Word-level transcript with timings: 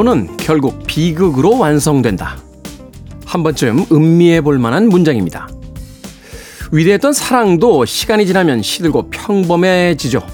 멜로는 0.00 0.36
결국 0.38 0.86
비극으로 0.86 1.58
완성된다. 1.58 2.38
한 3.26 3.42
번쯤 3.42 3.86
음미해 3.92 4.40
볼 4.40 4.58
만한 4.58 4.88
문장입니다. 4.88 5.48
위대했던 6.72 7.12
사랑도 7.12 7.84
시간이 7.84 8.26
지나면 8.26 8.62
시들고 8.62 9.10
평범해지죠. 9.10 10.26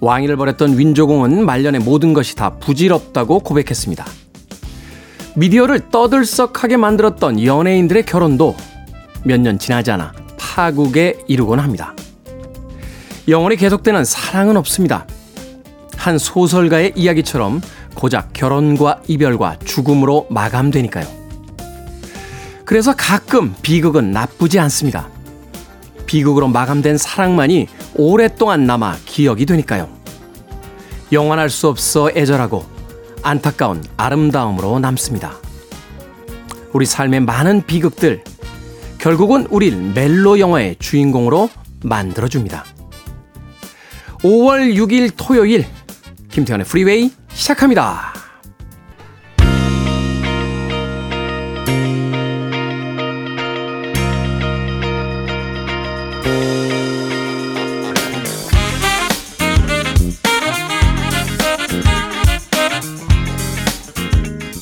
왕위를 0.00 0.36
벌였던 0.36 0.78
윈조공은 0.78 1.44
말년에 1.44 1.78
모든 1.78 2.12
것이 2.12 2.34
다 2.34 2.56
부질없다고 2.58 3.40
고백했습니다. 3.40 4.04
미디어를 5.36 5.90
떠들썩하게 5.90 6.76
만들었던 6.76 7.44
연예인들의 7.44 8.04
결혼도 8.04 8.56
몇 9.24 9.40
년 9.40 9.58
지나지 9.58 9.90
않아 9.92 10.12
파국에 10.38 11.18
이르곤 11.28 11.60
합니다. 11.60 11.94
영원히 13.28 13.56
계속되는 13.56 14.04
사랑은 14.04 14.56
없습니다. 14.56 15.06
한 15.96 16.18
소설가의 16.18 16.92
이야기처럼 16.96 17.60
고작 17.98 18.32
결혼과 18.32 19.02
이별과 19.08 19.58
죽음으로 19.64 20.28
마감되니까요. 20.30 21.04
그래서 22.64 22.94
가끔 22.94 23.56
비극은 23.60 24.12
나쁘지 24.12 24.60
않습니다. 24.60 25.08
비극으로 26.06 26.46
마감된 26.46 26.96
사랑만이 26.96 27.66
오랫동안 27.96 28.66
남아 28.66 28.98
기억이 29.04 29.46
되니까요. 29.46 29.88
영원할 31.10 31.50
수 31.50 31.66
없어 31.66 32.10
애절하고 32.14 32.64
안타까운 33.24 33.82
아름다움으로 33.96 34.78
남습니다. 34.78 35.32
우리 36.72 36.86
삶의 36.86 37.20
많은 37.20 37.66
비극들, 37.66 38.22
결국은 38.98 39.48
우릴 39.50 39.76
멜로 39.76 40.38
영화의 40.38 40.76
주인공으로 40.78 41.50
만들어줍니다. 41.82 42.64
5월 44.22 44.76
6일 44.76 45.14
토요일, 45.16 45.66
김태훈의 46.30 46.64
프리웨이 46.64 47.10
시작합니다. 47.38 48.12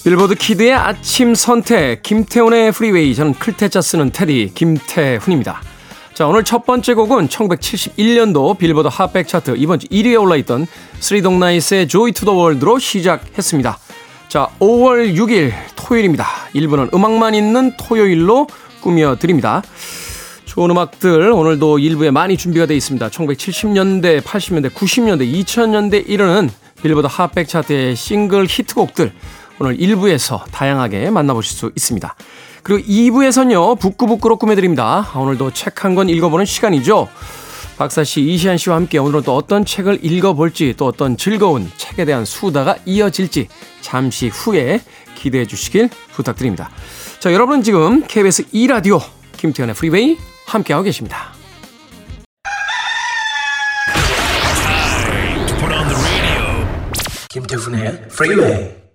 빌보드 0.04 0.36
키드의 0.36 0.72
아침 0.72 1.34
선택 1.34 2.02
김태훈의 2.02 2.70
프리웨이 2.72 3.14
저는 3.14 3.34
클 3.34 3.55
태 3.55 3.70
자 3.70 3.80
쓰는 3.80 4.12
테디 4.12 4.52
김태훈입니다. 4.54 5.60
자 6.16 6.26
오늘 6.26 6.44
첫 6.44 6.64
번째 6.64 6.94
곡은 6.94 7.28
1971년도 7.28 8.56
빌보드 8.56 8.88
핫백 8.90 9.28
차트 9.28 9.56
이번 9.58 9.78
주 9.78 9.86
1위에 9.88 10.18
올라있던 10.18 10.66
스리동나이스의 10.98 11.88
조이 11.88 12.12
투 12.12 12.24
더 12.24 12.32
월드로 12.32 12.78
시작했습니다. 12.78 13.78
자 14.28 14.48
5월 14.58 15.14
6일 15.14 15.52
토요일입니다. 15.76 16.24
1부는 16.54 16.94
음악만 16.94 17.34
있는 17.34 17.76
토요일로 17.76 18.46
꾸며드립니다. 18.80 19.62
좋은 20.46 20.70
음악들 20.70 21.32
오늘도 21.32 21.80
일부에 21.80 22.10
많이 22.10 22.38
준비가 22.38 22.64
되어 22.64 22.78
있습니다. 22.78 23.10
1970년대, 23.10 24.22
80년대, 24.22 24.70
90년대, 24.72 25.30
2000년대 25.30 26.08
이르는 26.08 26.48
빌보드 26.82 27.08
핫백 27.10 27.46
차트의 27.46 27.94
싱글 27.94 28.46
히트곡들 28.48 29.12
오늘 29.58 29.76
1부에서 29.76 30.44
다양하게 30.50 31.10
만나보실 31.10 31.58
수 31.58 31.72
있습니다. 31.76 32.16
그리고 32.66 32.84
2부에서는요, 32.84 33.78
북끄북끄로 33.78 34.38
꾸며드립니다. 34.38 35.08
오늘도 35.14 35.52
책 35.52 35.84
한 35.84 35.94
권 35.94 36.08
읽어보는 36.08 36.44
시간이죠. 36.46 37.08
박사 37.78 38.02
씨, 38.02 38.22
이시한 38.22 38.58
씨와 38.58 38.74
함께 38.74 38.98
오늘은 38.98 39.22
또 39.22 39.36
어떤 39.36 39.64
책을 39.64 40.04
읽어볼지, 40.04 40.74
또 40.76 40.86
어떤 40.86 41.16
즐거운 41.16 41.70
책에 41.76 42.04
대한 42.04 42.24
수다가 42.24 42.76
이어질지 42.84 43.46
잠시 43.82 44.26
후에 44.26 44.80
기대해 45.14 45.46
주시길 45.46 45.90
부탁드립니다. 46.12 46.70
자, 47.20 47.32
여러분은 47.32 47.62
지금 47.62 48.02
KBS 48.04 48.48
2라디오 48.48 49.00
김태훈의 49.36 49.76
프리웨이 49.76 50.18
함께하고 50.46 50.82
계십니다. 50.82 51.34
김태훈의 57.28 58.08
프리웨이 58.08 58.85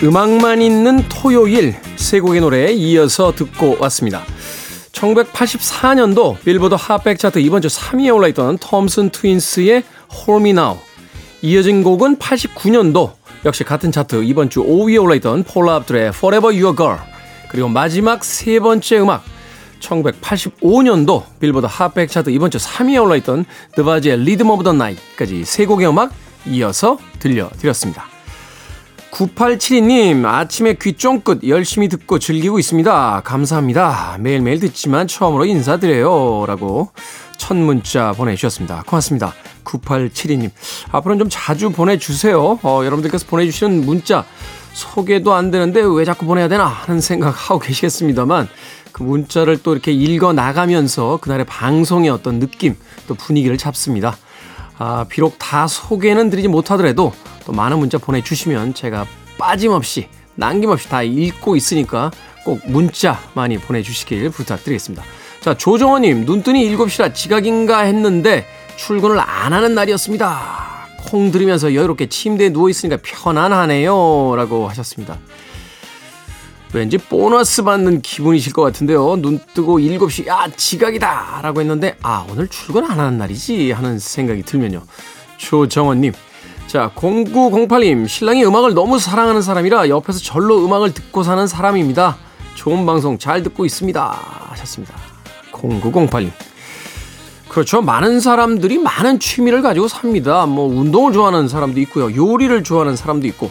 음악만 0.00 0.62
있는 0.62 1.02
토요일 1.08 1.74
세 1.96 2.20
곡의 2.20 2.40
노래에 2.40 2.72
이어서 2.72 3.32
듣고 3.32 3.78
왔습니다. 3.80 4.22
1984년도 4.92 6.38
빌보드 6.44 6.76
핫백 6.78 7.18
차트 7.18 7.40
이번 7.40 7.62
주 7.62 7.68
3위에 7.68 8.14
올라있던 8.14 8.58
톰슨 8.58 9.10
트윈스의 9.10 9.82
Me 10.28 10.50
Now 10.50 10.76
이어진 11.42 11.82
곡은 11.82 12.18
89년도 12.18 13.12
역시 13.44 13.64
같은 13.64 13.90
차트 13.90 14.22
이번 14.22 14.50
주 14.50 14.62
5위에 14.62 15.02
올라있던 15.02 15.42
폴라 15.42 15.74
압둘의 15.76 16.08
Forever 16.08 16.56
Your 16.56 16.76
Girl 16.76 16.98
그리고 17.50 17.68
마지막 17.68 18.24
세 18.24 18.60
번째 18.60 19.00
음악 19.00 19.24
1985년도 19.80 21.24
빌보드 21.40 21.66
핫백 21.68 22.08
차트 22.08 22.30
이번 22.30 22.52
주 22.52 22.58
3위에 22.58 23.02
올라있던 23.02 23.44
드바지의 23.74 24.14
Rhythm 24.14 24.50
of 24.50 24.62
the 24.62 24.74
Night까지 24.74 25.44
세 25.44 25.66
곡의 25.66 25.88
음악 25.88 26.12
이어서 26.46 26.98
들려드렸습니다. 27.18 28.17
9872님, 29.10 30.24
아침에 30.26 30.76
귀 30.80 30.92
쫑긋 30.92 31.48
열심히 31.48 31.88
듣고 31.88 32.18
즐기고 32.18 32.58
있습니다. 32.58 33.22
감사합니다. 33.24 34.18
매일매일 34.20 34.60
듣지만 34.60 35.06
처음으로 35.06 35.46
인사드려요. 35.46 36.44
라고 36.46 36.90
첫 37.36 37.56
문자 37.56 38.12
보내주셨습니다. 38.12 38.84
고맙습니다. 38.86 39.32
9872님. 39.64 40.50
앞으로는 40.92 41.18
좀 41.18 41.28
자주 41.30 41.70
보내주세요. 41.70 42.58
어, 42.62 42.80
여러분들께서 42.84 43.26
보내주시는 43.26 43.86
문자 43.86 44.24
소개도 44.74 45.32
안 45.32 45.50
되는데 45.50 45.82
왜 45.82 46.04
자꾸 46.04 46.26
보내야 46.26 46.48
되나 46.48 46.66
하는 46.66 47.00
생각하고 47.00 47.58
계시겠습니다만 47.60 48.48
그 48.92 49.02
문자를 49.02 49.62
또 49.62 49.72
이렇게 49.72 49.92
읽어 49.92 50.32
나가면서 50.32 51.18
그날의 51.20 51.46
방송의 51.46 52.10
어떤 52.10 52.38
느낌 52.38 52.76
또 53.06 53.14
분위기를 53.14 53.56
잡습니다. 53.56 54.16
아, 54.78 55.04
비록 55.08 55.38
다 55.38 55.66
소개는 55.66 56.30
드리지 56.30 56.48
못하더라도 56.48 57.12
또 57.44 57.52
많은 57.52 57.78
문자 57.78 57.98
보내주시면 57.98 58.74
제가 58.74 59.06
빠짐없이 59.38 60.08
남김없이 60.36 60.88
다 60.88 61.02
읽고 61.02 61.56
있으니까 61.56 62.10
꼭 62.44 62.60
문자 62.66 63.18
많이 63.34 63.58
보내주시길 63.58 64.30
부탁드리겠습니다. 64.30 65.02
자, 65.40 65.54
조정원님, 65.54 66.24
눈뜨니 66.24 66.74
7시라 66.76 67.14
지각인가 67.14 67.80
했는데 67.80 68.46
출근을 68.76 69.18
안 69.18 69.52
하는 69.52 69.74
날이었습니다. 69.74 70.68
콩 71.08 71.30
들으면서 71.30 71.74
여유롭게 71.74 72.08
침대에 72.08 72.50
누워있으니까 72.50 72.98
편안하네요. 73.02 74.34
라고 74.36 74.68
하셨습니다. 74.68 75.18
왠지 76.74 76.98
보너스 76.98 77.62
받는 77.62 78.02
기분이실 78.02 78.52
것 78.52 78.62
같은데요. 78.62 79.16
눈 79.16 79.38
뜨고 79.54 79.78
7시, 79.78 80.26
야, 80.26 80.46
지각이다! 80.54 81.40
라고 81.42 81.60
했는데, 81.60 81.96
아, 82.02 82.26
오늘 82.30 82.48
출근 82.48 82.84
안 82.84 83.00
하는 83.00 83.18
날이지? 83.18 83.72
하는 83.72 83.98
생각이 83.98 84.42
들면요. 84.42 84.82
조정원님, 85.38 86.12
자, 86.66 86.90
0908님, 86.94 88.06
신랑이 88.06 88.44
음악을 88.44 88.74
너무 88.74 88.98
사랑하는 88.98 89.40
사람이라 89.40 89.88
옆에서 89.88 90.18
절로 90.18 90.64
음악을 90.64 90.92
듣고 90.92 91.22
사는 91.22 91.46
사람입니다. 91.46 92.18
좋은 92.54 92.84
방송 92.84 93.18
잘 93.18 93.42
듣고 93.42 93.64
있습니다. 93.64 94.18
하셨습니다. 94.50 94.94
0908님. 95.52 96.30
그렇죠. 97.48 97.80
많은 97.80 98.20
사람들이 98.20 98.76
많은 98.78 99.18
취미를 99.18 99.62
가지고 99.62 99.88
삽니다. 99.88 100.44
뭐, 100.44 100.66
운동을 100.68 101.14
좋아하는 101.14 101.48
사람도 101.48 101.80
있고요. 101.80 102.14
요리를 102.14 102.62
좋아하는 102.62 102.94
사람도 102.94 103.26
있고. 103.28 103.50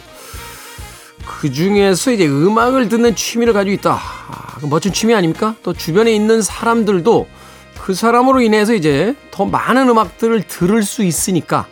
그 1.28 1.52
중에서 1.52 2.10
이제 2.12 2.26
음악을 2.26 2.88
듣는 2.88 3.14
취미를 3.14 3.52
가지고 3.52 3.74
있다. 3.74 3.92
아, 4.00 4.58
멋진 4.62 4.92
취미 4.92 5.14
아닙니까? 5.14 5.54
또 5.62 5.72
주변에 5.72 6.12
있는 6.12 6.40
사람들도 6.42 7.28
그 7.80 7.94
사람으로 7.94 8.40
인해서 8.40 8.74
이제 8.74 9.14
더 9.30 9.44
많은 9.44 9.88
음악들을 9.88 10.42
들을 10.48 10.82
수 10.82 11.04
있으니까 11.04 11.66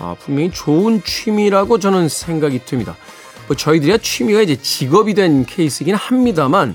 아, 0.00 0.16
분명히 0.18 0.50
좋은 0.50 1.02
취미라고 1.04 1.78
저는 1.78 2.08
생각이 2.08 2.62
듭니다. 2.64 2.96
뭐 3.46 3.56
저희들이야 3.56 3.98
취미가 3.98 4.40
이제 4.42 4.56
직업이 4.56 5.14
된 5.14 5.44
케이스이긴 5.44 5.94
합니다만 5.94 6.74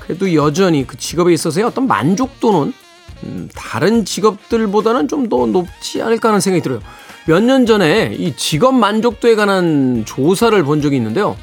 그래도 0.00 0.32
여전히 0.34 0.86
그 0.86 0.96
직업에 0.96 1.32
있어서의 1.32 1.66
어떤 1.66 1.86
만족도는 1.86 2.72
음, 3.24 3.48
다른 3.54 4.04
직업들보다는 4.04 5.08
좀 5.08 5.28
더 5.28 5.44
높지 5.46 6.00
않을까 6.00 6.28
하는 6.28 6.40
생각이 6.40 6.62
들어요. 6.62 6.80
몇 7.28 7.42
년 7.42 7.66
전에 7.66 8.14
이 8.18 8.34
직업 8.36 8.74
만족도에 8.74 9.34
관한 9.34 10.06
조사를 10.06 10.60
본 10.64 10.80
적이 10.80 10.96
있는데요. 10.96 11.36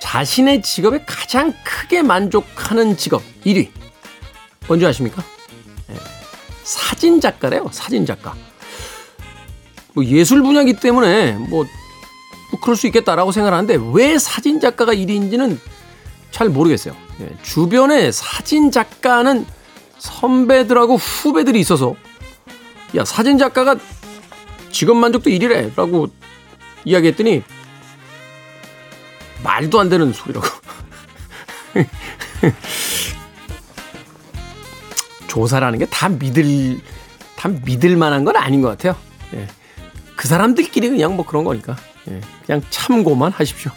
자신의 0.00 0.62
직업에 0.62 1.02
가장 1.04 1.52
크게 1.64 2.02
만족하는 2.02 2.96
직업 2.96 3.20
1위. 3.44 3.70
뭔지 4.68 4.86
아십니까? 4.86 5.24
네. 5.88 5.96
사진 6.62 7.20
작가래요. 7.20 7.68
사진 7.72 8.06
작가. 8.06 8.36
뭐 9.94 10.04
예술 10.04 10.42
분야기 10.42 10.74
때문에 10.74 11.32
뭐, 11.32 11.66
뭐 12.52 12.60
그럴 12.62 12.76
수 12.76 12.86
있겠다라고 12.86 13.32
생각하는데 13.32 13.78
왜 13.92 14.16
사진 14.16 14.60
작가가 14.60 14.94
1위인지는 14.94 15.58
잘 16.30 16.48
모르겠어요. 16.48 16.94
예, 17.22 17.30
주변에 17.42 18.12
사진 18.12 18.70
작가는 18.70 19.44
선배들하고 19.98 20.94
후배들이 20.94 21.58
있어서 21.58 21.96
야 22.94 23.04
사진 23.04 23.38
작가가 23.38 23.74
직업 24.70 24.96
만족도 24.96 25.30
1위래 25.30 25.74
라고 25.76 26.08
이야기했더니 26.84 27.42
말도 29.42 29.80
안 29.80 29.88
되는 29.88 30.12
소리라고 30.12 30.46
조사라는 35.28 35.78
게 35.78 35.86
다 35.86 36.08
믿을 36.08 36.80
다 37.36 37.48
믿을 37.48 37.96
만한 37.96 38.24
건 38.24 38.36
아닌 38.36 38.60
것 38.62 38.68
같아요. 38.68 38.96
예. 39.34 39.46
그 40.16 40.28
사람들끼리 40.28 40.90
그냥 40.90 41.16
뭐 41.16 41.24
그런 41.24 41.44
거니까 41.44 41.76
예. 42.10 42.20
그냥 42.44 42.62
참고만 42.70 43.32
하십시오. 43.32 43.70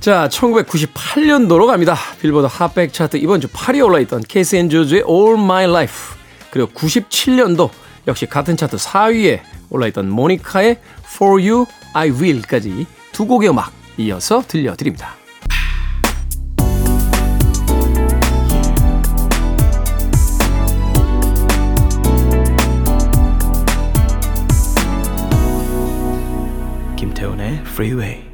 자, 0.00 0.28
1998년도로 0.30 1.66
갑니다. 1.66 1.96
빌보드 2.20 2.46
핫백 2.48 2.92
차트 2.92 3.16
이번 3.16 3.40
주 3.40 3.48
8위에 3.48 3.84
올라있던 3.84 4.22
케이스 4.28 4.54
앤 4.56 4.70
조즈의 4.70 5.02
All 5.08 5.34
My 5.34 5.64
Life 5.64 6.16
그리고 6.50 6.70
97년도 6.70 7.70
역시 8.08 8.24
같은 8.24 8.56
차트 8.56 8.78
4위에 8.78 9.40
올라있던 9.68 10.08
모니카의 10.08 10.80
For 11.04 11.46
You 11.46 11.66
I 11.92 12.10
Will까지 12.10 12.86
두 13.12 13.26
곡의 13.26 13.50
음악 13.50 13.70
이어서 13.98 14.42
들려드립니다. 14.42 15.14
김태훈의 26.96 27.60
Freeway. 27.66 28.27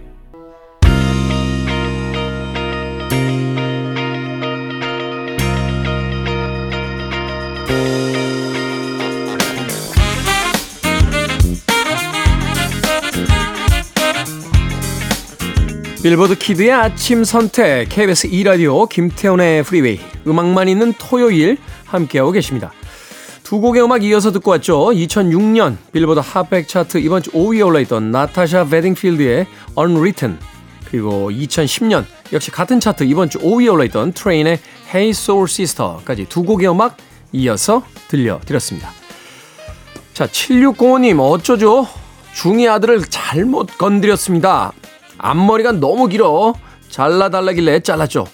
빌보드 16.04 16.36
Kid의 16.36 16.70
아침 16.70 17.24
선택 17.24 17.88
KBS 17.88 18.28
2라디오 18.28 18.86
김태훈의 18.86 19.62
프리웨이 19.62 19.98
음악만 20.26 20.68
있는 20.68 20.92
토요일 20.98 21.56
함께하고 21.86 22.30
계십니다. 22.30 22.74
두 23.42 23.58
곡의 23.58 23.82
음악 23.82 24.04
이어서 24.04 24.30
듣고 24.30 24.50
왔죠. 24.50 24.90
2006년 24.90 25.78
빌보드 25.92 26.20
핫백 26.22 26.68
차트 26.68 26.98
이번 26.98 27.22
주 27.22 27.30
5위에 27.30 27.66
올라있던 27.66 28.10
나타샤 28.10 28.66
베딩필드의 28.66 29.46
Unwritten 29.78 30.38
그리고 30.90 31.30
2010년 31.30 32.04
역시 32.34 32.50
같은 32.50 32.80
차트 32.80 33.04
이번 33.04 33.30
주 33.30 33.38
5위에 33.38 33.72
올라있던 33.72 34.12
트레인의 34.12 34.58
Hey 34.88 35.08
Soul 35.08 35.44
Sister까지 35.44 36.26
두 36.28 36.42
곡의 36.42 36.68
음악 36.68 36.98
이어서 37.32 37.82
들려드렸습니다. 38.08 38.90
자 40.12 40.26
7605님 40.26 41.18
어쩌죠? 41.18 41.88
중이 42.34 42.68
아들을 42.68 43.04
잘못 43.08 43.78
건드렸습니다. 43.78 44.74
앞머리가 45.28 45.72
너무 45.72 46.06
길어 46.08 46.52
잘라달라길래 46.90 47.80
잘랐죠. 47.80 48.26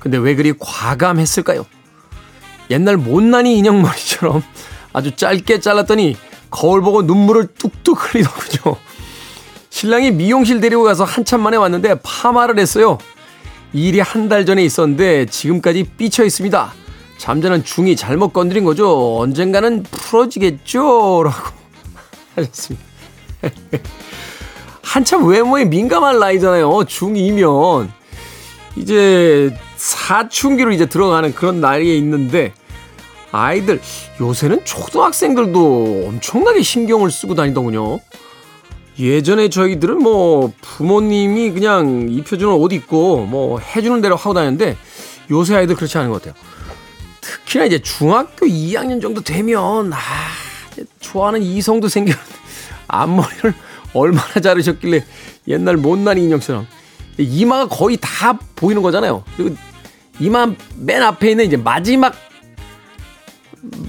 근데 0.00 0.18
왜 0.18 0.34
그리 0.34 0.52
과감했을까요? 0.58 1.64
옛날 2.70 2.96
못난이 2.96 3.56
인형머리처럼 3.58 4.42
아주 4.92 5.14
짧게 5.14 5.60
잘랐더니 5.60 6.16
거울 6.50 6.82
보고 6.82 7.02
눈물을 7.02 7.46
뚝뚝 7.54 8.14
흘리더군요. 8.14 8.76
신랑이 9.70 10.10
미용실 10.10 10.60
데리고 10.60 10.82
가서 10.82 11.04
한참 11.04 11.42
만에 11.42 11.56
왔는데 11.56 12.00
파마를 12.02 12.58
했어요. 12.58 12.98
일이 13.72 14.00
한 14.00 14.28
달 14.28 14.44
전에 14.46 14.64
있었는데 14.64 15.26
지금까지 15.26 15.84
삐쳐 15.96 16.24
있습니다. 16.24 16.72
잠자는 17.18 17.62
중이 17.62 17.94
잘못 17.94 18.32
건드린 18.32 18.64
거죠. 18.64 19.18
언젠가는 19.20 19.84
풀어지겠죠. 19.84 21.22
라고 21.24 21.50
하셨습니다. 22.34 22.84
한참 24.86 25.26
외모에 25.26 25.64
민감한 25.64 26.20
나이잖아요. 26.20 26.70
중2면. 26.70 27.90
이제 28.76 29.52
사춘기로 29.76 30.70
이제 30.70 30.86
들어가는 30.86 31.34
그런 31.34 31.60
나이에 31.60 31.96
있는데 31.96 32.54
아이들 33.32 33.80
요새는 34.20 34.64
초등학생들도 34.64 36.04
엄청나게 36.06 36.62
신경을 36.62 37.10
쓰고 37.10 37.34
다니더군요. 37.34 37.98
예전에 38.98 39.48
저희들은 39.48 39.98
뭐 39.98 40.52
부모님이 40.62 41.50
그냥 41.50 42.06
입혀주는 42.08 42.54
옷 42.54 42.72
입고 42.72 43.26
뭐 43.26 43.58
해주는 43.58 44.00
대로 44.00 44.14
하고 44.14 44.34
다녔는데 44.34 44.76
요새 45.32 45.56
아이들 45.56 45.74
그렇지 45.74 45.98
않은 45.98 46.10
것 46.10 46.22
같아요. 46.22 46.40
특히나 47.20 47.64
이제 47.64 47.80
중학교 47.80 48.46
2학년 48.46 49.02
정도 49.02 49.20
되면 49.20 49.92
아 49.92 49.98
좋아하는 51.00 51.42
이성도 51.42 51.88
생겼는데 51.88 52.30
앞머리를 52.86 53.52
얼마나 53.96 54.40
자르셨길래 54.42 55.04
옛날 55.48 55.76
못난 55.76 56.18
인형처럼 56.18 56.66
이마가 57.18 57.68
거의 57.68 57.96
다 58.00 58.38
보이는 58.54 58.82
거잖아요. 58.82 59.24
그리고 59.36 59.56
이마 60.20 60.52
맨 60.76 61.02
앞에 61.02 61.30
있는 61.30 61.46
이제 61.46 61.56
마지막 61.56 62.14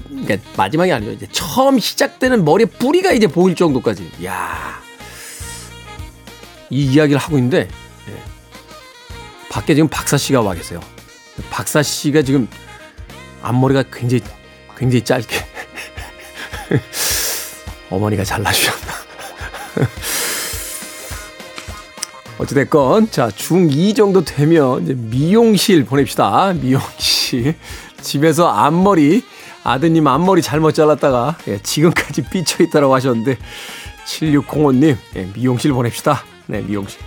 그러니까 0.08 0.36
마지막이 0.56 0.92
아니죠. 0.92 1.12
이제 1.12 1.26
처음 1.30 1.78
시작되는 1.78 2.44
머리에 2.44 2.66
뿌리가 2.66 3.12
이제 3.12 3.26
보일 3.26 3.54
정도까지. 3.54 4.10
야. 4.24 4.80
이 6.70 6.84
이야기를 6.92 7.18
하고 7.18 7.38
있는데 7.38 7.68
예. 8.08 8.22
밖에 9.48 9.74
지금 9.74 9.88
박사 9.88 10.16
씨가 10.16 10.42
와 10.42 10.54
계세요. 10.54 10.80
박사 11.50 11.82
씨가 11.82 12.22
지금 12.22 12.48
앞머리가 13.42 13.84
굉장히 13.92 14.22
굉장히 14.76 15.04
짧게 15.04 15.36
어머니가 17.90 18.24
잘라주셨나. 18.24 18.87
어찌됐건, 22.38 23.10
자, 23.10 23.28
중2 23.28 23.96
정도 23.96 24.24
되면 24.24 24.84
이제 24.84 24.94
미용실 24.94 25.84
보냅시다. 25.84 26.54
미용실. 26.54 27.56
집에서 28.00 28.48
앞머리, 28.48 29.24
아드님 29.64 30.06
앞머리 30.06 30.40
잘못 30.40 30.72
잘랐다가, 30.72 31.36
예, 31.48 31.60
지금까지 31.62 32.22
삐쳐있다라고 32.30 32.94
하셨는데, 32.94 33.36
7605님, 34.06 34.96
예, 35.16 35.28
미용실 35.34 35.72
보냅시다. 35.72 36.22
네, 36.46 36.60
미용실. 36.60 37.00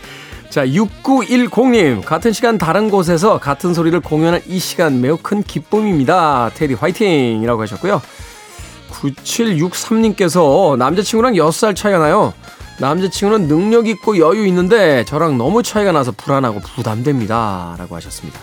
자, 0.49 0.65
6910님, 0.65 2.03
같은 2.03 2.33
시간 2.33 2.57
다른 2.57 2.89
곳에서 2.89 3.39
같은 3.39 3.73
소리를 3.73 3.97
공연한 4.01 4.41
이 4.47 4.59
시간 4.59 4.99
매우 4.99 5.17
큰 5.17 5.43
기쁨입니다. 5.43 6.51
테디 6.53 6.73
화이팅! 6.73 7.41
이라고 7.41 7.61
하셨고요. 7.61 8.01
9763님께서 8.89 10.77
남자친구랑 10.77 11.35
6살 11.35 11.73
차이가 11.73 11.99
나요. 11.99 12.33
남자친구는 12.81 13.47
능력 13.47 13.87
있고 13.87 14.17
여유 14.17 14.47
있는데 14.47 15.05
저랑 15.05 15.37
너무 15.37 15.61
차이가 15.61 15.91
나서 15.91 16.11
불안하고 16.11 16.61
부담됩니다. 16.61 17.75
라고 17.77 17.95
하셨습니다. 17.95 18.39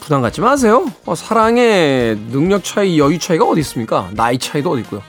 부담 0.00 0.22
갖지 0.22 0.40
마세요. 0.40 0.90
어, 1.04 1.14
사랑의 1.14 2.16
능력 2.30 2.64
차이, 2.64 2.98
여유 2.98 3.18
차이가 3.20 3.44
어디 3.44 3.60
있습니까? 3.60 4.10
나이 4.12 4.38
차이도 4.38 4.72
어디 4.72 4.82
있고요. 4.82 5.02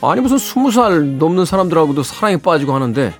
아니 0.00 0.22
무슨 0.22 0.38
20살 0.38 1.18
넘는 1.18 1.44
사람들하고도 1.44 2.02
사랑에 2.02 2.38
빠지고 2.38 2.74
하는데 2.74 3.14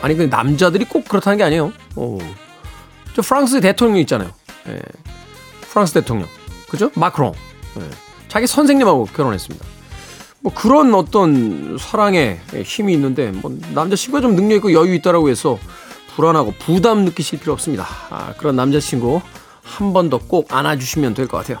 아니 0.00 0.16
그 0.16 0.22
남자들이 0.22 0.84
꼭 0.84 1.08
그렇다는 1.08 1.38
게 1.38 1.44
아니에요. 1.44 1.72
어. 1.96 2.18
저 3.14 3.22
프랑스 3.22 3.60
대통령 3.60 3.98
있잖아요. 3.98 4.30
예. 4.68 4.80
프랑스 5.62 5.94
대통령. 5.94 6.28
그죠? 6.68 6.90
마크롱. 6.94 7.32
예. 7.80 7.90
자기 8.28 8.46
선생님하고 8.46 9.06
결혼했습니다. 9.06 9.81
뭐 10.42 10.52
그런 10.54 10.92
어떤 10.94 11.76
사랑에 11.78 12.40
힘이 12.64 12.94
있는데 12.94 13.30
뭐 13.30 13.56
남자친구가 13.74 14.20
좀 14.20 14.34
능력 14.34 14.56
있고 14.56 14.72
여유 14.72 14.94
있다라고 14.94 15.28
해서 15.28 15.58
불안하고 16.16 16.54
부담 16.58 17.04
느끼실 17.04 17.38
필요 17.40 17.52
없습니다. 17.52 17.86
아, 18.10 18.34
그런 18.36 18.56
남자친구 18.56 19.20
한 19.62 19.92
번 19.92 20.10
더 20.10 20.18
꼭 20.18 20.52
안아주시면 20.52 21.14
될 21.14 21.28
것 21.28 21.38
같아요. 21.38 21.58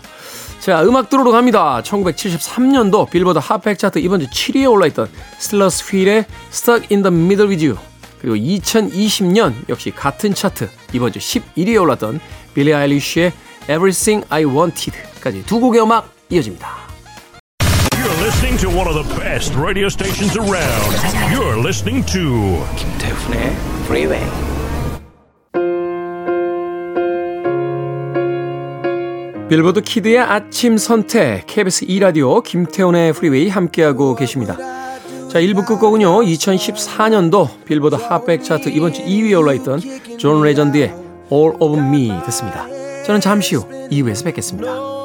자, 0.58 0.82
음악 0.82 1.08
들으러 1.10 1.30
갑니다. 1.30 1.80
1973년도 1.84 3.08
빌보드 3.10 3.38
핫백 3.38 3.78
차트 3.78 3.98
이번 4.00 4.20
주 4.20 4.26
7위에 4.28 4.70
올라있던 4.70 5.08
스틸러스 5.38 5.84
휠의 5.84 6.26
Stuck 6.50 6.88
in 6.94 7.02
the 7.02 7.16
Middle 7.16 7.48
with 7.48 7.64
You 7.64 7.78
그리고 8.20 8.36
2020년 8.36 9.54
역시 9.68 9.90
같은 9.92 10.34
차트 10.34 10.68
이번 10.92 11.12
주 11.12 11.18
11위에 11.20 11.80
올랐던 11.80 12.20
빌리 12.54 12.74
아일리쉬의 12.74 13.32
Everything 13.64 14.26
I 14.28 14.44
Wanted까지 14.44 15.44
두 15.46 15.60
곡의 15.60 15.82
음악 15.82 16.12
이어집니다. 16.30 16.81
Listening 18.42 18.72
to 18.72 18.76
one 18.76 18.88
of 18.88 18.94
the 18.94 19.20
best 19.20 19.54
radio 19.54 19.88
stations 19.88 20.36
around. 20.36 20.90
You're 21.32 21.56
listening 21.62 22.04
to 22.06 22.58
김태훈의 22.74 23.52
Freeway. 23.84 24.26
빌보드 29.48 29.82
Kid의 29.82 30.18
아침 30.18 30.76
선택 30.76 31.46
KBS 31.46 31.84
2 31.86 32.00
라디오 32.00 32.40
김태훈의 32.40 33.12
프리웨이 33.12 33.48
함께하고 33.48 34.16
계십니다. 34.16 34.56
자, 35.30 35.38
1부 35.38 35.64
끝곡은요. 35.64 36.22
2014년도 36.22 37.64
빌보드 37.64 37.94
핫백 37.94 38.42
차트 38.42 38.70
이번 38.70 38.92
주 38.92 39.04
2위에 39.04 39.38
올라있던 39.38 40.18
존 40.18 40.42
레전드의 40.42 40.92
All 41.30 41.54
of 41.60 41.78
Me 41.78 42.10
듣습니다. 42.24 42.66
저는 43.06 43.20
잠시 43.20 43.54
후 43.54 43.68
2부에서 43.88 44.24
뵙겠습니다. 44.24 45.01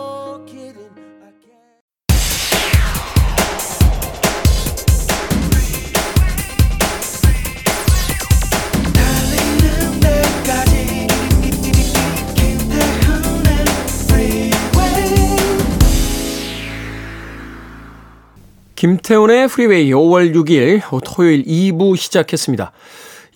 김태훈의 18.88 19.50
프리웨이 19.50 19.92
5월 19.92 20.34
6일 20.34 20.82
토요일 21.04 21.44
2부 21.44 21.98
시작했습니다. 21.98 22.72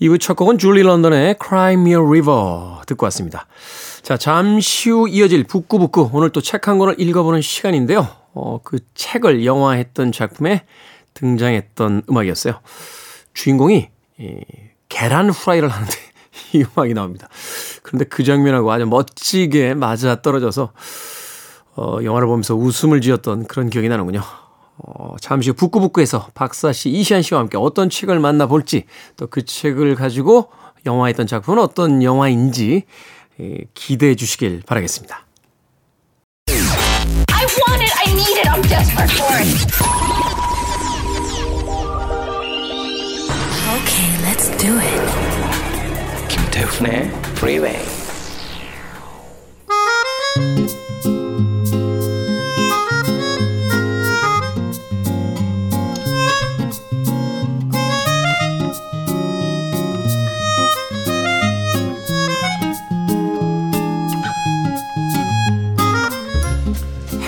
2부 0.02 0.18
첫 0.18 0.36
곡은 0.36 0.58
줄리 0.58 0.82
런던의 0.82 1.36
Cry 1.46 1.74
Me 1.74 1.92
a 1.92 1.98
River 1.98 2.86
듣고 2.88 3.04
왔습니다. 3.08 3.48
자, 4.02 4.16
잠시 4.16 4.90
후 4.90 5.10
이어질 5.10 5.44
북끄북끄 5.44 6.10
오늘 6.14 6.30
또 6.30 6.40
책 6.40 6.70
한 6.70 6.78
권을 6.80 6.96
읽어보는 6.98 7.42
시간인데요. 7.42 8.08
어, 8.34 8.62
그 8.64 8.80
책을 8.96 9.46
영화했던 9.46 10.14
작품에 10.14 10.64
등장했던 11.16 12.04
음악이었어요. 12.10 12.62
주인공이 13.34 13.90
이, 14.20 14.38
계란 14.88 15.30
후라이를 15.32 15.68
하는데 15.68 15.94
이 16.54 16.64
음악이 16.64 16.94
나옵니다. 16.94 17.28
그런데 17.84 18.06
그 18.06 18.24
장면하고 18.24 18.72
아주 18.72 18.86
멋지게 18.86 19.74
맞아 19.74 20.22
떨어져서 20.22 20.72
어, 21.76 21.98
영화를 22.02 22.28
보면서 22.28 22.56
웃음을 22.56 23.02
지었던 23.02 23.48
그런 23.48 23.70
기억이 23.70 23.90
나는군요. 23.90 24.22
어, 24.84 25.16
잠시 25.22 25.50
후 25.52 25.56
북구북구에서 25.56 26.28
박사 26.34 26.74
씨, 26.74 26.90
이시안 26.90 27.22
씨와 27.22 27.40
함께 27.42 27.58
어떤 27.58 27.90
책을 27.90 28.20
만나볼지 28.20 28.86
또 29.18 29.28
그 29.28 29.46
책을 29.46 29.96
가지고 29.96 30.50
영화했던 30.86 31.28
작품은 31.28 31.62
어떤 31.62 32.02
영화인지 32.04 32.84
예, 33.40 33.58
기대해 33.74 34.16
주시길 34.16 34.64
바라겠습니다. 34.66 35.26
I 36.50 37.46
want 37.46 37.82
it, 37.84 37.94
I 37.98 38.12
need 38.14 38.38
it, 38.40 38.48
I'm 38.50 38.62
desperate 38.68 39.12
for 39.12 39.38
it. 39.40 39.48
Okay, 43.78 44.10
let's 44.26 44.50
do 44.58 44.78
it. 44.80 45.02
김태훈의 46.30 47.10
Freeway. 47.38 47.80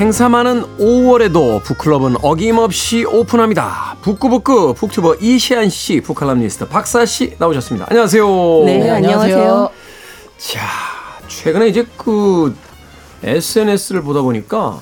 행사 0.04 0.28
많은 0.28 0.64
5월에도 0.80 1.64
북클럽은 1.64 2.18
어김없이 2.22 3.06
오픈합니다. 3.06 3.96
북구북구 4.02 4.74
북튜버 4.74 5.16
이시안 5.22 5.70
씨, 5.70 6.02
북칼럼니스트 6.02 6.68
박사 6.68 7.06
씨 7.06 7.34
나오셨습니다. 7.40 7.88
안녕하세요. 7.90 8.28
네, 8.66 8.80
네 8.80 8.90
안녕하세요. 8.90 9.70
자, 10.38 10.60
최근에 11.30 11.70
이제 11.70 11.88
그 11.96 12.54
SNS를 13.24 14.02
보다 14.02 14.22
보니까 14.22 14.82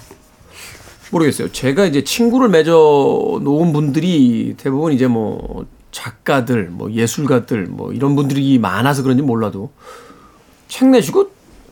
모르겠어요. 1.11 1.51
제가 1.51 1.85
이제 1.85 2.03
친구를 2.03 2.49
맺어 2.49 3.41
놓은 3.43 3.73
분들이 3.73 4.55
대부분 4.57 4.91
이제 4.91 5.05
뭐 5.05 5.67
작가들, 5.91 6.69
뭐 6.71 6.91
예술가들, 6.91 7.67
뭐 7.67 7.93
이런 7.93 8.15
분들이 8.15 8.57
많아서 8.57 9.03
그런지 9.03 9.21
몰라도 9.21 9.69
책 10.67 10.87
내시고 10.87 11.29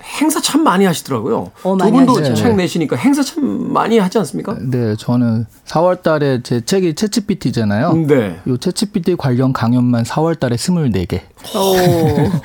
행사 0.09 0.41
참 0.41 0.63
많이 0.63 0.85
하시더라고요. 0.85 1.51
어, 1.63 1.77
두 1.77 1.91
분도 1.91 2.15
하죠. 2.17 2.33
책 2.33 2.55
내시니까 2.55 2.95
행사 2.95 3.21
참 3.21 3.71
많이 3.71 3.99
하지 3.99 4.17
않습니까? 4.17 4.55
네, 4.59 4.95
저는 4.97 5.45
4월 5.65 6.01
달에 6.01 6.41
제 6.43 6.61
책이 6.65 6.95
채치피티잖아요. 6.95 7.93
네. 8.07 8.39
요 8.47 8.57
채치피티 8.57 9.15
관련 9.17 9.53
강연만 9.53 10.03
4월 10.05 10.39
달에 10.39 10.55
24개. 10.55 11.21
오. 11.55 11.75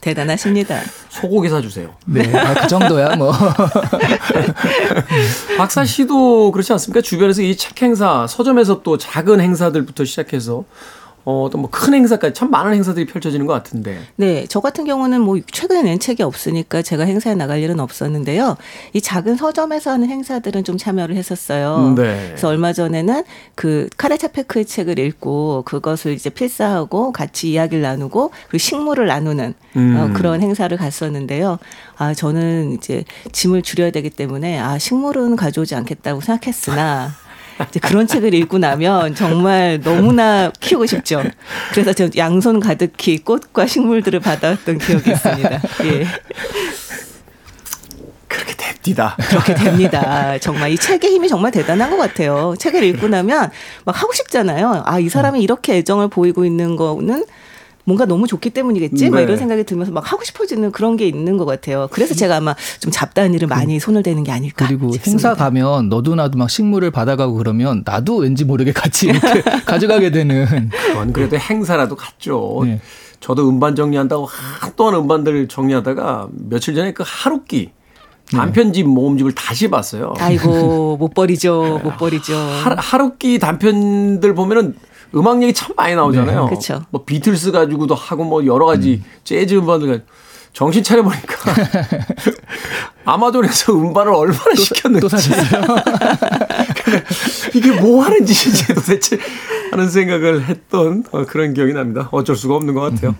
대단하십니다. 0.00 0.80
소고기 1.08 1.48
사주세요. 1.48 1.90
네, 2.06 2.32
아, 2.36 2.54
그 2.54 2.68
정도야 2.68 3.16
뭐. 3.16 3.32
박사 5.58 5.84
씨도 5.84 6.52
그렇지 6.52 6.72
않습니까? 6.72 7.00
주변에서 7.00 7.42
이 7.42 7.56
책 7.56 7.80
행사, 7.82 8.26
서점에서 8.28 8.82
또 8.82 8.96
작은 8.98 9.40
행사들부터 9.40 10.04
시작해서 10.04 10.64
어, 11.28 11.42
어떤 11.42 11.60
뭐큰 11.60 11.92
행사까지 11.92 12.32
참 12.32 12.50
많은 12.50 12.72
행사들이 12.72 13.04
펼쳐지는 13.04 13.44
것 13.44 13.52
같은데. 13.52 14.00
네, 14.16 14.46
저 14.48 14.60
같은 14.60 14.86
경우는 14.86 15.20
뭐 15.20 15.38
최근에 15.52 15.82
낸 15.82 15.98
책이 15.98 16.22
없으니까 16.22 16.80
제가 16.80 17.04
행사에 17.04 17.34
나갈 17.34 17.60
일은 17.60 17.80
없었는데요. 17.80 18.56
이 18.94 19.02
작은 19.02 19.36
서점에서 19.36 19.90
하는 19.90 20.08
행사들은 20.08 20.64
좀 20.64 20.78
참여를 20.78 21.16
했었어요. 21.16 21.92
네. 21.94 22.28
그래서 22.28 22.48
얼마 22.48 22.72
전에는 22.72 23.24
그 23.54 23.90
카레차페크의 23.98 24.64
책을 24.64 24.98
읽고 24.98 25.64
그것을 25.66 26.14
이제 26.14 26.30
필사하고 26.30 27.12
같이 27.12 27.50
이야기를 27.50 27.82
나누고 27.82 28.30
그리고 28.48 28.56
식물을 28.56 29.06
나누는 29.06 29.50
어, 29.50 29.54
음. 29.76 29.96
어, 29.98 30.16
그런 30.16 30.40
행사를 30.40 30.74
갔었는데요. 30.74 31.58
아, 31.98 32.14
저는 32.14 32.72
이제 32.72 33.04
짐을 33.32 33.60
줄여야 33.60 33.90
되기 33.90 34.08
때문에 34.08 34.58
아, 34.58 34.78
식물은 34.78 35.36
가져오지 35.36 35.74
않겠다고 35.74 36.22
생각했으나 36.22 37.10
이제 37.68 37.80
그런 37.80 38.06
책을 38.06 38.34
읽고 38.34 38.58
나면 38.58 39.14
정말 39.14 39.80
너무나 39.82 40.50
키우고 40.60 40.86
싶죠. 40.86 41.22
그래서 41.72 41.92
저 41.92 42.08
양손 42.16 42.60
가득히 42.60 43.18
꽃과 43.18 43.66
식물들을 43.66 44.20
받아왔던 44.20 44.78
기억이 44.78 45.10
있습니다. 45.10 45.60
예. 45.84 46.06
그렇게 48.28 48.54
됩니다. 48.56 49.16
그렇게 49.28 49.54
됩니다. 49.54 50.38
정말 50.38 50.70
이 50.70 50.76
책의 50.76 51.10
힘이 51.10 51.28
정말 51.28 51.50
대단한 51.50 51.90
것 51.90 51.96
같아요. 51.96 52.54
책을 52.58 52.84
읽고 52.84 53.08
나면 53.08 53.50
막 53.84 54.02
하고 54.02 54.12
싶잖아요. 54.12 54.82
아, 54.86 54.98
이 54.98 55.08
사람이 55.08 55.42
이렇게 55.42 55.78
애정을 55.78 56.08
보이고 56.08 56.44
있는 56.44 56.76
거는 56.76 57.24
뭔가 57.88 58.04
너무 58.04 58.26
좋기 58.26 58.50
때문이겠지? 58.50 59.04
네. 59.04 59.10
막 59.10 59.20
이런 59.22 59.38
생각이 59.38 59.64
들면서 59.64 59.92
막 59.92 60.12
하고 60.12 60.22
싶어지는 60.22 60.72
그런 60.72 60.98
게 60.98 61.08
있는 61.08 61.38
것 61.38 61.46
같아요. 61.46 61.88
그래서 61.90 62.14
제가 62.14 62.36
아마 62.36 62.54
좀 62.80 62.92
잡다한 62.92 63.32
일을 63.32 63.48
많이 63.48 63.76
음. 63.76 63.78
손을 63.78 64.02
대는 64.02 64.24
게 64.24 64.30
아닐까. 64.30 64.66
그리고 64.66 64.92
싶습니다. 64.92 65.30
행사 65.30 65.42
가면 65.42 65.88
너도 65.88 66.14
나도 66.14 66.36
막 66.36 66.50
식물을 66.50 66.90
받아가고 66.90 67.36
그러면 67.36 67.82
나도 67.86 68.16
왠지 68.16 68.44
모르게 68.44 68.72
같이 68.72 69.06
이렇게 69.06 69.40
가져가게 69.64 70.10
되는. 70.10 70.68
그건 70.68 71.14
그래도 71.14 71.38
행사라도 71.38 71.96
갔죠. 71.96 72.60
네. 72.64 72.78
저도 73.20 73.48
음반 73.48 73.74
정리한다고 73.74 74.26
한동안 74.26 74.94
음반들 74.96 75.48
정리하다가 75.48 76.28
며칠 76.32 76.74
전에 76.74 76.92
그 76.92 77.04
하루끼 77.06 77.70
단편집 78.30 78.86
모음집을 78.86 79.32
다시 79.32 79.70
봤어요. 79.70 80.12
아이고 80.18 80.98
못 80.98 81.14
버리죠, 81.14 81.80
못 81.82 81.96
버리죠. 81.96 82.36
하루끼 82.36 83.38
단편들 83.38 84.34
보면은 84.34 84.74
음악 85.14 85.42
얘기 85.42 85.52
참 85.52 85.72
많이 85.76 85.94
나오잖아요. 85.94 86.44
네. 86.44 86.48
그렇죠. 86.48 86.84
뭐 86.90 87.04
비틀스 87.04 87.50
가지고도 87.52 87.94
하고 87.94 88.24
뭐 88.24 88.44
여러 88.46 88.66
가지 88.66 89.02
음. 89.02 89.10
재즈 89.24 89.54
음반들 89.54 90.04
정신 90.52 90.82
차려 90.82 91.02
보니까 91.02 91.52
아마존에서 93.04 93.72
음반을 93.74 94.12
얼마나 94.12 94.54
시켰는지 94.54 95.00
또 95.00 95.08
사셨어요. 95.08 95.62
이게 97.54 97.70
뭐 97.80 98.02
하는 98.04 98.24
짓인지 98.24 98.74
도대체 98.74 99.18
하는 99.70 99.88
생각을 99.88 100.46
했던 100.46 101.04
어, 101.12 101.24
그런 101.24 101.54
기억이 101.54 101.72
납니다. 101.72 102.08
어쩔 102.12 102.36
수가 102.36 102.54
없는 102.56 102.74
것 102.74 102.80
같아요. 102.80 103.14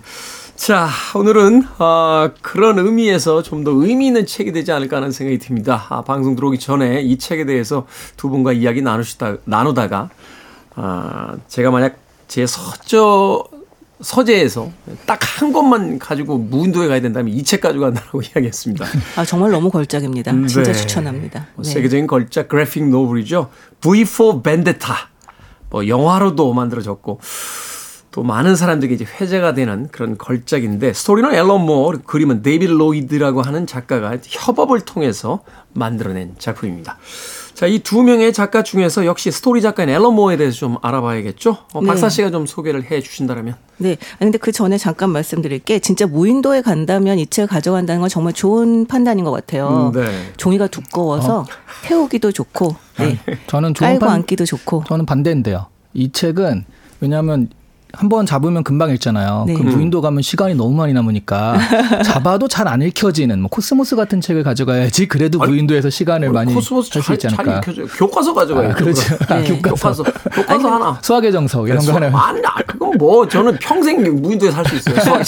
자, 0.55 0.89
오늘은 1.15 1.63
어, 1.79 2.31
그런 2.41 2.77
의미에서 2.79 3.41
좀 3.43 3.63
더 3.63 3.71
의미 3.71 4.07
있는 4.07 4.25
책이 4.25 4.51
되지 4.51 4.71
않을까 4.73 4.97
하는 4.97 5.11
생각이 5.11 5.39
듭니다. 5.39 5.85
아, 5.89 6.01
방송 6.01 6.35
들어오기 6.35 6.59
전에 6.59 7.01
이 7.01 7.17
책에 7.17 7.45
대해서 7.45 7.87
두 8.17 8.29
분과 8.29 8.51
이야기 8.53 8.81
나누시다 8.81 9.37
나누다가 9.45 10.09
아, 10.81 11.35
제가 11.49 11.71
만약 11.71 11.97
제 12.29 12.45
서저 12.47 13.43
서재에서 14.01 14.71
딱 15.05 15.19
한 15.39 15.51
권만 15.53 15.99
가지고 15.99 16.37
무인도에 16.37 16.87
가야 16.87 16.99
된다면 17.01 17.33
이 17.33 17.43
책 17.43 17.61
가지고 17.61 17.85
간다고 17.85 18.21
이야기했습니다. 18.23 18.85
아 19.17 19.25
정말 19.25 19.51
너무 19.51 19.69
걸작입니다. 19.69 20.31
네. 20.33 20.47
진짜 20.47 20.71
추천합니다. 20.73 21.47
뭐 21.55 21.63
네. 21.63 21.69
세계적인 21.71 22.07
걸작 22.07 22.47
graphic 22.49 22.87
novel이죠. 22.89 23.49
V 23.81 23.97
for 23.97 24.43
Vendetta. 24.43 24.95
뭐 25.69 25.87
영화로도 25.87 26.53
만들어졌고 26.53 27.19
또 28.11 28.23
많은 28.23 28.55
사람들에게 28.55 28.95
이제 28.95 29.05
회자가 29.05 29.53
되는 29.53 29.87
그런 29.91 30.17
걸작인데 30.17 30.93
스토리는 30.93 31.31
앨런 31.33 31.65
무어 31.65 31.91
그림은 32.05 32.41
데이비드 32.41 32.71
로이드라고 32.71 33.41
하는 33.41 33.67
작가가 33.67 34.17
협업을 34.21 34.81
통해서 34.81 35.41
만들어낸 35.73 36.35
작품입니다. 36.39 36.97
자, 37.59 37.67
이 37.67 37.79
두 37.79 38.03
명의 38.03 38.31
작가 38.31 38.63
중에서 38.63 39.05
역시 39.05 39.31
스토리 39.31 39.61
작가인 39.61 39.89
앨런 39.89 40.13
무어에 40.15 40.37
대해서 40.37 40.55
좀 40.55 40.77
알아봐야겠죠? 40.81 41.57
어, 41.73 41.81
박사 41.81 42.07
네. 42.07 42.15
씨가 42.15 42.31
좀 42.31 42.45
소개를 42.45 42.89
해 42.89 43.01
주신다면. 43.01 43.55
네. 43.79 43.97
아니, 44.13 44.31
근데 44.31 44.37
그 44.37 44.53
전에 44.53 44.77
잠깐 44.77 45.09
말씀드릴 45.09 45.59
게 45.59 45.79
진짜 45.79 46.07
무인도에 46.07 46.61
간다면 46.61 47.19
이 47.19 47.27
책을 47.27 47.49
가져간다는 47.49 47.99
건 47.99 48.09
정말 48.09 48.31
좋은 48.31 48.85
판단인 48.85 49.25
것 49.25 49.31
같아요. 49.31 49.91
음, 49.93 49.99
네. 49.99 50.31
종이가 50.37 50.67
두꺼워서 50.67 51.39
어. 51.41 51.45
태우기도 51.83 52.31
좋고, 52.31 52.77
네. 52.97 53.19
저는 53.47 53.73
깔고 53.73 53.99
반, 54.05 54.09
앉기도 54.15 54.45
좋고. 54.45 54.85
저는 54.87 55.05
반대인데요. 55.05 55.65
이 55.93 56.13
책은 56.13 56.63
왜냐하면 57.01 57.49
한번 57.93 58.25
잡으면 58.25 58.63
금방 58.63 58.91
읽잖아요. 58.91 59.45
네. 59.47 59.53
그 59.55 59.61
무인도 59.63 60.01
가면 60.01 60.21
시간이 60.21 60.53
너무 60.55 60.75
많이 60.75 60.93
남으니까 60.93 61.57
잡아도 62.05 62.47
잘 62.47 62.69
안 62.69 62.83
읽혀지는 62.83 63.41
뭐 63.41 63.49
코스모스 63.49 63.95
같은 63.95 64.21
책을 64.21 64.43
가져가야지 64.43 65.07
그래도 65.07 65.41
아니, 65.41 65.53
무인도에서 65.53 65.89
시간을 65.89 66.29
많이 66.31 66.53
할수 66.53 67.13
있지 67.13 67.27
않을까. 67.27 67.61
교과서 67.97 68.31
가져가요. 68.35 68.69
아, 68.69 68.73
그렇죠. 68.75 69.17
네. 69.27 69.43
교과서. 69.59 70.03
교과서, 70.03 70.53
아니, 70.53 70.63
하나. 70.63 70.99
수학의 71.01 71.31
정석 71.31 71.67
이런 71.67 71.83
거 71.83 71.93
하나. 71.93 72.07
아니, 72.27 72.41
그건 72.89 72.97
뭐 72.97 73.27
저는 73.27 73.57
평생 73.59 74.01
무인도에 74.21 74.51
살 74.51 74.65
수 74.65 74.75
있어요. 74.75 74.95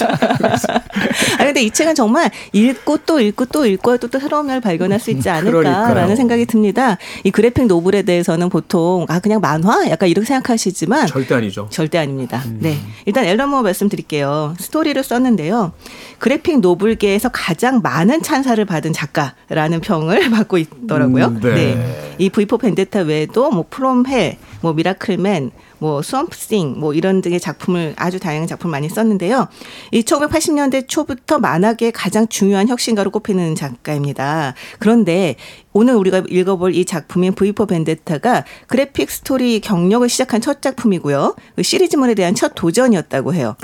아 1.40 1.44
근데 1.44 1.62
이 1.62 1.72
책은 1.72 1.96
정말 1.96 2.30
읽고 2.54 3.00
또 3.06 3.20
읽고 3.20 3.46
또 3.46 3.66
읽고 3.66 3.98
또, 3.98 4.08
또 4.08 4.20
새로운 4.20 4.48
걸 4.48 4.60
발견할 4.62 5.00
수 5.00 5.12
있지 5.12 5.30
않을까라는 5.30 6.16
생각이 6.16 6.46
듭니다. 6.46 6.98
이 7.24 7.32
graphic 7.32 7.68
novel에 7.68 8.04
대해서는 8.04 8.50
보통 8.50 9.06
아 9.10 9.20
그냥 9.20 9.42
만화 9.42 9.90
약간 9.90 10.10
이렇게 10.10 10.26
생각하시지만 10.26 11.08
절대 11.08 11.36
아니죠. 11.36 11.68
절대 11.70 11.98
아닙니다. 11.98 12.42
음. 12.46 12.58
네. 12.62 12.78
일단 13.06 13.26
앨런 13.26 13.50
무어 13.50 13.62
말씀드릴게요. 13.62 14.56
스토리를 14.60 15.02
썼는데요. 15.04 15.72
graphic 16.20 16.60
novel계에서 16.60 17.30
가장 17.30 17.82
많은 17.82 18.22
찬사를 18.22 18.64
받은 18.66 18.94
작가라는 18.94 19.82
평을 19.82 20.30
받고 20.32 20.58
있더라고요. 20.58 21.26
음, 21.26 21.40
네. 21.42 21.54
네. 21.76 22.16
이 22.18 22.30
V 22.30 22.37
for 22.37 22.60
Vendetta 22.60 23.02
외에도 23.02 23.50
뭐 23.50 23.66
From 23.70 24.06
Hell, 24.08 24.38
뭐 24.62 24.74
Miracleman, 24.74 25.52
뭐 25.82 26.04
Swamp 26.04 26.40
Thing 26.40 26.76
뭐 26.80 26.94
이런 26.94 27.22
등의 27.22 27.40
작품을 27.40 27.96
아주 27.98 28.20
다양한 28.20 28.48
작품을 28.48 28.72
많이 28.72 28.88
썼는데요. 28.88 29.48
이 29.90 30.04
1980년대 30.04 30.88
초부터 30.88 31.40
만화계의 31.40 31.92
가장 31.92 32.28
중요한 32.28 32.68
혁신가로 32.68 33.10
꼽히는 33.10 33.56
작가입니다. 33.56 34.54
그런데 34.78 35.38
오늘 35.74 35.96
우리가 35.96 36.24
읽어볼 36.30 36.76
이 36.76 36.86
작품인 36.86 37.34
V4 37.34 37.68
벤데타가 37.68 38.44
그래픽 38.68 39.10
스토리 39.10 39.60
경력을 39.62 40.08
시작한 40.10 40.42
첫 40.42 40.62
작품이고요. 40.62 41.36
그 41.56 41.64
시리즈물에 41.64 42.14
대한 42.14 42.36
첫 42.36 42.54
도전이었다고 42.56 43.34
해요. 43.34 43.56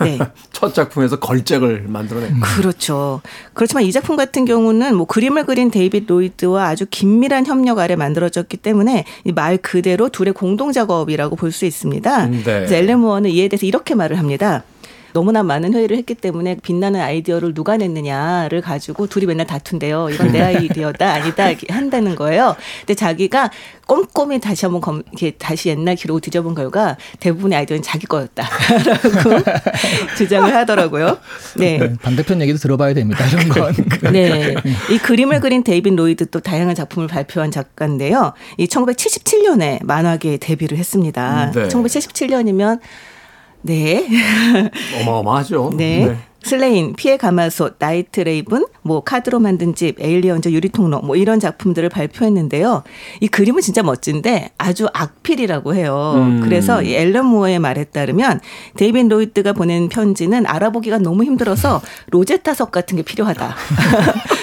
네. 0.00 0.18
첫 0.52 0.74
작품에서 0.74 1.20
걸작을 1.20 1.84
만들어낸. 1.86 2.40
그렇죠. 2.40 3.20
그렇지만 3.54 3.84
이 3.84 3.92
작품 3.92 4.16
같은 4.16 4.44
경우는 4.44 4.96
뭐 4.96 5.06
그림을 5.06 5.44
그린 5.46 5.70
데이빗 5.70 6.06
로이드와 6.08 6.66
아주 6.66 6.86
긴밀한 6.90 7.46
협력 7.46 7.78
아래 7.78 7.94
만들어졌기 7.94 8.56
때문에 8.56 9.04
말 9.34 9.56
그대로 9.58 10.08
둘의 10.08 10.32
공동 10.34 10.72
작업이라고 10.72 11.36
볼 11.36 11.52
수 11.52 11.66
있습니다. 11.66 12.26
네. 12.28 12.42
그래서 12.42 12.74
엘렌 12.74 12.98
무어는 13.00 13.30
이에 13.30 13.46
대해서 13.48 13.66
이렇게 13.66 13.94
말을 13.94 14.18
합니다. 14.18 14.64
너무나 15.12 15.42
많은 15.42 15.74
회의를 15.74 15.96
했기 15.96 16.14
때문에 16.14 16.56
빛나는 16.62 17.00
아이디어를 17.00 17.54
누가 17.54 17.76
냈느냐를 17.76 18.60
가지고 18.60 19.06
둘이 19.06 19.26
맨날 19.26 19.46
다툰대요. 19.46 20.10
이건 20.10 20.32
내 20.32 20.40
아이디어다 20.40 21.12
아니다 21.12 21.50
한다는 21.68 22.14
거예요. 22.14 22.56
근데 22.80 22.94
자기가 22.94 23.50
꼼꼼히 23.86 24.40
다시 24.40 24.64
한번 24.64 24.80
검, 24.80 25.02
이렇게 25.10 25.32
다시 25.32 25.68
옛날 25.68 25.96
기록을 25.96 26.20
뒤져본 26.20 26.54
결과 26.54 26.96
대부분의 27.20 27.58
아이디어는 27.58 27.82
자기 27.82 28.06
거였다라고 28.06 29.42
주장을 30.16 30.54
하더라고요. 30.54 31.18
네. 31.56 31.78
네. 31.78 31.94
반대편 32.00 32.40
얘기도 32.40 32.58
들어봐야 32.58 32.94
됩니다. 32.94 33.24
이런 33.26 33.48
건. 33.48 33.74
네. 34.12 34.54
이 34.90 34.98
그림을 34.98 35.40
그린 35.40 35.62
데이빗 35.62 35.94
로이드 35.94 36.30
또 36.30 36.40
다양한 36.40 36.74
작품을 36.74 37.08
발표한 37.08 37.50
작가인데요. 37.50 38.32
이 38.56 38.66
1977년에 38.66 39.84
만화계에 39.84 40.38
데뷔를 40.38 40.78
했습니다. 40.78 41.50
네. 41.54 41.68
1977년이면 41.68 42.80
네. 43.62 44.06
어마어마하죠. 45.00 45.72
네. 45.76 46.06
네. 46.06 46.16
슬레인, 46.44 46.94
피의 46.94 47.16
가마솥, 47.16 47.76
Night 47.78 48.20
Raven, 48.20 48.66
뭐 48.82 49.02
카드로 49.02 49.38
만든 49.38 49.74
집, 49.74 50.00
Aliens 50.00 50.48
유리통로 50.48 51.00
뭐 51.02 51.14
이런 51.14 51.38
작품들을 51.38 51.88
발표했는데요. 51.88 52.82
이 53.20 53.28
그림은 53.28 53.60
진짜 53.60 53.82
멋진데 53.82 54.50
아주 54.58 54.88
악필이라고 54.92 55.74
해요. 55.74 56.14
음. 56.16 56.40
그래서 56.42 56.82
이 56.82 56.94
앨런 56.94 57.26
무어의 57.26 57.60
말에 57.60 57.84
따르면 57.84 58.40
데이빗 58.76 59.08
로이드가 59.08 59.52
보낸 59.52 59.88
편지는 59.88 60.44
알아보기가 60.46 60.98
너무 60.98 61.24
힘들어서 61.24 61.80
로제타석 62.10 62.72
같은 62.72 62.96
게 62.96 63.02
필요하다. 63.02 63.54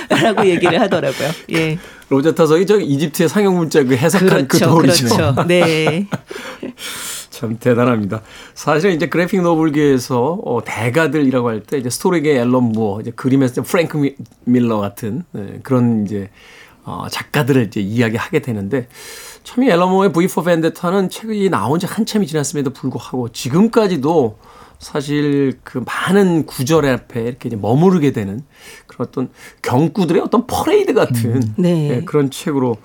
라고 0.23 0.47
얘기를 0.47 0.79
하더라고요. 0.79 1.29
예. 1.53 1.77
로제타석이 2.08 2.65
저 2.65 2.79
이집트의 2.79 3.29
상형 3.29 3.58
문자 3.58 3.84
그 3.84 3.95
해석한 3.95 4.47
그 4.47 4.58
그렇죠, 4.58 4.75
그 4.75 4.82
돌이죠. 4.82 5.15
그렇죠. 5.15 5.47
네. 5.47 6.08
참 7.39 7.58
대단합니다. 7.58 8.21
사실은 8.54 8.95
이제 8.95 9.08
그래픽 9.08 9.41
노블계에서 9.41 10.39
어, 10.43 10.62
대가들이라고 10.65 11.47
할 11.47 11.62
때 11.62 11.78
이제 11.78 11.89
스토리계 11.89 12.36
앨런 12.38 12.63
무어, 12.63 12.99
이제 12.99 13.12
그림에서 13.12 13.62
프랭크 13.63 14.13
밀러 14.43 14.78
같은 14.78 15.23
네, 15.32 15.60
그런 15.63 16.06
이제 16.06 16.30
어, 16.84 17.08
작가들을 17.10 17.63
이제 17.67 17.80
이야기하게 17.80 18.39
되는데 18.41 18.88
참 19.43 19.63
이 19.63 19.69
앨런 19.69 19.89
무어의 19.89 20.12
V4 20.12 20.43
벤데타는 20.45 21.10
책이 21.10 21.49
나온 21.49 21.80
지 21.80 21.86
한참이 21.86 22.28
지났음에도 22.28 22.71
불구하고 22.71 23.30
지금까지도 23.30 24.38
사실 24.80 25.60
그 25.63 25.84
많은 25.86 26.45
구절 26.45 26.86
앞에 26.86 27.21
이렇게 27.21 27.49
머무르게 27.56 28.12
되는 28.12 28.43
그런 28.88 29.08
어떤 29.08 29.30
경구들의 29.62 30.21
어떤 30.21 30.45
퍼레이드 30.45 30.93
같은 30.93 31.36
음, 31.36 31.54
네. 31.58 31.88
네, 31.88 32.02
그런 32.06 32.32
책으로 32.32 32.78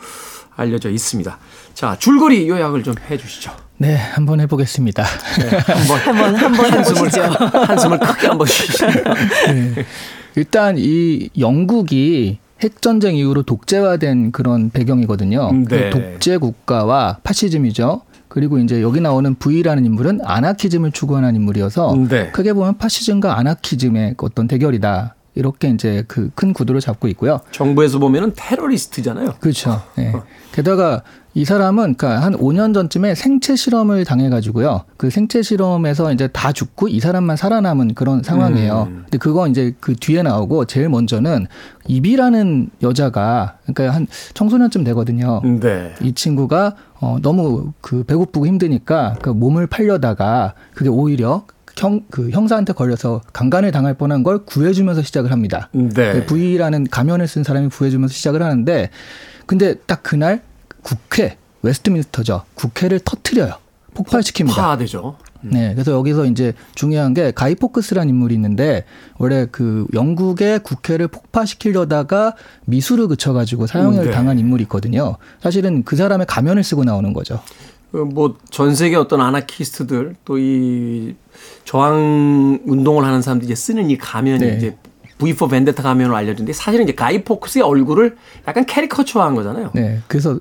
알려져 0.57 0.91
있습니다. 0.91 1.39
자, 1.75 1.97
줄거리 1.99 2.49
요약을 2.49 2.83
좀 2.83 2.95
해 3.11 3.17
주시죠. 3.19 3.53
네, 3.79 3.97
한번 3.97 4.41
해보겠습니다. 4.41 5.05
네, 5.41 5.49
한번 5.59 5.99
한번 6.07 6.37
한번 6.37 6.73
해보시죠. 6.73 7.23
한숨을 7.23 7.99
크게 7.99 8.27
한번 8.29 8.47
쉬시죠. 8.47 8.87
네. 9.53 9.85
일단 10.37 10.77
이 10.79 11.29
영국이 11.39 12.39
핵전쟁 12.63 13.17
이후로 13.17 13.43
독재화된 13.43 14.33
그런 14.33 14.71
배경이거든요. 14.71 15.51
음, 15.51 15.65
네. 15.67 15.91
그 15.91 15.99
독재 15.99 16.39
국가와 16.39 17.19
파시즘이죠. 17.25 18.03
그리고 18.29 18.59
이제 18.59 18.81
여기 18.83 19.01
나오는 19.01 19.35
V라는 19.35 19.85
인물은 19.85 20.21
아나키즘을 20.25 20.93
추구하는 20.93 21.35
인물이어서 21.37 21.95
음, 21.95 22.09
네. 22.09 22.31
크게 22.31 22.53
보면 22.53 22.79
파시즘과 22.79 23.39
아나키즘의 23.39 24.15
어떤 24.19 24.49
대결이다. 24.49 25.15
이렇게 25.35 25.69
이제 25.69 26.05
그 26.07 26.31
큰 26.35 26.53
구도를 26.53 26.81
잡고 26.81 27.09
있고요. 27.09 27.41
정부에서 27.53 27.99
보면은 27.99 28.33
테러리스트잖아요. 28.37 29.35
그렇죠. 29.41 29.81
네. 29.97 30.13
게다가 30.53 31.03
이 31.37 31.45
사람은 31.45 31.95
그러니까 31.95 32.23
한 32.25 32.35
5년 32.37 32.75
전쯤에 32.75 33.15
생체 33.17 33.57
실험을 33.57 34.05
당해 34.05 34.29
가지고요. 34.29 34.85
그 34.97 35.11
생체 35.11 35.43
실험에서 35.43 36.13
이제 36.13 36.29
다 36.29 36.53
죽고 36.53 36.89
이 36.89 37.01
사람만 37.01 37.37
살아남은 37.37 37.95
그런 37.95 38.23
상황이에요. 38.23 38.89
음. 38.89 39.01
근데 39.05 39.19
그거 39.19 39.49
이제 39.49 39.75
그 39.81 39.97
뒤에 39.97 40.23
나오고 40.23 40.67
제일 40.67 40.89
먼저는 40.89 41.47
이비라는 41.89 42.71
여자가 42.83 43.59
그러니까 43.67 43.97
한 43.97 44.07
청소년쯤 44.35 44.85
되거든요. 44.85 45.41
네. 45.61 45.95
이 46.03 46.13
친구가 46.13 46.77
어 47.01 47.19
너무 47.21 47.73
그 47.81 48.05
배고프고 48.05 48.47
힘드니까 48.47 49.17
그 49.21 49.31
몸을 49.31 49.67
팔려다가 49.67 50.55
그게 50.75 50.89
오히려 50.89 51.45
형, 51.77 52.05
그 52.11 52.31
형사한테 52.31 52.73
걸려서 52.73 53.21
강간을 53.33 53.73
당할 53.73 53.95
뻔한 53.95 54.23
걸 54.23 54.45
구해주면서 54.45 55.03
시작을 55.03 55.33
합니다. 55.33 55.69
네. 55.73 56.25
V라는 56.27 56.87
가면을 56.91 57.27
쓴 57.27 57.43
사람이 57.43 57.69
구해주면서 57.69 58.13
시작을 58.13 58.43
하는데 58.43 58.91
근데 59.47 59.75
딱 59.87 60.03
그날 60.03 60.43
국회 60.83 61.37
웨스트민스터죠. 61.63 62.43
국회를 62.55 63.01
터트려요. 63.01 63.55
폭발시킵니다. 63.95 64.55
파되죠. 64.55 65.17
음. 65.45 65.51
네, 65.53 65.73
그래서 65.75 65.93
여기서 65.93 66.27
이제 66.27 66.53
중요한 66.75 67.15
게 67.15 67.31
가이 67.31 67.55
포크스라는 67.55 68.09
인물이 68.09 68.35
있는데 68.35 68.85
원래 69.19 69.47
그 69.51 69.87
영국의 69.93 70.61
국회를 70.61 71.09
폭파시키려다가 71.09 72.35
미수로 72.65 73.09
그쳐가지고 73.09 73.67
사형을 73.67 74.01
음, 74.01 74.05
네. 74.07 74.11
당한 74.11 74.39
인물이 74.39 74.63
있거든요. 74.65 75.17
사실은 75.41 75.85
그 75.85 75.97
사람의 75.97 76.27
가면을 76.27 76.63
쓰고 76.65 76.85
나오는 76.85 77.13
거죠. 77.13 77.41
그 77.95 77.99
뭐전 77.99 78.75
세계 78.75 78.97
어떤 78.97 79.21
아나키스트들 79.21 80.17
또 80.25 80.37
이 80.37 81.15
저항 81.65 82.59
운동을 82.67 83.05
하는 83.05 83.23
사람들이 83.23 83.47
이제 83.47 83.55
쓰는 83.55 83.89
이 83.89 83.97
가면이 83.97 84.39
네. 84.41 84.57
이제 84.57 84.77
V 85.19 85.26
for 85.26 85.49
Vendetta 85.49 85.83
가면으로 85.83 86.17
알려진데 86.17 86.53
사실은 86.53 86.85
이제 86.85 86.95
가이 86.95 87.23
포크스의 87.23 87.63
얼굴을 87.63 88.17
약간 88.49 88.67
캐리커처화한 88.67 89.35
거잖아요. 89.37 89.71
네. 89.75 90.01
그래서 90.09 90.41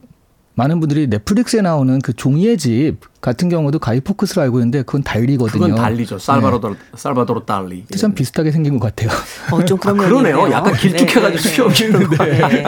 많은 0.55 0.79
분들이 0.79 1.07
넷플릭스에 1.07 1.61
나오는 1.61 1.99
그 1.99 2.13
종이의 2.13 2.57
집 2.57 2.97
같은 3.21 3.49
경우도 3.49 3.79
가이 3.79 3.99
포크스로 4.01 4.41
알고 4.43 4.57
있는데 4.59 4.83
그건 4.83 5.03
달리거든요. 5.03 5.61
그건 5.61 5.75
달리죠. 5.75 6.17
살바도로 6.19 6.73
네. 6.73 6.79
살바도로 6.95 7.45
달리. 7.45 7.85
참 7.97 8.11
예. 8.11 8.15
비슷하게 8.15 8.51
생긴 8.51 8.79
것 8.79 8.95
같아요. 8.95 9.15
어, 9.51 9.63
좀 9.65 9.77
그런 9.77 9.99
아, 9.99 10.03
그러네요. 10.03 10.51
약간 10.51 10.73
길쭉해가지고 10.75 11.29
네, 11.31 11.37
수염 11.37 11.71
기는 11.71 12.09
네. 12.09 12.63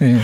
네. 0.00 0.18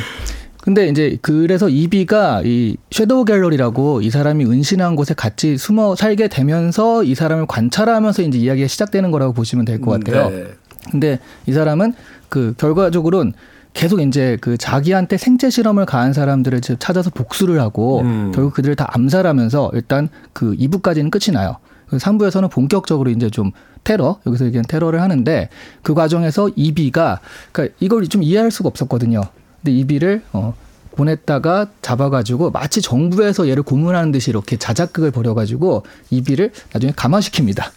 네. 0.68 0.74
근데 0.74 0.88
이제 0.88 1.18
그래서 1.22 1.68
이비가 1.68 2.42
이 2.44 2.76
섀도우 2.90 3.24
갤러리라고 3.24 4.02
이 4.02 4.10
사람이 4.10 4.44
은신한 4.44 4.96
곳에 4.96 5.14
같이 5.14 5.56
숨어 5.56 5.96
살게 5.96 6.28
되면서 6.28 7.04
이 7.04 7.14
사람을 7.14 7.46
관찰하면서 7.46 8.22
이제 8.22 8.38
이야기가 8.38 8.68
시작되는 8.68 9.10
거라고 9.10 9.32
보시면 9.32 9.64
될 9.64 9.80
것 9.80 9.92
같아요. 9.92 10.28
네. 10.30 10.44
근데 10.90 11.18
이 11.46 11.52
사람은 11.52 11.94
그 12.28 12.54
결과적으로는 12.58 13.32
계속 13.72 14.00
이제 14.00 14.36
그 14.40 14.56
자기한테 14.58 15.16
생체 15.16 15.50
실험을 15.50 15.86
가한 15.86 16.12
사람들을 16.12 16.60
찾아서 16.60 17.10
복수를 17.10 17.60
하고 17.60 18.00
음. 18.00 18.32
결국 18.34 18.54
그들을 18.54 18.74
다 18.76 18.88
암살하면서 18.92 19.70
일단 19.74 20.08
그 20.32 20.54
2부까지는 20.56 21.10
끝이 21.10 21.32
나요. 21.34 21.56
3부에서는 21.90 22.50
본격적으로 22.50 23.10
이제 23.10 23.30
좀 23.30 23.52
테러 23.84 24.18
여기서 24.26 24.44
얘기한 24.46 24.64
테러를 24.68 25.00
하는데 25.00 25.48
그 25.82 25.94
과정에서 25.94 26.50
이비가 26.56 27.20
그러니까 27.52 27.74
이걸 27.80 28.06
좀 28.08 28.22
이해할 28.22 28.50
수가 28.50 28.68
없었거든요. 28.68 29.22
근데 29.62 29.76
이비를 29.78 30.22
어 30.32 30.54
보냈다가 30.92 31.68
잡아가지고 31.80 32.50
마치 32.50 32.82
정부에서 32.82 33.48
얘를 33.48 33.62
고문하는 33.62 34.10
듯이 34.10 34.30
이렇게 34.30 34.56
자작극을 34.56 35.12
벌여가지고 35.12 35.84
이비를 36.10 36.52
나중에 36.72 36.92
감화시킵니다. 36.92 37.70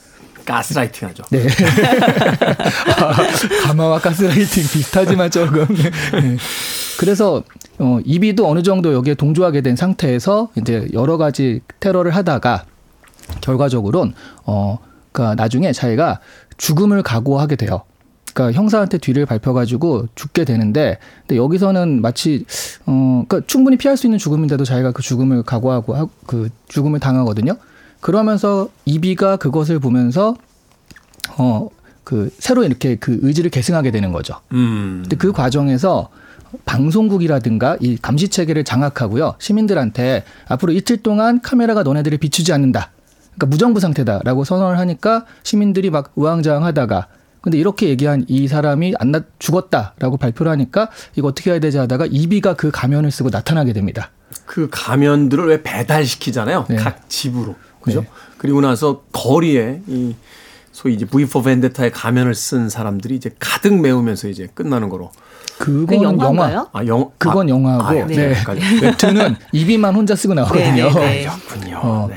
가스라이팅 0.43 1.09
하죠. 1.09 1.23
네. 1.29 1.45
가마와 3.63 3.99
가스라이팅 3.99 4.63
비슷하지만 4.73 5.29
조금. 5.29 5.67
네. 5.75 6.37
그래서 6.99 7.43
어, 7.77 7.99
이비도 8.03 8.47
어느 8.47 8.63
정도 8.63 8.93
여기에 8.93 9.13
동조하게 9.13 9.61
된 9.61 9.75
상태에서 9.75 10.49
이제 10.57 10.87
여러 10.93 11.17
가지 11.17 11.61
테러를 11.79 12.15
하다가 12.15 12.65
결과적으로는 13.41 14.13
어, 14.45 14.79
그니까 15.11 15.35
나중에 15.35 15.73
자기가 15.73 16.19
죽음을 16.57 17.03
각오하게 17.03 17.55
돼요. 17.55 17.83
그러니까 18.33 18.57
형사한테 18.57 18.97
뒤를 18.97 19.25
밟혀가지고 19.25 20.07
죽게 20.15 20.45
되는데, 20.45 20.97
근데 21.27 21.37
여기서는 21.37 22.01
마치 22.01 22.45
어, 22.85 23.23
그러니까 23.27 23.47
충분히 23.47 23.77
피할 23.77 23.97
수 23.97 24.07
있는 24.07 24.17
죽음인데도 24.17 24.63
자기가 24.63 24.91
그 24.91 25.01
죽음을 25.01 25.43
각오하고 25.43 26.09
그 26.25 26.49
죽음을 26.67 26.99
당하거든요. 26.99 27.57
그러면서 27.99 28.69
이비가 28.85 29.37
그것을 29.37 29.79
보면서 29.79 30.35
어 31.37 31.69
그 32.03 32.29
새로 32.39 32.65
이렇게 32.65 32.95
그 32.95 33.19
의지를 33.21 33.49
계승하게 33.51 33.91
되는 33.91 34.11
거죠. 34.11 34.35
음. 34.51 34.99
근데 35.03 35.15
그 35.15 35.31
과정에서 35.31 36.09
방송국이라든가 36.65 37.77
이 37.79 37.97
감시 38.01 38.27
체계를 38.27 38.65
장악하고요. 38.65 39.35
시민들한테 39.39 40.23
앞으로 40.47 40.73
이틀 40.73 40.97
동안 40.97 41.41
카메라가 41.41 41.83
너네들을 41.83 42.17
비추지 42.17 42.51
않는다. 42.51 42.91
그러니까 43.35 43.45
무정부 43.45 43.79
상태다라고 43.79 44.43
선언을 44.43 44.77
하니까 44.79 45.25
시민들이 45.43 45.89
막 45.89 46.11
우왕좌왕하다가 46.15 47.07
근데 47.41 47.57
이렇게 47.57 47.89
얘기한 47.89 48.25
이 48.27 48.47
사람이 48.47 48.93
안 48.99 49.11
나, 49.11 49.21
죽었다라고 49.39 50.17
발표를 50.17 50.51
하니까 50.51 50.89
이거 51.15 51.27
어떻게 51.27 51.51
해야 51.51 51.59
되지 51.59 51.79
하다가 51.79 52.07
이비가 52.09 52.53
그 52.55 52.71
가면을 52.71 53.11
쓰고 53.11 53.29
나타나게 53.29 53.73
됩니다. 53.73 54.11
그 54.45 54.69
가면들을 54.71 55.47
왜 55.47 55.63
배달시키잖아요. 55.63 56.65
네. 56.69 56.75
각 56.75 57.09
집으로. 57.09 57.55
그죠? 57.81 58.01
네. 58.01 58.07
그리고 58.37 58.61
나서 58.61 59.01
거리에 59.11 59.81
이 59.87 60.15
소위 60.71 60.93
이제 60.93 61.05
V 61.05 61.23
for 61.23 61.43
Vendetta의 61.43 61.91
가면을 61.91 62.33
쓴 62.35 62.69
사람들이 62.69 63.15
이제 63.15 63.31
가득 63.39 63.73
메우면서 63.79 64.29
이제 64.29 64.47
끝나는 64.53 64.89
거로. 64.89 65.11
그건 65.57 66.17
그 66.17 66.23
영화. 66.23 66.67
아, 66.71 66.85
영 66.85 67.11
그건 67.17 67.47
아, 67.47 67.49
영화고. 67.49 67.83
아, 67.83 67.93
네. 68.05 68.15
네. 68.15 68.35
웹툰은 68.81 69.35
이비만 69.51 69.95
혼자 69.95 70.15
쓰고 70.15 70.33
나오거든요. 70.33 70.89
네, 70.91 71.23
네, 71.23 71.29
그렇군요. 71.47 71.79
어. 71.83 72.09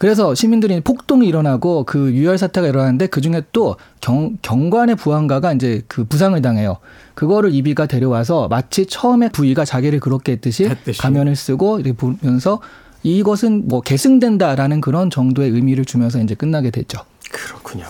네. 0.00 0.06
그래서 0.06 0.34
시민들이 0.34 0.80
폭동이 0.80 1.28
일어나고 1.28 1.84
그 1.84 2.12
유혈 2.14 2.38
사태가 2.38 2.66
일어나는데 2.66 3.06
그 3.08 3.20
중에 3.20 3.42
또 3.52 3.76
경, 4.00 4.38
경관의 4.40 4.96
부항가가 4.96 5.52
이제 5.52 5.82
그 5.88 6.04
부상을 6.04 6.40
당해요. 6.40 6.78
그거를 7.14 7.54
이비가 7.54 7.84
데려와서 7.84 8.48
마치 8.48 8.86
처음에 8.86 9.28
부위가 9.28 9.66
자기를 9.66 10.00
그렇게 10.00 10.32
했듯이, 10.32 10.64
했듯이. 10.64 10.98
가면을 10.98 11.36
쓰고 11.36 11.80
이렇게 11.80 11.92
보면서 11.92 12.62
이것은 13.02 13.68
뭐 13.68 13.82
계승된다라는 13.82 14.80
그런 14.80 15.10
정도의 15.10 15.50
의미를 15.50 15.84
주면서 15.84 16.18
이제 16.18 16.34
끝나게 16.34 16.70
됐죠. 16.70 17.00
그렇군요. 17.30 17.84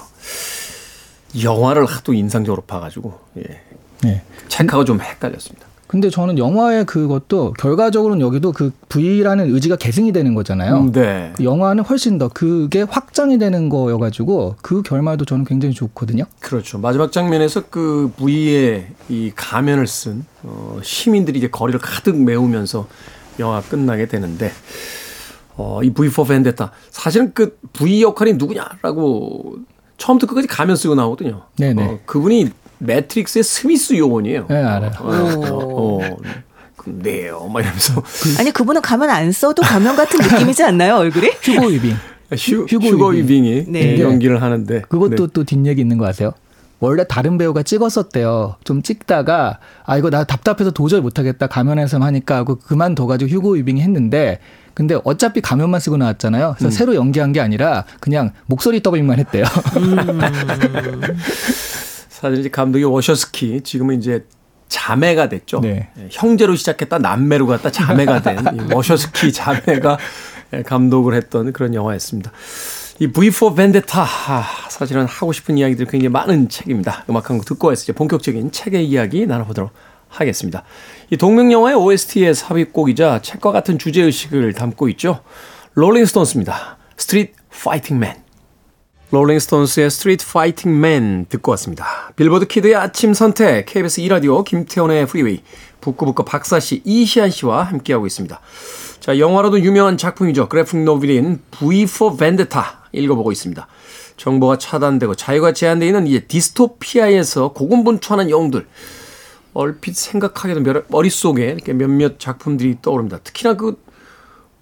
영화를 1.40 1.86
하도 1.86 2.12
인상적으로 2.12 2.62
봐가지고 2.62 3.20
예. 3.38 3.60
네. 4.02 4.22
체크하고 4.48 4.84
좀 4.84 5.00
헷갈렸습니다. 5.00 5.69
근데 5.90 6.08
저는 6.08 6.38
영화의 6.38 6.86
그것도 6.86 7.54
결과적으로는 7.54 8.24
여기도 8.24 8.52
그 8.52 8.70
V라는 8.88 9.52
의지가 9.52 9.74
계승이 9.74 10.12
되는 10.12 10.36
거잖아요. 10.36 10.76
음, 10.76 10.92
네. 10.92 11.32
그 11.34 11.42
영화는 11.42 11.82
훨씬 11.82 12.16
더 12.16 12.28
그게 12.28 12.82
확장이 12.82 13.38
되는 13.38 13.68
거여가지고 13.68 14.54
그 14.62 14.82
결말도 14.82 15.24
저는 15.24 15.44
굉장히 15.44 15.74
좋거든요. 15.74 16.26
그렇죠. 16.38 16.78
마지막 16.78 17.10
장면에서 17.10 17.64
그 17.70 18.12
V의 18.16 18.86
이 19.08 19.32
가면을 19.34 19.88
쓴 19.88 20.24
어, 20.44 20.78
시민들이 20.80 21.40
이제 21.40 21.48
거리를 21.48 21.80
가득 21.80 22.16
메우면서 22.16 22.86
영화 23.40 23.60
끝나게 23.60 24.06
되는데 24.06 24.52
어, 25.56 25.80
이 25.82 25.92
V4 25.92 26.28
벤데타 26.28 26.70
사실은 26.90 27.32
그 27.34 27.58
V 27.72 28.00
역할이 28.00 28.34
누구냐라고 28.34 29.56
처음부터 29.96 30.28
끝까지 30.28 30.46
가면 30.46 30.76
쓰고 30.76 30.94
나오거든요. 30.94 31.42
네네. 31.58 31.84
어, 31.84 31.98
그분이 32.06 32.50
매트릭스의 32.80 33.44
스미스 33.44 33.96
요원이에요. 33.96 34.46
네, 34.48 34.56
알아요. 34.56 34.90
어, 34.98 35.98
어, 36.02 36.16
네요. 36.84 37.48
막 37.52 37.60
이러면서. 37.60 38.02
아니, 38.38 38.50
그분은 38.50 38.80
가면 38.82 39.10
안 39.10 39.30
써도 39.32 39.62
가면 39.62 39.96
같은 39.96 40.18
느낌이지 40.20 40.62
않나요, 40.64 40.96
얼굴이? 40.96 41.30
휴고 41.42 41.66
위빙. 41.68 41.96
휴, 42.36 42.64
휴고, 42.64 42.86
휴고 42.86 43.08
위빙 43.08 43.44
이 43.44 43.64
네. 43.68 44.00
연기를 44.00 44.42
하는데. 44.42 44.82
그것도 44.82 45.26
네. 45.26 45.32
또 45.32 45.44
뒷얘기 45.44 45.80
있는 45.80 45.98
거 45.98 46.06
아세요? 46.06 46.32
원래 46.80 47.04
다른 47.06 47.36
배우가 47.36 47.62
찍었었대요. 47.62 48.56
좀 48.64 48.82
찍다가 48.82 49.58
아 49.84 49.98
이거 49.98 50.08
나 50.08 50.24
답답해서 50.24 50.70
도저히 50.70 51.02
못하겠다 51.02 51.46
가면에서 51.46 51.98
하니까 51.98 52.36
하고 52.36 52.56
그만둬가지고 52.56 53.30
휴고 53.30 53.50
위빙이 53.52 53.82
했는데 53.82 54.38
근데 54.72 54.98
어차피 55.04 55.42
가면만 55.42 55.78
쓰고 55.78 55.98
나왔잖아요. 55.98 56.54
그래서 56.56 56.68
음. 56.68 56.70
새로 56.70 56.94
연기한 56.94 57.32
게 57.32 57.40
아니라 57.40 57.84
그냥 58.00 58.30
목소리 58.46 58.82
더빙만 58.82 59.18
했대요. 59.18 59.44
음. 59.76 60.20
사실 62.20 62.40
이제 62.40 62.48
감독이 62.50 62.84
워셔스키 62.84 63.62
지금은 63.62 63.98
이제 63.98 64.26
자매가 64.68 65.30
됐죠. 65.30 65.60
네. 65.60 65.88
예, 65.98 66.08
형제로 66.10 66.54
시작했다 66.54 66.98
남매로 66.98 67.46
갔다 67.46 67.70
자매가 67.70 68.20
된 68.22 68.44
워셔스키 68.72 69.32
자매가 69.32 69.98
예, 70.52 70.62
감독을 70.62 71.14
했던 71.14 71.52
그런 71.52 71.74
영화였습니다. 71.74 72.30
이 72.98 73.06
V4 73.08 73.56
벤데타 73.56 74.04
사실은 74.68 75.06
하고 75.06 75.32
싶은 75.32 75.56
이야기들이 75.56 75.88
굉장히 75.90 76.10
많은 76.10 76.50
책입니다. 76.50 77.04
음악 77.08 77.30
한 77.30 77.38
곡 77.38 77.46
듣고 77.46 77.68
와서 77.68 77.82
이제 77.84 77.92
본격적인 77.94 78.52
책의 78.52 78.86
이야기 78.86 79.24
나눠보도록 79.26 79.70
하겠습니다. 80.08 80.64
이 81.08 81.16
동명 81.16 81.50
영화의 81.50 81.76
OST의 81.76 82.34
삽입곡이자 82.34 83.22
책과 83.22 83.52
같은 83.52 83.78
주제 83.78 84.02
의식을 84.02 84.52
담고 84.52 84.90
있죠. 84.90 85.20
롤링스톤스입니다. 85.74 86.76
Street 86.98 87.32
Fighting 87.64 87.98
Man. 87.98 88.16
롤링스톤스의 89.12 89.90
Street 89.90 90.32
Fighting 90.32 90.80
Man 90.80 91.26
듣고 91.28 91.50
왔습니다. 91.52 92.12
빌보드 92.14 92.46
키드의 92.46 92.76
아침 92.76 93.12
선택 93.12 93.66
KBS 93.66 94.02
2라디오 94.02 94.44
김태훈의 94.44 95.06
프리웨이 95.06 95.42
북끄북끄 95.80 96.24
박사씨 96.24 96.82
이시한 96.84 97.30
씨와 97.30 97.64
함께하고 97.64 98.06
있습니다. 98.06 98.40
자 99.00 99.18
영화로도 99.18 99.60
유명한 99.62 99.96
작품이죠. 99.96 100.48
그래픽 100.48 100.84
노블인 100.84 101.40
V 101.50 101.82
for 101.82 102.16
Vendetta 102.16 102.62
읽어보고 102.92 103.32
있습니다. 103.32 103.66
정보가 104.16 104.58
차단되고 104.58 105.16
자유가 105.16 105.52
제한되어 105.52 105.88
있는 105.88 106.06
이제 106.06 106.20
디스토피아에서 106.20 107.52
고군분투하는 107.52 108.30
영웅들 108.30 108.68
얼핏 109.54 109.96
생각하게도 109.96 110.84
머릿속에 110.86 111.46
이렇게 111.46 111.72
몇몇 111.72 112.20
작품들이 112.20 112.76
떠오릅니다. 112.80 113.18
특히나 113.24 113.54
그 113.54 113.76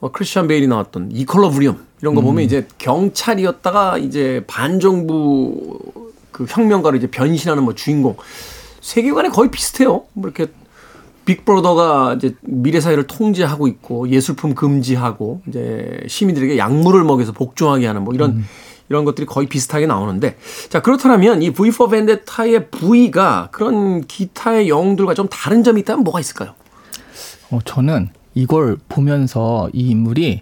어, 0.00 0.10
크리스찬 0.10 0.46
베일이 0.46 0.68
나왔던 0.68 1.10
이컬러 1.12 1.50
브리움 1.50 1.87
이런 2.00 2.14
거 2.14 2.20
보면 2.20 2.38
음. 2.38 2.44
이제 2.44 2.66
경찰이었다가 2.78 3.98
이제 3.98 4.44
반정부 4.46 5.78
그 6.30 6.46
혁명가로 6.48 6.96
이제 6.96 7.08
변신하는 7.08 7.64
뭐 7.64 7.74
주인공 7.74 8.16
세계관이 8.80 9.30
거의 9.30 9.50
비슷해요. 9.50 10.04
뭐 10.12 10.30
이렇게 10.30 10.52
빅브로더가 11.24 12.14
이제 12.14 12.34
미래 12.40 12.80
사회를 12.80 13.06
통제하고 13.06 13.68
있고 13.68 14.08
예술품 14.08 14.54
금지하고 14.54 15.42
이제 15.46 16.00
시민들에게 16.06 16.56
약물을 16.56 17.04
먹여서 17.04 17.32
복종하게 17.32 17.86
하는 17.86 18.02
뭐 18.02 18.14
이런 18.14 18.30
음. 18.30 18.44
이런 18.88 19.04
것들이 19.04 19.26
거의 19.26 19.46
비슷하게 19.46 19.86
나오는데 19.86 20.36
자 20.70 20.80
그렇다면 20.80 21.42
이 21.42 21.50
V 21.50 21.68
for 21.68 21.90
Vendetta의 21.90 22.70
V가 22.70 23.48
그런 23.52 24.06
기타의 24.06 24.70
영웅들과 24.70 25.12
좀 25.12 25.28
다른 25.28 25.62
점이 25.62 25.82
있다면 25.82 26.04
뭐가 26.04 26.20
있을까요? 26.20 26.54
어 27.50 27.58
저는 27.62 28.08
이걸 28.34 28.78
보면서 28.88 29.68
이 29.74 29.90
인물이 29.90 30.40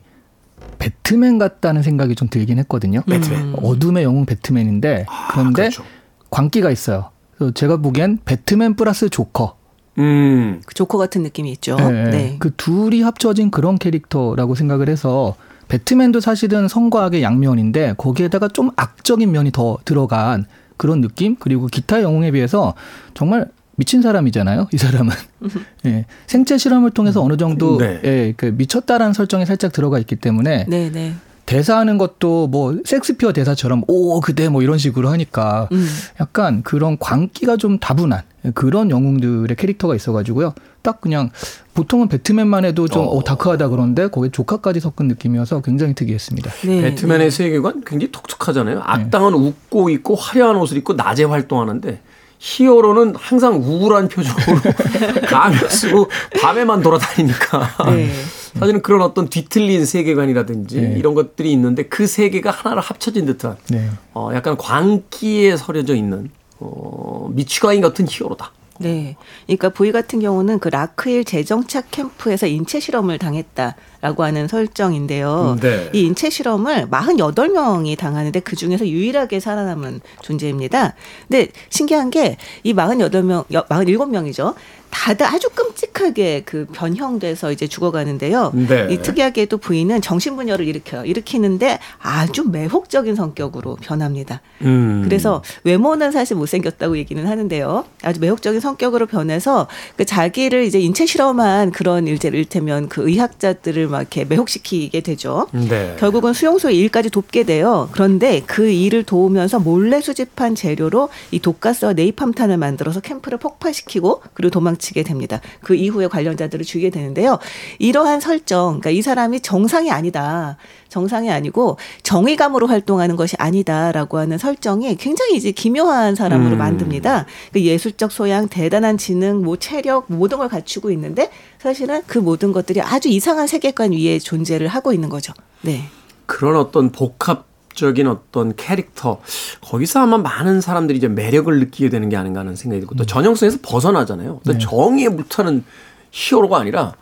배트맨 0.79 1.39
같다는 1.39 1.83
생각이 1.83 2.15
좀 2.15 2.29
들긴 2.29 2.59
했거든요. 2.59 3.03
배트맨. 3.03 3.41
음. 3.41 3.55
어둠의 3.63 4.05
영웅 4.05 4.27
배트맨인데 4.27 5.07
아, 5.09 5.29
그런데 5.33 5.63
그렇죠. 5.63 5.85
광기가 6.31 6.71
있어요. 6.71 7.11
그래서 7.37 7.53
제가 7.53 7.79
보기엔 7.79 8.19
배트맨 8.25 8.77
플러스 8.77 9.09
조커. 9.09 9.57
음. 9.99 10.61
그 10.67 10.75
조커 10.75 10.99
같은 10.99 11.23
느낌이 11.23 11.51
있죠. 11.53 11.77
네. 11.77 12.11
네. 12.11 12.37
그 12.39 12.51
둘이 12.57 13.03
합쳐진 13.03 13.51
그런 13.51 13.79
캐릭터라고 13.79 14.55
생각을 14.55 14.89
해서 14.89 15.35
배트맨도 15.69 16.21
사실은 16.21 16.69
성과학의 16.69 17.23
양면인데 17.23 17.95
거기에다가 17.97 18.49
좀 18.49 18.71
악적인 18.77 19.31
면이 19.33 19.53
더 19.53 19.79
들어간 19.85 20.47
그런 20.77 21.01
느낌 21.01 21.37
그리고 21.37 21.67
기타 21.67 22.03
영웅에 22.03 22.31
비해서 22.31 22.75
정말 23.15 23.49
미친 23.77 24.03
사람이잖아요. 24.03 24.69
이 24.73 24.79
사람은 24.79 25.13
예, 25.87 26.07
생체 26.27 26.59
실험을 26.59 26.91
통해서 26.91 27.23
어느 27.23 27.37
정도 27.37 27.79
네. 27.79 28.01
예, 28.05 28.35
그 28.37 28.47
미쳤다라는 28.47 29.13
설정이 29.13 29.47
살짝 29.47 29.73
들어가 29.73 29.99
있기 29.99 30.17
때문에 30.17 30.67
네, 30.69 30.91
네. 30.91 31.15
대사하는 31.47 31.97
것도 31.97 32.49
뭐 32.49 32.77
섹스피어 32.85 33.33
대사처럼 33.33 33.85
오 33.87 34.21
그대 34.21 34.49
뭐 34.49 34.63
이런 34.63 34.79
식으로 34.79 35.09
하니까 35.11 35.69
음. 35.71 35.87
약간 36.21 36.63
그런 36.65 36.99
광기가 36.99 37.57
좀 37.57 37.79
다분한 37.79 38.23
그런 38.55 38.91
영웅들의 38.91 39.57
캐릭터가 39.57 39.95
있어가지고요. 39.95 40.55
딱 40.83 41.01
그냥 41.01 41.31
보통은 41.75 42.09
배트맨만 42.09 42.65
해도 42.65 42.89
좀 42.89 43.03
어. 43.03 43.11
어, 43.11 43.23
다크하다 43.23 43.69
그런데 43.69 44.09
거기에 44.09 44.31
조카까지 44.31 44.81
섞은 44.81 45.09
느낌이어서 45.09 45.63
굉장히 45.63 45.95
특이했습니다. 45.95 46.51
네, 46.67 46.83
배트맨의 46.83 47.27
네. 47.27 47.31
세계관 47.31 47.83
굉장히 47.85 48.11
독특하잖아요. 48.11 48.81
악당은 48.83 49.33
네. 49.33 49.39
웃고 49.39 49.91
있고 49.91 50.17
화려한 50.17 50.57
옷을 50.57 50.77
입고 50.79 50.95
낮에 50.95 51.25
활동하는데 51.25 52.01
히어로는 52.39 53.15
항상 53.17 53.57
우울한 53.57 54.09
표정으로 54.09 54.61
가면 55.29 55.69
쓰고 55.69 56.09
밤에만 56.41 56.83
돌아다니니까 56.83 57.77
네. 57.87 58.11
사실은 58.59 58.83
그런 58.83 59.03
어떤 59.03 59.29
뒤틀린 59.29 59.85
세계관이라든지 59.85 60.81
네. 60.81 60.95
이런 60.99 61.15
것들이 61.15 61.53
있는데 61.53 61.85
그 61.85 62.07
세계가 62.07 62.51
하나로 62.51 62.81
합쳐진 62.81 63.27
듯한 63.27 63.57
네. 63.69 63.89
어, 64.15 64.31
약간 64.35 64.57
광기에 64.57 65.57
서려져 65.57 65.95
있는 65.95 66.31
어, 66.59 67.29
미치광이 67.33 67.81
같은 67.81 68.07
히어로다. 68.09 68.53
네. 68.79 69.17
그러니까 69.47 69.71
보이 69.71 69.93
같은 69.93 70.21
경우는 70.21 70.59
그 70.59 70.69
라크일 70.69 71.25
재정착 71.25 71.91
캠프에서 71.91 72.47
인체 72.47 72.81
실험을 72.81 73.19
당했다 73.19 73.75
라고 74.07 74.23
하는 74.23 74.47
설정인데요. 74.47 75.59
네. 75.61 75.91
이 75.93 76.03
인체 76.03 76.31
실험을 76.31 76.89
48명이 76.89 77.99
당하는데 77.99 78.39
그 78.41 78.55
중에서 78.55 78.87
유일하게 78.87 79.41
살아남은 79.41 80.01
존재입니다. 80.23 80.95
근데 81.29 81.49
신기한 81.71 82.11
게 82.11 82.37
이 82.63 82.75
48명, 82.75 83.47
47명이죠. 83.49 84.55
다들 84.91 85.27
아주 85.27 85.49
끔찍하게 85.51 86.43
그 86.45 86.67
변형돼서 86.73 87.53
이제 87.53 87.67
죽어가는데요. 87.67 88.53
네. 88.55 88.89
이 88.91 88.99
특이하게도 89.03 89.59
부인은 89.59 90.01
정신분열을 90.01 90.67
일으켜요. 90.67 91.05
일으키는데 91.05 91.79
아주 91.99 92.45
매혹적인 92.49 93.15
성격으로 93.15 93.77
변합니다. 93.81 94.41
음. 94.63 95.03
그래서 95.05 95.43
외모는 95.65 96.13
사실 96.13 96.37
못생겼다고 96.37 96.97
얘기는 96.99 97.25
하는데요. 97.27 97.85
아주 98.03 98.21
매혹적인 98.21 98.61
성격으로 98.61 99.07
변해서 99.07 99.69
그 99.97 100.05
자기를 100.05 100.65
이제 100.65 100.79
인체 100.81 101.07
실험한 101.07 101.73
그런 101.73 102.07
일제 102.07 102.31
를테면 102.31 102.89
그 102.89 103.09
의학자들을 103.09 103.89
막 103.89 104.01
이렇게 104.01 104.25
매혹시키게 104.25 105.01
되죠. 105.01 105.47
네. 105.53 105.97
결국은 105.99 106.33
수용소의 106.33 106.77
일까지 106.79 107.11
돕게 107.11 107.45
돼요. 107.45 107.89
그런데 107.93 108.43
그 108.47 108.69
일을 108.69 109.03
도우면서 109.05 109.61
몰래 109.61 110.01
수집한 110.01 110.55
재료로 110.55 111.09
이 111.31 111.41
독가스와 111.41 111.93
네이팜탄을 111.93 112.57
만들어서 112.57 113.01
캠프를 113.01 113.39
폭파시키고 113.39 114.23
그리고 114.35 114.51
도망 114.51 114.76
도망치게 114.77 115.03
됩니다. 115.03 115.41
그 115.63 115.75
이후에 115.75 116.07
관련자들을 116.07 116.65
죽이게 116.65 116.91
되는데요. 116.91 117.39
이러한 117.79 118.21
설정, 118.21 118.81
그러니까 118.81 118.91
이 118.91 119.03
사람이 119.03 119.41
정상이 119.41 119.91
아니다. 119.91 120.57
정상이 120.89 121.31
아니고 121.31 121.79
정의감으로 122.03 122.67
활동하는 122.69 123.17
것이 123.17 123.37
아니다라고 123.39 124.19
하는 124.19 124.39
설정이 124.39 124.97
굉장히 124.97 125.37
이제 125.37 125.51
기묘한 125.51 126.15
사람으로 126.15 126.57
음. 126.57 126.59
만듭니다. 126.59 127.27
그 127.53 127.61
예술적 127.61 128.13
소양, 128.13 128.49
대단한 128.49 128.97
지능, 128.97 129.43
뭐 129.43 129.57
체력 129.57 130.07
모든 130.09 130.39
걸 130.39 130.49
갖추고 130.49 130.91
있는데 130.93 131.31
사실은 131.59 132.03
그 132.07 132.19
모든 132.19 132.53
것들이 132.53 132.81
아주 132.81 133.09
이상한 133.09 133.47
세계관 133.47 133.93
위에 133.93 134.19
존재를 134.19 134.69
하고 134.69 134.93
있는 134.93 135.09
거죠. 135.09 135.33
네. 135.63 135.89
그런 136.27 136.57
어떤 136.57 136.91
복합 136.91 137.47
적인 137.77 138.09
어떤 138.09 138.57
캐릭터 138.57 139.21
거기서 139.61 140.01
아마 140.01 140.19
많은 140.19 140.61
사람들이 140.61 140.99
이제 140.99 141.07
매력을 141.07 141.57
느끼게 141.61 141.91
되는 141.91 142.09
게 142.09 142.17
아닌가 142.17 142.41
하는 142.41 142.57
생각이 142.57 142.81
들고 142.81 142.97
또 142.97 143.05
음. 143.05 143.07
전형성에서 143.07 143.59
벗어나잖아요. 143.63 144.41
네. 144.45 144.59
정의에 144.59 145.09
불타는 145.11 145.65
히어로가 146.11 146.59
아니라 146.59 146.95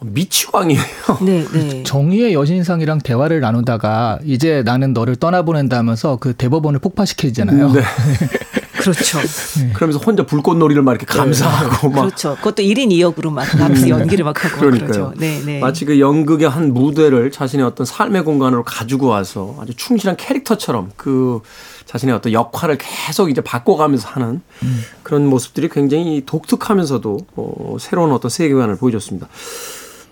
미치광이에요. 0.00 0.82
네, 1.22 1.44
네. 1.52 1.82
정의의 1.86 2.34
여신상이랑 2.34 2.98
대화를 2.98 3.40
나누다가 3.40 4.18
이제 4.24 4.62
나는 4.64 4.92
너를 4.92 5.16
떠나보낸다면서 5.16 6.16
그 6.16 6.34
대법원을 6.34 6.80
폭파시키잖아요. 6.80 7.72
네. 7.72 7.82
그렇죠. 8.82 9.18
네. 9.60 9.72
그러면서 9.72 9.98
혼자 9.98 10.24
불꽃놀이를 10.24 10.82
막 10.82 10.92
이렇게 10.92 11.06
네. 11.06 11.18
감사하고 11.18 11.90
막 11.90 12.02
그렇죠. 12.02 12.36
그것도 12.36 12.62
1인 12.62 12.88
2역으로 12.90 13.30
막 13.30 13.44
감스 13.44 13.84
음. 13.84 13.88
연기를 13.90 14.24
막 14.24 14.44
하고 14.44 14.56
그러니까요. 14.58 14.90
그러죠. 14.90 15.14
네, 15.16 15.40
네. 15.44 15.60
마치 15.60 15.84
그 15.84 16.00
연극의 16.00 16.48
한 16.48 16.74
무대를 16.74 17.30
자신의 17.30 17.64
어떤 17.64 17.86
삶의 17.86 18.24
공간으로 18.24 18.64
가지고 18.64 19.08
와서 19.08 19.56
아주 19.60 19.74
충실한 19.74 20.16
캐릭터처럼 20.16 20.90
그 20.96 21.40
자신의 21.86 22.14
어떤 22.14 22.32
역할을 22.32 22.78
계속 22.78 23.30
이제 23.30 23.40
바꿔가면서 23.40 24.08
하는 24.08 24.40
음. 24.62 24.80
그런 25.02 25.26
모습들이 25.26 25.68
굉장히 25.68 26.22
독특하면서도 26.26 27.18
어, 27.36 27.76
새로운 27.78 28.12
어떤 28.12 28.30
세계관을 28.30 28.76
보여줬습니다. 28.76 29.28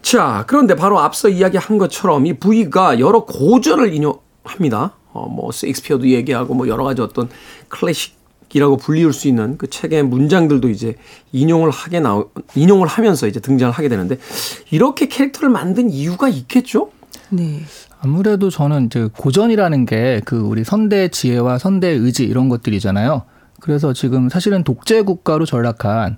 자, 0.03 0.45
그런데 0.47 0.75
바로 0.75 0.99
앞서 0.99 1.29
이야기한 1.29 1.79
것처럼 1.79 2.27
이 2.27 2.39
부위가 2.39 3.01
여러 3.01 3.25
고전을 3.25 3.93
인용합니다. 3.93 4.95
어, 5.13 5.29
뭐, 5.29 5.51
셰익스피어도 5.53 6.09
얘기하고 6.09 6.55
뭐 6.55 6.69
여러 6.69 6.85
가지 6.85 7.03
어떤 7.03 7.29
클래식 7.69 8.20
이라고 8.53 8.77
불리울 8.77 9.13
수 9.13 9.29
있는 9.29 9.57
그 9.59 9.69
책의 9.69 10.05
문장들도 10.05 10.69
이제 10.69 10.95
인용을 11.33 11.71
하게 11.71 12.01
나 12.01 12.25
인용을 12.55 12.87
하면서 12.89 13.27
이제 13.27 13.41
등장을 13.41 13.73
하게 13.73 13.89
되는데 13.89 14.19
이렇게 14.71 15.07
캐릭터를 15.07 15.51
만든 15.51 15.91
이유가 15.91 16.29
있겠죠? 16.29 16.91
네. 17.31 17.61
아무래도 18.01 18.51
저는 18.51 18.87
이제 18.87 19.09
고전이라는 19.17 19.87
게 19.87 20.21
그 20.25 20.39
우리 20.39 20.65
선대 20.65 21.09
지혜와 21.09 21.59
선대 21.59 21.89
의지 21.89 22.25
이런 22.25 22.49
것들이잖아요. 22.49 23.23
그래서 23.61 23.93
지금 23.93 24.29
사실은 24.29 24.65
독재 24.65 25.03
국가로 25.03 25.45
전락한 25.45 26.17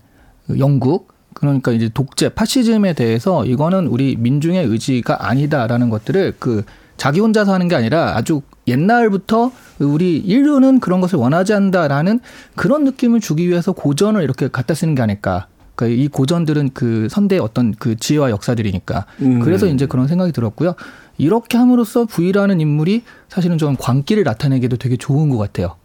영국 0.58 1.12
그러니까 1.34 1.72
이제 1.72 1.88
독재 1.92 2.30
파시즘에 2.30 2.92
대해서 2.92 3.44
이거는 3.44 3.86
우리 3.86 4.16
민중의 4.16 4.66
의지가 4.66 5.26
아니다라는 5.28 5.90
것들을 5.90 6.34
그 6.38 6.64
자기 6.96 7.20
혼자서 7.20 7.52
하는 7.52 7.68
게 7.68 7.74
아니라 7.74 8.16
아주 8.16 8.42
옛날부터 8.66 9.50
우리 9.78 10.18
인류는 10.18 10.80
그런 10.80 11.00
것을 11.00 11.18
원하지 11.18 11.52
않는다라는 11.54 12.20
그런 12.54 12.84
느낌을 12.84 13.20
주기 13.20 13.48
위해서 13.48 13.72
고전을 13.72 14.22
이렇게 14.22 14.48
갖다 14.48 14.74
쓰는 14.74 14.94
게 14.94 15.02
아닐까. 15.02 15.46
그러니까 15.74 16.02
이 16.02 16.08
고전들은 16.08 16.70
그 16.74 17.08
선대의 17.10 17.40
어떤 17.40 17.72
그 17.72 17.96
지혜와 17.96 18.30
역사들이니까. 18.30 19.06
음. 19.22 19.40
그래서 19.40 19.66
이제 19.66 19.86
그런 19.86 20.06
생각이 20.06 20.32
들었고요. 20.32 20.74
이렇게 21.18 21.58
함으로써 21.58 22.04
부이라는 22.04 22.60
인물이 22.60 23.02
사실은 23.28 23.58
좀 23.58 23.76
광기를 23.76 24.24
나타내기도 24.24 24.76
되게 24.76 24.96
좋은 24.96 25.28
것 25.28 25.38
같아요. 25.38 25.76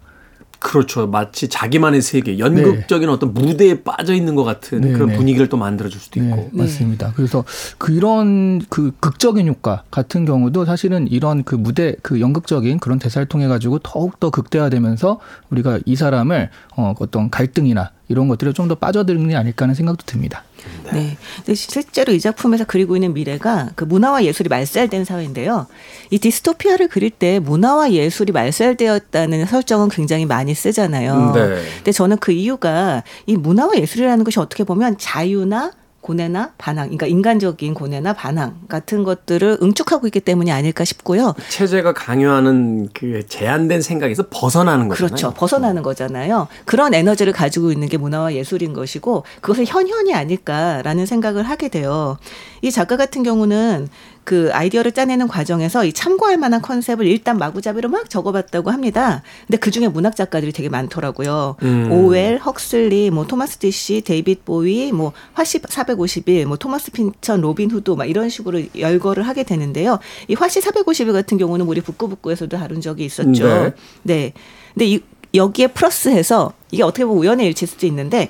그렇죠. 0.60 1.08
마치 1.08 1.48
자기만의 1.48 2.02
세계, 2.02 2.39
연극적인 2.39 3.08
네. 3.08 3.13
어떤 3.13 3.34
무대에 3.34 3.84
빠져 3.84 4.13
있는 4.13 4.36
것 4.36 4.43
같은 4.43 4.82
네, 4.82 4.91
그런 4.91 5.10
네. 5.10 5.15
분위기를 5.17 5.50
또 5.50 5.58
만들어 5.58 5.89
줄 5.89 6.00
수도 6.00 6.20
네, 6.20 6.28
있고. 6.28 6.50
맞습니다. 6.54 7.13
그래서 7.15 7.43
그런 7.78 8.62
그 8.70 8.91
극적인 9.00 9.48
효과 9.48 9.84
같은 9.91 10.26
경우도 10.26 10.65
사실은 10.65 11.08
이런 11.08 11.43
그 11.43 11.56
무대, 11.56 11.96
그 12.02 12.20
연극적인 12.22 12.80
그런 12.80 13.00
대사를 13.00 13.26
통해 13.28 13.48
가지고 13.48 13.80
더욱 13.80 14.20
더 14.20 14.30
극대화되면서 14.30 15.20
우리가 15.50 15.80
이 15.86 15.96
사람을 15.96 16.50
어, 16.76 16.93
어떤 17.00 17.30
갈등이나 17.30 17.91
이런 18.08 18.28
것들을 18.28 18.54
좀 18.54 18.67
더 18.67 18.76
빠져드는 18.76 19.30
게 19.30 19.36
아닐까 19.38 19.63
하는 19.63 19.76
생각도 19.76 20.06
듭니다. 20.06 20.43
네. 20.86 20.91
네. 20.91 21.17
근데 21.38 21.56
실제로 21.56 22.13
이 22.13 22.19
작품에서 22.19 22.65
그리고 22.65 22.95
있는 22.95 23.13
미래가 23.13 23.69
그 23.75 23.84
문화와 23.84 24.23
예술이 24.23 24.49
말살된 24.49 25.06
사회인데요. 25.06 25.67
이 26.10 26.19
디스토피아를 26.19 26.88
그릴 26.88 27.10
때 27.10 27.39
문화와 27.39 27.91
예술이 27.91 28.32
말살되었다는 28.32 29.45
설정은 29.45 29.89
굉장히 29.89 30.25
많이 30.25 30.53
쓰잖아요. 30.53 31.13
음, 31.13 31.34
네. 31.34 31.62
근데 31.77 31.91
저는 31.91 32.17
그 32.17 32.32
이유가 32.32 33.03
이 33.25 33.36
문화와 33.36 33.75
예술이라는 33.75 34.23
것이 34.23 34.39
어떻게 34.39 34.63
보면 34.63 34.97
자유나 34.97 35.71
고뇌나 36.08 36.54
반항, 36.58 36.86
그러니까 36.86 37.06
인간적인 37.06 37.74
고뇌나 37.74 38.13
반항 38.13 38.62
같은 38.70 39.04
것들을 39.04 39.58
응축하고 39.62 40.08
있기 40.08 40.22
때문이 40.22 40.54
아닐까 40.54 40.86
싶고요. 40.86 41.36
체제가 41.50 41.93
강요하는 41.93 42.88
그 42.93 43.28
제한된 43.28 43.82
생각에서 43.82 44.24
벗어나는 44.30 44.88
거잖아요. 44.88 45.08
그렇죠. 45.10 45.34
벗어나는 45.34 45.84
거잖아요. 45.84 46.48
그런 46.63 46.93
에너지를 46.93 47.34
가지고 47.34 47.74
있는 47.74 47.89
게 47.89 47.98
문화와 47.98 48.36
예술인 48.36 48.72
것이고 48.72 49.26
그것을 49.41 49.65
현현이 49.65 50.13
아닐까라는 50.13 51.06
생각을 51.06 51.43
하게 51.43 51.67
돼요. 51.67 52.17
이 52.62 52.72
작가 52.72 52.96
같은 52.96 53.24
경우는 53.24 53.89
그 54.27 54.49
아이디어를 54.51 54.91
짜내는 54.91 55.29
과정에서 55.29 55.85
이 55.85 55.93
참고할 55.93 56.35
만한 56.35 56.61
컨셉을 56.61 57.07
일단 57.07 57.37
마구잡이로 57.37 57.87
막 57.87 58.09
적어봤다고 58.09 58.71
합니다. 58.71 59.23
근데 59.45 59.57
그 59.57 59.71
중에 59.71 59.87
문학 59.87 60.17
작가들이 60.17 60.51
되게 60.51 60.67
많더라고요. 60.67 61.55
음. 61.63 61.89
오웰, 61.89 62.37
헉슬리, 62.45 63.09
뭐 63.09 63.25
토마스 63.25 63.59
디시, 63.59 64.01
데이빗 64.01 64.43
보위, 64.43 64.91
뭐 64.91 65.13
화씨 65.32 65.62
451, 65.65 66.45
뭐 66.45 66.57
토마스 66.57 66.91
핀천, 66.91 67.39
로빈 67.39 67.71
후드 67.71 67.91
막 67.91 68.03
이런 68.03 68.27
식으로 68.27 68.63
열거를 68.77 69.25
하게 69.25 69.43
되는데요. 69.43 69.97
이 70.27 70.33
화씨 70.34 70.60
451 70.59 71.13
같은 71.13 71.37
경우는 71.37 71.65
우리 71.65 71.79
북끄북끄에서도 71.80 72.58
다룬 72.57 72.81
적이 72.81 73.05
있었죠. 73.05 73.47
네. 73.47 73.73
네. 74.03 74.33
근데 74.73 74.87
이 74.87 74.99
여기에 75.35 75.67
플러스해서 75.67 76.51
이게 76.71 76.83
어떻게 76.83 77.05
보면 77.05 77.23
우연의 77.23 77.47
일치일 77.47 77.69
수도 77.69 77.85
있는데 77.85 78.27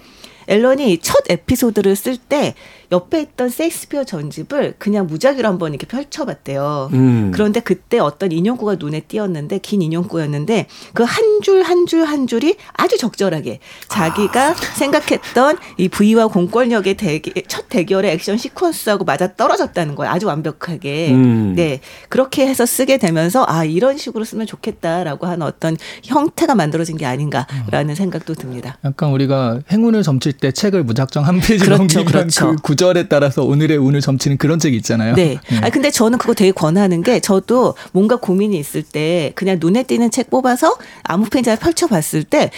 앨런이 0.47 0.99
첫 0.99 1.23
에피소드를 1.29 1.95
쓸 1.95 2.17
때 2.17 2.55
옆에 2.91 3.21
있던 3.21 3.50
세익스피어 3.50 4.04
전집을 4.06 4.76
그냥 4.78 5.08
무작위로 5.08 5.47
한번 5.47 5.73
이렇게 5.73 5.88
펼쳐봤대요. 5.88 6.89
음. 6.93 7.32
그런데 7.34 7.60
그때 7.60 8.00
어떤 8.00 8.32
인용구가 8.32 8.76
눈에 8.76 9.02
띄었는데 9.02 9.60
긴 9.60 9.82
인용구였는데 9.82 10.67
그한줄 10.93 11.63
한 11.63 11.86
줄 11.86 11.97
한 12.08 12.28
줄이 12.28 12.56
아주 12.73 12.97
적절하게 12.97 13.60
자기가 13.89 14.50
아. 14.50 14.56
생각했던 14.56 15.58
이 15.78 15.89
부위와 15.89 16.28
공권력의 16.28 16.95
대기, 16.95 17.34
첫 17.47 17.69
대결의 17.69 18.12
액션 18.12 18.38
시퀀스하고 18.38 19.06
맞아 19.06 19.34
떨어졌다는 19.34 19.95
거예요. 19.95 20.12
아주 20.12 20.28
완벽하게. 20.28 21.12
음. 21.12 21.54
네 21.56 21.80
그렇게 22.10 22.47
해서 22.47 22.65
쓰게 22.65 22.97
되면서 22.97 23.45
아 23.47 23.63
이런 23.65 23.97
식으로 23.97 24.23
쓰면 24.23 24.47
좋겠다라고 24.47 25.28
하는 25.28 25.45
어떤 25.45 25.78
형태가 26.04 26.56
만들어진 26.56 26.97
게 26.97 27.06
아닌가라는 27.06 27.89
음. 27.89 27.95
생각도 27.95 28.34
듭니다. 28.36 28.78
약간 28.86 29.12
우리가 29.12 29.60
행운을 29.71 30.04
점칠 30.04 30.34
때 30.34 30.52
책을 30.52 30.84
무작정 30.84 31.26
한 31.26 31.39
페이지 31.39 31.65
그렇죠, 31.65 31.78
넘기는 31.78 32.06
그렇죠. 32.06 32.47
그 32.47 32.62
구절에 32.78 33.08
따라서 33.08 33.44
오늘의 33.44 33.78
운을 33.78 34.02
점치는 34.02 34.38
그런 34.38 34.60
책이 34.60 34.78
있잖아요. 34.78 35.16
네. 35.16 35.40
네. 35.50 35.58
아 35.63 35.70
근데 35.72 35.90
저는 35.90 36.20
그거 36.20 36.36
되게 36.36 36.52
권하는 36.52 37.02
게 37.02 37.20
저도 37.20 37.74
뭔가 37.92 38.18
고민이 38.18 38.56
있을 38.60 38.84
때 38.84 39.32
그냥 39.34 39.58
눈에 39.60 39.82
띄는 39.82 40.12
책 40.12 40.30
뽑아서 40.30 40.78
아무 41.04 41.26
페이지나 41.28 41.56
펼쳐 41.56 41.88
봤을 41.88 42.24
때 42.24 42.52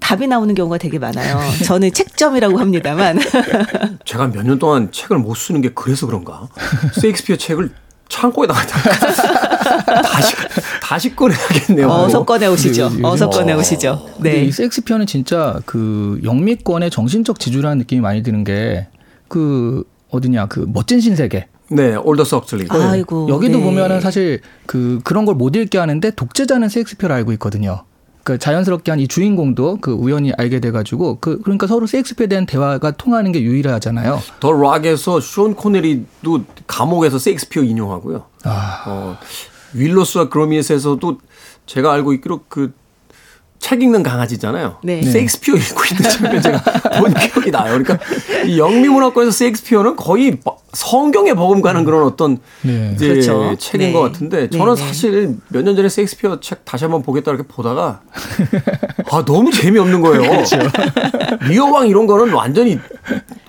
답이 0.00 0.28
나오는 0.28 0.54
경우가 0.54 0.78
되게 0.78 0.98
많아요. 0.98 1.38
저는 1.66 1.92
책점이라고 1.92 2.58
합니다만. 2.58 3.18
제가 4.06 4.28
몇 4.28 4.44
년 4.46 4.58
동안 4.58 4.90
책을 4.90 5.18
못 5.18 5.34
쓰는 5.36 5.60
게 5.60 5.68
그래서 5.74 6.06
그런가? 6.06 6.48
셰익스피어 6.98 7.36
책을 7.36 7.70
창고에다가 8.08 8.60
다시 10.02 10.34
다시 10.80 11.14
꺼내야겠네요. 11.16 11.86
어서 11.90 12.24
꺼내 12.24 12.46
오시죠. 12.46 12.88
네, 12.96 13.00
어서 13.02 13.28
꺼내 13.28 13.52
오시죠. 13.52 14.08
네. 14.20 14.44
이 14.44 14.52
섹스피어는 14.52 15.06
진짜 15.06 15.60
그 15.66 16.18
영미권의 16.24 16.90
정신적 16.90 17.38
지주라는 17.38 17.76
느낌이 17.78 18.00
많이 18.00 18.22
드는 18.22 18.42
게 18.44 18.86
그 19.28 19.84
어디냐 20.10 20.46
그 20.46 20.66
멋진 20.72 21.00
신세계. 21.00 21.48
네, 21.70 21.96
올더 21.96 22.24
석슬리. 22.24 22.66
아이고. 22.70 23.28
여기도 23.28 23.58
네. 23.58 23.64
보면은 23.64 24.00
사실 24.00 24.40
그 24.66 25.00
그런 25.04 25.24
걸 25.24 25.34
못 25.34 25.56
읽게 25.56 25.78
하는데 25.78 26.10
독재자는 26.12 26.68
섹스피어를 26.68 27.14
알고 27.16 27.32
있거든요. 27.32 27.82
그 28.22 28.38
자연스럽게 28.38 28.90
한 28.90 28.98
이 29.00 29.06
주인공도 29.08 29.78
그 29.80 29.92
우연히 29.92 30.32
알게 30.36 30.58
돼가지고 30.60 31.18
그 31.20 31.40
그러니까 31.42 31.66
서로 31.66 31.86
섹스피에 31.86 32.26
대한 32.28 32.46
대화가 32.46 32.92
통하는 32.92 33.30
게 33.32 33.42
유일하잖아요. 33.42 34.20
더 34.40 34.52
락에서 34.52 35.20
쇼 35.20 35.54
코네리도 35.54 36.44
감옥에서 36.66 37.18
섹스피어 37.18 37.62
인용하고요. 37.64 38.24
아. 38.44 38.82
어, 38.86 39.16
윌로스와 39.74 40.28
그로미에스에서도 40.28 41.18
제가 41.66 41.92
알고 41.92 42.12
있기로 42.14 42.40
그 42.48 42.72
책 43.58 43.82
읽는 43.82 44.02
강아지잖아요. 44.02 44.78
네. 44.84 45.02
세익스피어 45.02 45.54
읽고 45.56 45.82
있는 45.90 46.10
장면 46.10 46.42
제가 46.42 46.62
본 47.00 47.14
기억이 47.14 47.50
나요. 47.50 47.78
그러니까 47.82 47.98
이 48.46 48.58
영미문화권에서 48.58 49.32
세익스피어는 49.32 49.96
거의 49.96 50.38
성경에 50.72 51.32
버금가는 51.34 51.84
그런 51.84 52.04
어떤 52.04 52.38
네. 52.62 52.92
이제 52.94 53.08
그렇죠. 53.08 53.56
책인 53.58 53.88
네. 53.88 53.92
것 53.92 54.00
같은데 54.00 54.50
저는 54.50 54.74
네. 54.74 54.80
사실 54.86 55.36
몇 55.48 55.62
년 55.64 55.74
전에 55.74 55.88
세익스피어 55.88 56.40
책 56.40 56.64
다시 56.64 56.84
한번 56.84 57.02
보겠다 57.02 57.30
이렇게 57.32 57.46
보다가 57.48 58.02
아 59.10 59.24
너무 59.24 59.50
재미없는 59.50 60.00
거예요. 60.00 60.22
그렇죠. 60.22 60.58
리어왕 61.48 61.88
이런 61.88 62.06
거는 62.06 62.32
완전히 62.34 62.78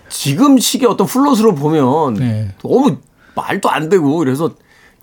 지금 0.10 0.58
시기에 0.58 0.88
어떤 0.88 1.06
플롯으로 1.06 1.54
보면 1.54 2.14
네. 2.16 2.52
너무 2.64 2.98
말도 3.36 3.70
안 3.70 3.90
되고 3.90 4.18
그래서 4.18 4.52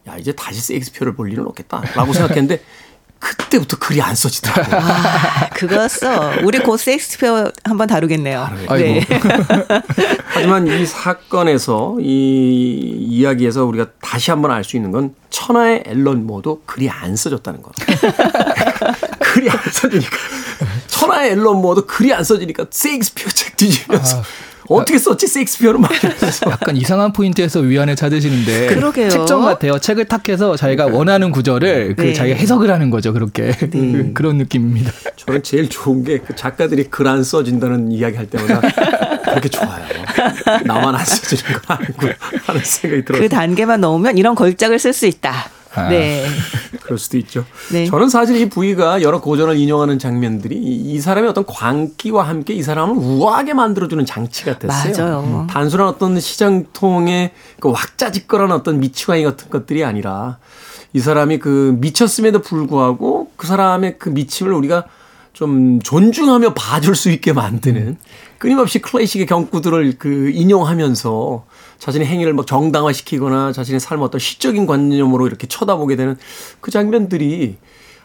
야 0.09 0.17
이제 0.19 0.33
다시 0.33 0.61
셰익스피어를 0.61 1.14
볼 1.14 1.31
일은 1.31 1.47
없겠다라고 1.47 2.12
생각했는데 2.12 2.61
그때부터 3.37 3.79
글이 3.79 4.01
안 4.03 4.15
써지더라고요. 4.15 4.81
아, 4.81 5.49
그거였어. 5.55 6.33
우리 6.45 6.59
곧 6.59 6.77
섹스피어 6.77 7.51
한번 7.65 7.87
다루겠네요. 7.89 8.49
네. 8.71 9.07
하지만 10.27 10.67
이 10.67 10.85
사건에서 10.87 11.97
이 12.01 12.97
이야기에서 13.09 13.65
우리가 13.65 13.87
다시 14.01 14.31
한번 14.31 14.51
알 14.51 14.65
수 14.65 14.77
있는 14.77 14.91
건 14.93 15.15
천하의 15.31 15.85
앨런 15.87 16.27
무어도 16.27 16.62
글이 16.67 16.89
안 16.89 17.17
써졌다는 17.17 17.61
거. 17.63 17.71
글이 19.21 19.51
안 19.51 19.59
써지니까 19.71 20.17
천하의 20.87 21.33
앨런 21.33 21.61
모도 21.61 21.87
글이 21.87 22.13
안 22.15 22.25
써지니까 22.25 22.67
섹스피어 22.71 23.29
책 23.29 23.57
뒤지면서 23.57 24.21
아. 24.21 24.23
어떻게 24.68 24.98
썼지 24.98 25.27
섹스피어는 25.27 25.81
막 25.81 25.90
약간 26.48 26.77
이상한 26.77 27.12
포인트에서 27.12 27.61
위안을 27.61 27.96
찾으시는데 27.96 28.68
그러게요. 28.74 29.11
책정 29.11 29.42
같아요. 29.42 29.79
책을 29.79 30.07
탁해서 30.07 30.57
자기가 30.57 30.87
원하는 30.87 31.31
구절을 31.31 31.94
그 31.96 32.03
네. 32.03 32.12
자기가 32.12 32.37
해석을 32.38 32.70
하는 32.70 32.90
거죠. 32.90 33.12
그렇게 33.12 33.53
네. 33.70 34.11
그런 34.14 34.38
느낌입니다. 34.38 34.90
저는 35.16 35.42
제일 35.42 35.68
좋은 35.68 36.03
게 36.05 36.18
그 36.24 36.35
작가들이 36.35 36.85
글 36.85 37.05
안 37.07 37.22
써진다는 37.22 37.92
이야기 37.92 38.16
할 38.16 38.27
때마다 38.27 38.61
그렇게 39.24 39.48
좋아요. 39.50 39.85
나만 40.64 40.94
안 40.94 41.05
써지는 41.05 41.61
거 41.61 41.74
아니고 41.74 42.09
하는 42.46 42.61
생각이 42.64 43.05
들어요. 43.05 43.20
그 43.22 43.29
단계만 43.29 43.81
넣으면 43.83 44.16
이런 44.16 44.35
걸작을 44.35 44.79
쓸 44.79 44.92
수 44.94 45.07
있다. 45.07 45.33
아, 45.75 45.89
네. 45.89 46.25
그럴 46.83 46.99
수도 46.99 47.19
있죠. 47.19 47.45
네. 47.73 47.87
저는 47.87 48.09
사실 48.09 48.37
이 48.37 48.49
부위가 48.49 49.03
여러 49.03 49.21
고전을 49.21 49.57
인용하는 49.57 49.99
장면들이 49.99 50.57
이 50.57 51.01
사람의 51.01 51.31
어떤 51.31 51.45
광기와 51.47 52.29
함께 52.29 52.55
이 52.55 52.63
사람을 52.63 52.97
우아하게 52.97 53.55
만들어주는 53.55 54.05
장치 54.07 54.45
같았어요. 54.45 54.93
맞아요. 54.97 55.21
음. 55.21 55.47
단순한 55.47 55.87
어떤 55.87 56.19
시장통의 56.21 57.33
그 57.61 57.71
왁자지껄한 57.71 58.53
어떤 58.53 58.81
미치광이 58.81 59.25
같은 59.25 59.51
것들이 59.51 59.85
아니라 59.85 60.39
이 60.93 61.01
사람이 61.01 61.39
그 61.39 61.77
미쳤음에도 61.81 62.41
불구하고 62.41 63.31
그 63.37 63.47
사람의 63.47 63.99
그 63.99 64.11
미침을 64.11 64.53
우리가 64.53 64.85
좀 65.33 65.81
존중하며 65.81 66.55
봐줄 66.55 66.95
수 66.95 67.11
있게 67.11 67.33
만드는 67.33 67.99
끊임없이 68.39 68.81
클래식의 68.81 69.27
경구들을 69.27 69.95
그 69.99 70.31
인용하면서 70.31 71.45
자신의 71.85 72.07
행위를 72.07 72.33
막 72.33 72.47
정당화시키거나 72.47 73.53
자신의 73.53 73.79
삶을 73.79 74.05
어떤 74.05 74.18
시적인 74.18 74.64
관념으로 74.64 75.27
이렇게 75.27 75.47
쳐다보게 75.47 75.97
되는 75.97 76.16
그 76.62 76.70
장면들이 76.70 77.59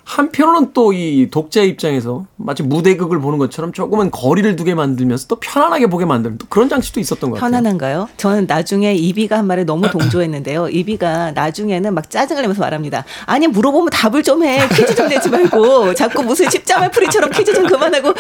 한편으로는 0.10 0.74
또 0.74 0.90
이 0.92 1.28
독자 1.30 1.62
입장에서 1.62 2.26
마치 2.36 2.64
무대극을 2.64 3.20
보는 3.22 3.38
것처럼 3.38 3.72
조금은 3.74 4.10
거리를 4.10 4.56
두게 4.56 4.74
만들면서 4.74 5.28
또 5.28 5.36
편안하게 5.36 5.86
보게 5.88 6.04
만드는 6.06 6.40
또 6.40 6.48
그런 6.50 6.68
장치도 6.68 7.00
있었던 7.00 7.30
것 7.30 7.36
같아요. 7.36 7.52
편안한가요? 7.52 8.10
저는 8.18 8.48
나중에 8.48 8.96
이비가 8.96 9.38
한 9.38 9.46
말에 9.46 9.64
너무 9.66 9.88
동조했는데요. 9.92 10.70
이비가 10.70 11.32
나중에는 11.34 11.94
막 11.94 12.10
짜증을 12.10 12.42
내면서 12.42 12.62
말합니다. 12.62 13.06
아니 13.28 13.48
물어보면 13.48 13.92
답을 13.92 14.24
좀 14.24 14.44
해. 14.44 14.68
퀴즈 14.70 14.96
좀 14.96 15.08
내지 15.10 15.30
말고 15.30 15.94
자꾸 15.94 16.24
무슨 16.24 16.50
십자말 16.50 16.90
풀이처럼 16.90 17.30
퀴즈 17.30 17.54
좀 17.54 17.68
그만하고 17.68 18.14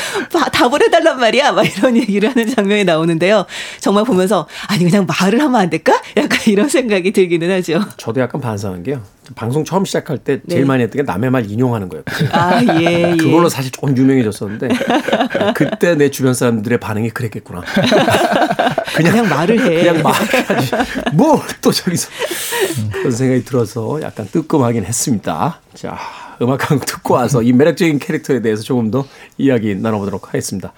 답을 0.53 0.83
해달란 0.83 1.19
말이야. 1.19 1.53
막 1.53 1.63
이런 1.65 1.97
얘기를 1.97 2.29
하는 2.29 2.47
장면이 2.47 2.83
나오는데요. 2.83 3.45
정말 3.79 4.03
보면서 4.03 4.47
아니 4.67 4.83
그냥 4.83 5.07
말을 5.07 5.41
하면 5.41 5.59
안 5.59 5.69
될까? 5.71 5.99
약간 6.17 6.39
이런 6.45 6.69
생각이 6.69 7.11
들기는 7.13 7.49
하죠. 7.57 7.81
저도 7.97 8.21
약간 8.21 8.39
반성한 8.39 8.83
게요. 8.83 9.01
방송 9.35 9.63
처음 9.65 9.85
시작할 9.85 10.17
때 10.19 10.41
제일 10.49 10.61
네. 10.61 10.65
많이 10.67 10.83
했던 10.83 10.97
게 11.01 11.03
남의 11.03 11.29
말 11.29 11.49
인용하는 11.49 11.89
거였거든요. 11.89 12.29
아, 12.33 12.61
예, 12.81 13.11
예. 13.11 13.17
그걸로 13.17 13.49
사실 13.49 13.71
조금 13.71 13.95
유명해졌었는데 13.95 14.69
그때 15.55 15.95
내 15.95 16.09
주변 16.09 16.33
사람들의 16.33 16.79
반응이 16.79 17.09
그랬겠구나. 17.11 17.61
그냥, 18.95 19.11
그냥 19.13 19.29
말을 19.29 19.59
해. 19.59 19.83
그냥 19.91 20.03
말을 20.03 20.27
하지. 20.49 20.71
뭘 21.15 21.39
또 21.61 21.71
저기서 21.71 22.09
그런 22.91 23.11
생각이 23.11 23.43
들어서 23.45 24.01
약간 24.01 24.27
뜨끔하긴 24.31 24.85
했습니다. 24.85 25.59
자, 25.73 25.97
음악 26.41 26.69
한 26.71 26.77
곡 26.79 26.85
듣고 26.85 27.13
와서 27.15 27.41
이 27.41 27.51
매력적인 27.53 27.99
캐릭터에 27.99 28.41
대해서 28.41 28.63
조금 28.63 28.89
더 28.91 29.05
이야기 29.37 29.75
나눠보도록 29.75 30.27
하겠습니다. 30.29 30.73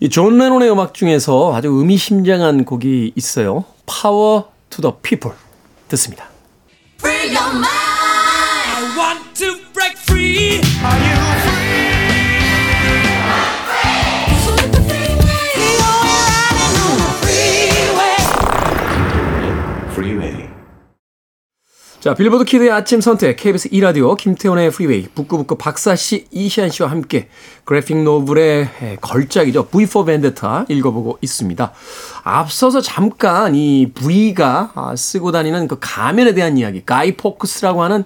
이 0.00 0.08
존 0.10 0.36
레논의 0.38 0.70
음악 0.70 0.92
중에서 0.94 1.54
아주 1.54 1.68
의미심장한 1.68 2.64
곡이 2.64 3.12
있어요. 3.14 3.64
Power 3.86 4.44
to 4.70 4.82
the 4.82 4.94
People 5.02 5.36
듣습니다. 5.88 6.28
Free 6.98 7.32
your 7.32 7.52
mind. 7.52 7.85
자, 22.06 22.14
빌보드 22.14 22.44
키드의 22.44 22.70
아침 22.70 23.00
선택, 23.00 23.34
KBS 23.34 23.70
2라디오, 23.70 24.16
김태훈의 24.16 24.70
프리웨이, 24.70 25.08
북끄북끄 25.12 25.56
박사씨, 25.56 26.26
이시한씨와 26.30 26.88
함께 26.88 27.28
그래픽 27.64 28.00
노블의 28.04 28.68
걸작이죠. 29.00 29.66
V 29.66 29.76
for 29.76 30.06
Vendetta 30.06 30.66
읽어보고 30.68 31.18
있습니다. 31.20 31.72
앞서서 32.22 32.80
잠깐 32.80 33.56
이 33.56 33.90
V가 33.92 34.70
아, 34.76 34.94
쓰고 34.94 35.32
다니는 35.32 35.66
그 35.66 35.78
가면에 35.80 36.32
대한 36.32 36.56
이야기, 36.56 36.86
가이 36.86 37.16
포크스라고 37.16 37.82
하는 37.82 38.04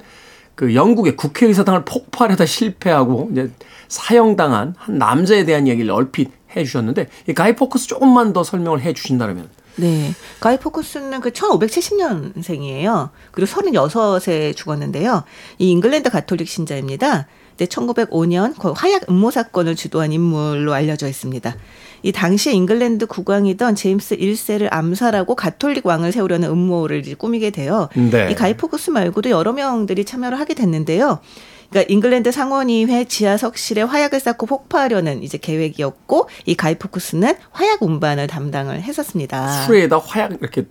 그 0.54 0.74
영국의 0.74 1.16
국회의사당을 1.16 1.84
폭발하다 1.84 2.46
실패하고 2.46 3.28
이제 3.32 3.50
사형당한 3.88 4.76
한 4.78 4.96
남자에 4.96 5.44
대한 5.44 5.66
이야기를 5.66 5.90
얼핏 5.90 6.30
해 6.56 6.64
주셨는데 6.64 7.08
이 7.28 7.34
가이 7.34 7.54
포크스 7.54 7.86
조금만 7.86 8.32
더 8.32 8.44
설명을 8.44 8.80
해 8.80 8.94
주신다면 8.94 9.50
네. 9.76 10.12
가이 10.40 10.58
포크스는 10.58 11.20
그 11.20 11.30
1570년생이에요. 11.30 13.10
그리고 13.30 13.50
36에 13.50 14.56
죽었는데요. 14.56 15.24
이 15.58 15.70
잉글랜드 15.70 16.10
가톨릭 16.10 16.48
신자입니다. 16.48 17.26
근데 17.60 17.66
1905년 17.66 18.58
그 18.58 18.70
화약 18.70 19.10
음모 19.10 19.30
사건을 19.30 19.76
주도한 19.76 20.12
인물로 20.12 20.72
알려져 20.72 21.06
있습니다. 21.08 21.54
이 22.02 22.12
당시 22.12 22.54
잉글랜드 22.54 23.06
국왕이던 23.06 23.74
제임스 23.74 24.16
1세를 24.16 24.68
암살하고 24.70 25.34
가톨릭 25.34 25.84
왕을 25.84 26.12
세우려는 26.12 26.48
음모를 26.48 27.02
꾸미게 27.18 27.50
돼요. 27.50 27.90
네. 27.94 28.30
이 28.30 28.34
가이 28.34 28.56
포크스 28.56 28.90
말고도 28.90 29.28
여러 29.28 29.52
명들이 29.52 30.06
참여를 30.06 30.40
하게 30.40 30.54
됐는데요. 30.54 31.18
그러니까 31.70 31.92
잉글랜드 31.92 32.32
상원의회 32.32 33.04
지하석실에 33.04 33.82
화약을 33.82 34.20
쌓고 34.20 34.46
폭파하려는 34.46 35.22
이제 35.22 35.38
계획이었고 35.38 36.28
이 36.44 36.54
가이 36.54 36.76
포크스는 36.76 37.34
화약 37.52 37.82
운반을 37.82 38.26
담당을 38.26 38.82
했었습니다. 38.82 39.64
수레에다 39.66 39.98
화약 39.98 40.32
이렇게 40.40 40.64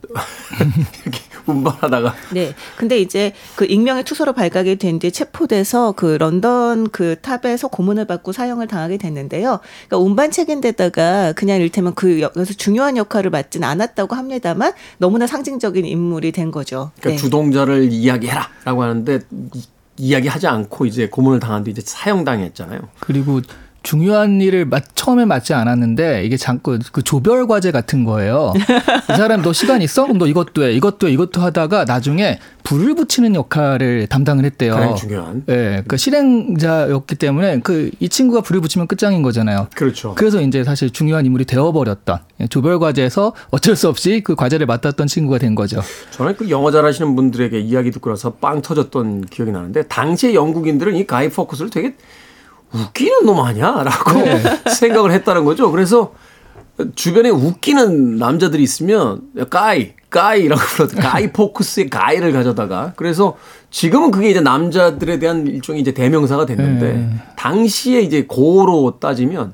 이렇게 1.04 1.20
운반하다가 1.46 2.14
네. 2.34 2.54
근데 2.78 3.00
이제 3.00 3.34
그 3.56 3.66
익명의 3.66 4.04
투서로 4.04 4.34
발각이 4.34 4.76
된 4.76 5.00
뒤에 5.00 5.10
체포돼서 5.10 5.94
그 5.94 6.18
런던 6.18 6.90
그 6.90 7.16
탑에서 7.22 7.70
고문을 7.70 8.06
받고 8.06 8.34
사형을 8.34 8.68
당하게 8.68 8.98
됐는데요. 8.98 9.60
그러니까 9.88 9.98
운반 9.98 10.32
책인데다가 10.32 11.34
그냥 11.34 11.62
일테면 11.62 11.96
그 11.96 12.22
여기서 12.22 12.54
중요한 12.54 12.98
역할을 12.98 13.32
맡진 13.32 13.64
않았다고 13.64 14.16
합니다만 14.16 14.74
너무나 14.98 15.28
상징적인 15.28 15.86
인물이 15.86 16.34
된 16.34 16.52
거죠. 16.52 16.92
그러니까 17.00 17.10
네. 17.10 17.16
주동자를 17.16 17.92
이야기해라라고 17.92 18.84
하는데 18.84 19.20
이야기하지 20.00 20.48
않고 20.48 20.86
이제 20.86 21.08
고문을 21.08 21.40
당한 21.40 21.64
뒤 21.64 21.72
이제 21.72 21.82
사형 21.86 22.24
당했잖아요. 22.24 22.80
그리고 23.00 23.42
중요한 23.84 24.42
일을 24.42 24.66
마, 24.66 24.80
처음에 24.96 25.26
맡지 25.26 25.54
않았는데 25.54 26.24
이게 26.26 26.38
잠깐 26.38 26.80
그 26.92 27.02
조별 27.02 27.48
과제 27.48 27.72
같은 27.72 28.04
거예요. 28.04 28.54
이 28.56 29.18
사람 29.18 29.42
너 29.42 29.54
시간 29.54 29.82
있어? 29.82 30.04
그럼 30.04 30.18
너 30.18 30.28
이것도 30.28 30.64
해, 30.64 30.74
이것도 30.74 31.08
해, 31.08 31.12
이것도 31.12 31.42
하다가 31.42 31.86
나중에 31.86 32.40
불을 32.64 32.96
붙이는 32.96 33.36
역할을 33.36 34.08
담당을 34.08 34.46
했대요. 34.46 34.74
가장 34.74 34.96
중요한. 34.96 35.44
예, 35.50 35.54
네, 35.56 35.84
그 35.88 35.98
실행자였기 35.98 37.16
때문에 37.16 37.60
그 37.60 37.90
이 38.00 38.08
친구가 38.10 38.42
불을 38.42 38.62
붙이면 38.62 38.88
끝장인 38.88 39.22
거잖아요. 39.22 39.68
그렇죠. 39.76 40.14
그래서 40.16 40.42
이제 40.42 40.64
사실 40.64 40.90
중요한 40.90 41.26
인물이 41.26 41.46
되어버렸던 41.46 42.20
예, 42.42 42.48
조별 42.48 42.80
과제에서 42.80 43.34
어쩔 43.52 43.76
수 43.76 43.88
없이 43.88 44.22
그 44.24 44.36
과제를 44.36 44.66
맡았던 44.66 45.08
친구가 45.08 45.38
된 45.38 45.56
거죠. 45.56 45.82
저는 46.12 46.36
그 46.36 46.50
영어 46.50 46.72
잘하시는 46.72 47.16
분들에게 47.16 47.60
이야기 47.60 47.92
듣고 47.92 48.10
나서 48.10 48.32
빵 48.34 48.62
터졌던 48.62 49.26
기억이 49.26 49.52
나는데 49.52 49.84
당시에 49.88 50.34
영국인들은 50.34 50.96
이 50.96 51.06
가이 51.06 51.30
포커스를 51.30 51.70
되게 51.70 51.96
웃기는 52.74 53.26
놈 53.26 53.40
아니야라고 53.40 54.12
네. 54.24 54.42
생각을 54.74 55.12
했다는 55.12 55.46
거죠. 55.46 55.72
그래서 55.72 56.14
주변에 56.96 57.30
웃기는 57.30 58.18
남자들이 58.18 58.64
있으면 58.64 59.22
까이 59.50 59.94
까이라고 60.10 60.62
불러도 60.62 60.98
가이 60.98 61.32
포크스의 61.32 61.90
가이를 61.90 62.32
가져다가 62.32 62.94
그래서 62.96 63.38
지금은 63.70 64.12
그게 64.12 64.30
이제 64.30 64.42
남자들에 64.42 65.20
대한 65.20 65.46
일종의 65.46 65.82
이제 65.82 65.94
대명사가 65.94 66.46
됐는데 66.46 66.94
네. 66.94 67.10
당시에 67.36 68.02
이제 68.02 68.26
고로 68.26 68.98
따지면 69.00 69.54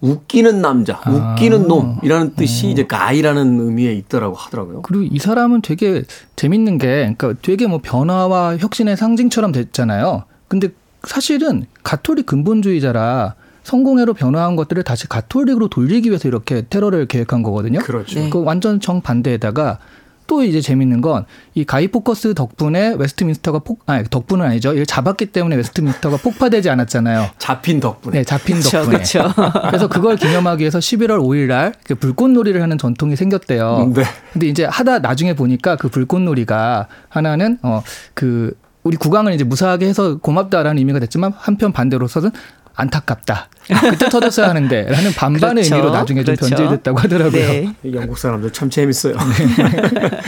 웃기는 0.00 0.60
남자, 0.60 1.00
아. 1.04 1.10
웃기는 1.10 1.68
놈이라는 1.68 2.34
뜻이 2.34 2.66
어. 2.66 2.70
이제 2.70 2.86
가이라는 2.86 3.60
의미에 3.60 3.92
있더라고 3.94 4.34
하더라고요. 4.34 4.82
그리고 4.82 5.04
이 5.08 5.18
사람은 5.18 5.62
되게 5.62 6.02
재밌는 6.34 6.78
게 6.78 7.14
그러니까 7.16 7.34
되게 7.40 7.68
뭐 7.68 7.78
변화와 7.80 8.56
혁신의 8.56 8.96
상징처럼 8.96 9.52
됐잖아요. 9.52 10.24
근데 10.48 10.70
사실은 11.06 11.66
가톨릭 11.82 12.26
근본주의자라 12.26 13.34
성공회로 13.64 14.14
변화한 14.14 14.56
것들을 14.56 14.82
다시 14.82 15.08
가톨릭으로 15.08 15.68
돌리기 15.68 16.08
위해서 16.08 16.28
이렇게 16.28 16.62
테러를 16.68 17.06
계획한 17.06 17.42
거거든요. 17.42 17.78
그렇죠. 17.80 18.18
네. 18.18 18.28
그 18.30 18.42
완전 18.42 18.80
정반대에다가 18.80 19.78
또 20.26 20.42
이제 20.42 20.60
재밌는 20.60 21.00
건 21.00 21.24
이 21.54 21.64
가이 21.64 21.88
포크스 21.88 22.32
덕분에 22.34 22.94
웨스트민스터가 22.98 23.58
폭, 23.58 23.80
아니, 23.84 24.08
덕분은 24.08 24.46
아니죠. 24.46 24.72
이걸 24.72 24.86
잡았기 24.86 25.26
때문에 25.26 25.54
웨스트민스터가 25.56 26.16
폭파되지 26.16 26.70
않았잖아요. 26.70 27.28
잡힌 27.36 27.78
덕분에. 27.78 28.18
네, 28.18 28.24
잡힌 28.24 28.58
덕분에. 28.58 28.84
그렇죠. 28.86 29.30
그래서 29.68 29.86
그걸 29.88 30.16
기념하기 30.16 30.60
위해서 30.62 30.78
11월 30.78 31.18
5일 31.20 31.48
날 31.48 31.74
그 31.84 31.94
불꽃놀이를 31.94 32.62
하는 32.62 32.78
전통이 32.78 33.16
생겼대요. 33.16 33.92
네. 33.94 34.04
근데 34.32 34.46
이제 34.46 34.64
하다 34.64 35.00
나중에 35.00 35.34
보니까 35.34 35.76
그 35.76 35.88
불꽃놀이가 35.88 36.88
하나는 37.10 37.58
어, 37.62 37.82
그 38.14 38.54
우리 38.82 38.96
국왕을 38.96 39.32
이제 39.32 39.44
무사하게 39.44 39.86
해서 39.86 40.18
고맙다라는 40.18 40.78
의미가 40.78 40.98
됐지만 41.00 41.32
한편 41.36 41.72
반대로서는 41.72 42.30
안타깝다. 42.74 43.48
그때 43.90 44.08
터졌어야 44.08 44.48
하는데 44.48 44.84
라는 44.88 45.12
반반의 45.12 45.64
그렇죠. 45.64 45.74
의미로 45.74 45.92
나중에 45.92 46.24
좀 46.24 46.34
그렇죠. 46.34 46.56
변질됐다고 46.56 46.98
하더라고요. 46.98 47.46
네. 47.46 47.74
영국 47.92 48.18
사람들 48.18 48.52
참 48.52 48.70
재밌어요. 48.70 49.14
네. 49.14 50.10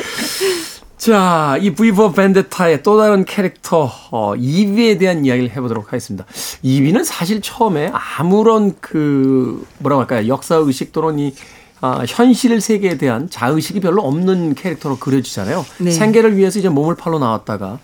자, 0.97 1.59
이 1.61 1.75
V4 1.75 2.15
밴드타의 2.15 2.83
또 2.83 2.97
다른 2.99 3.25
캐릭터 3.25 3.91
어, 4.11 4.35
이비에 4.37 4.97
대한 4.99 5.25
이야기를 5.27 5.51
해보도록 5.51 5.89
하겠습니다. 5.89 6.25
이비는 6.63 7.05
사실 7.05 7.41
처음에 7.43 7.91
아무런 7.93 8.75
그 8.81 9.67
뭐라고 9.79 10.03
할까요 10.03 10.29
역사 10.29 10.57
의식 10.57 10.93
또는 10.93 11.19
이 11.19 11.35
아, 11.81 12.03
현실 12.09 12.59
세계에 12.63 12.97
대한 12.97 13.29
자의식이 13.29 13.81
별로 13.81 14.03
없는 14.03 14.55
캐릭터로 14.55 14.97
그려지잖아요. 14.97 15.67
네. 15.81 15.91
생계를 15.91 16.37
위해서 16.37 16.59
이제 16.59 16.71
몸을 16.71 16.95
팔러 16.95 17.19
나왔다가 17.19 17.79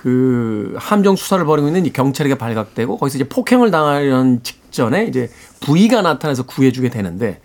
그 0.00 0.74
함정 0.78 1.14
수사를 1.14 1.44
벌이고 1.44 1.68
있는 1.68 1.84
이 1.84 1.92
경찰에게 1.92 2.36
발각되고 2.36 2.96
거기서 2.96 3.18
이제 3.18 3.28
폭행을 3.28 3.70
당하려는 3.70 4.42
직전에 4.42 5.04
이제 5.04 5.28
부위가 5.60 6.00
나타나서 6.00 6.44
구해주게 6.44 6.88
되는데 6.88 7.42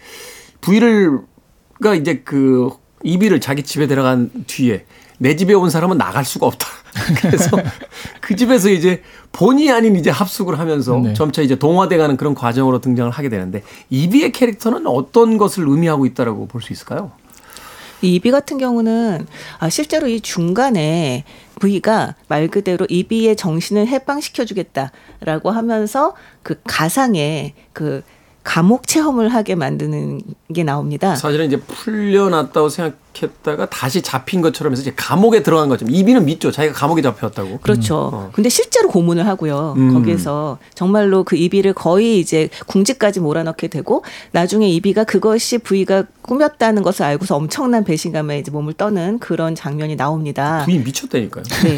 부위를가 0.62 1.96
이제 2.00 2.22
그 2.24 2.70
이비를 3.04 3.42
자기 3.42 3.62
집에 3.62 3.88
들어간 3.88 4.32
뒤에 4.48 4.86
내 5.18 5.36
집에 5.36 5.54
온 5.54 5.70
사람은 5.70 5.98
나갈 5.98 6.24
수가 6.24 6.48
없다. 6.48 6.66
그래서 7.20 7.58
그 8.22 8.38
집에서 8.38 8.70
이제 8.70 9.04
본의 9.34 9.70
아닌 9.72 9.98
이제 9.98 10.10
합숙을 10.10 10.58
하면서 10.58 10.98
네. 11.00 11.14
점차 11.14 11.42
이제 11.42 11.58
동화돼가는 11.58 12.16
그런 12.16 12.36
과정으로 12.36 12.80
등장을 12.80 13.12
하게 13.12 13.28
되는데 13.28 13.64
이비의 13.90 14.32
캐릭터는 14.32 14.88
어떤 14.88 15.38
것을 15.38 15.68
의미하고 15.68 16.06
있다라고 16.06 16.48
볼 16.48 16.62
수 16.62 16.72
있을까요? 16.72 17.12
이 18.02 18.16
이비 18.16 18.32
같은 18.32 18.58
경우는 18.58 19.28
아, 19.60 19.70
실제로 19.70 20.08
이 20.08 20.22
중간에 20.22 21.26
부위가 21.60 22.16
말 22.28 22.48
그대로 22.48 22.86
이비의 22.90 23.36
정신을 23.36 23.88
해방시켜주겠다라고 23.88 25.52
하면서 25.52 26.16
그 26.44 26.60
가상의 26.64 27.54
그 27.74 28.04
감옥 28.46 28.88
체험을 28.88 29.30
하게 29.30 29.56
만드는 29.56 30.22
게 30.54 30.64
나옵니다. 30.64 31.16
사실은 31.16 31.48
이제 31.48 31.58
풀려났다고 31.58 32.70
생각했다가 32.70 33.66
다시 33.72 34.04
잡힌 34.04 34.42
것처럼 34.42 34.72
해서 34.72 34.84
이제 34.84 34.94
감옥에 34.96 35.42
들어간 35.42 35.68
것처럼 35.68 35.94
이비는 35.94 36.26
믿죠. 36.26 36.52
자기가 36.52 36.76
감옥에 36.76 37.02
잡혔다고. 37.02 37.58
그렇죠. 37.62 38.12
음. 38.14 38.14
어. 38.14 38.30
근데 38.34 38.48
실제로 38.50 38.88
고문을 38.90 39.26
하고요. 39.26 39.74
음. 39.78 39.94
거기에서 39.96 40.60
정말로 40.76 41.24
그 41.24 41.36
이비를 41.36 41.74
거의 41.74 42.20
이제 42.20 42.50
궁지까지 42.68 43.20
몰아넣게 43.20 43.68
되고 43.68 44.06
나중에 44.32 44.70
이비가 44.70 45.06
그것이 45.06 45.58
부위가 45.58 46.04
꾸몄다는 46.22 46.84
것을 46.84 47.04
알고서 47.04 47.36
엄청난 47.36 47.84
배신감에 47.84 48.38
이제 48.38 48.52
몸을 48.52 48.74
떠는 48.74 49.18
그런 49.20 49.56
장면이 49.56 49.96
나옵니다. 49.96 50.62
부인 50.66 50.84
미쳤다니까요. 50.84 51.44
네. 51.64 51.78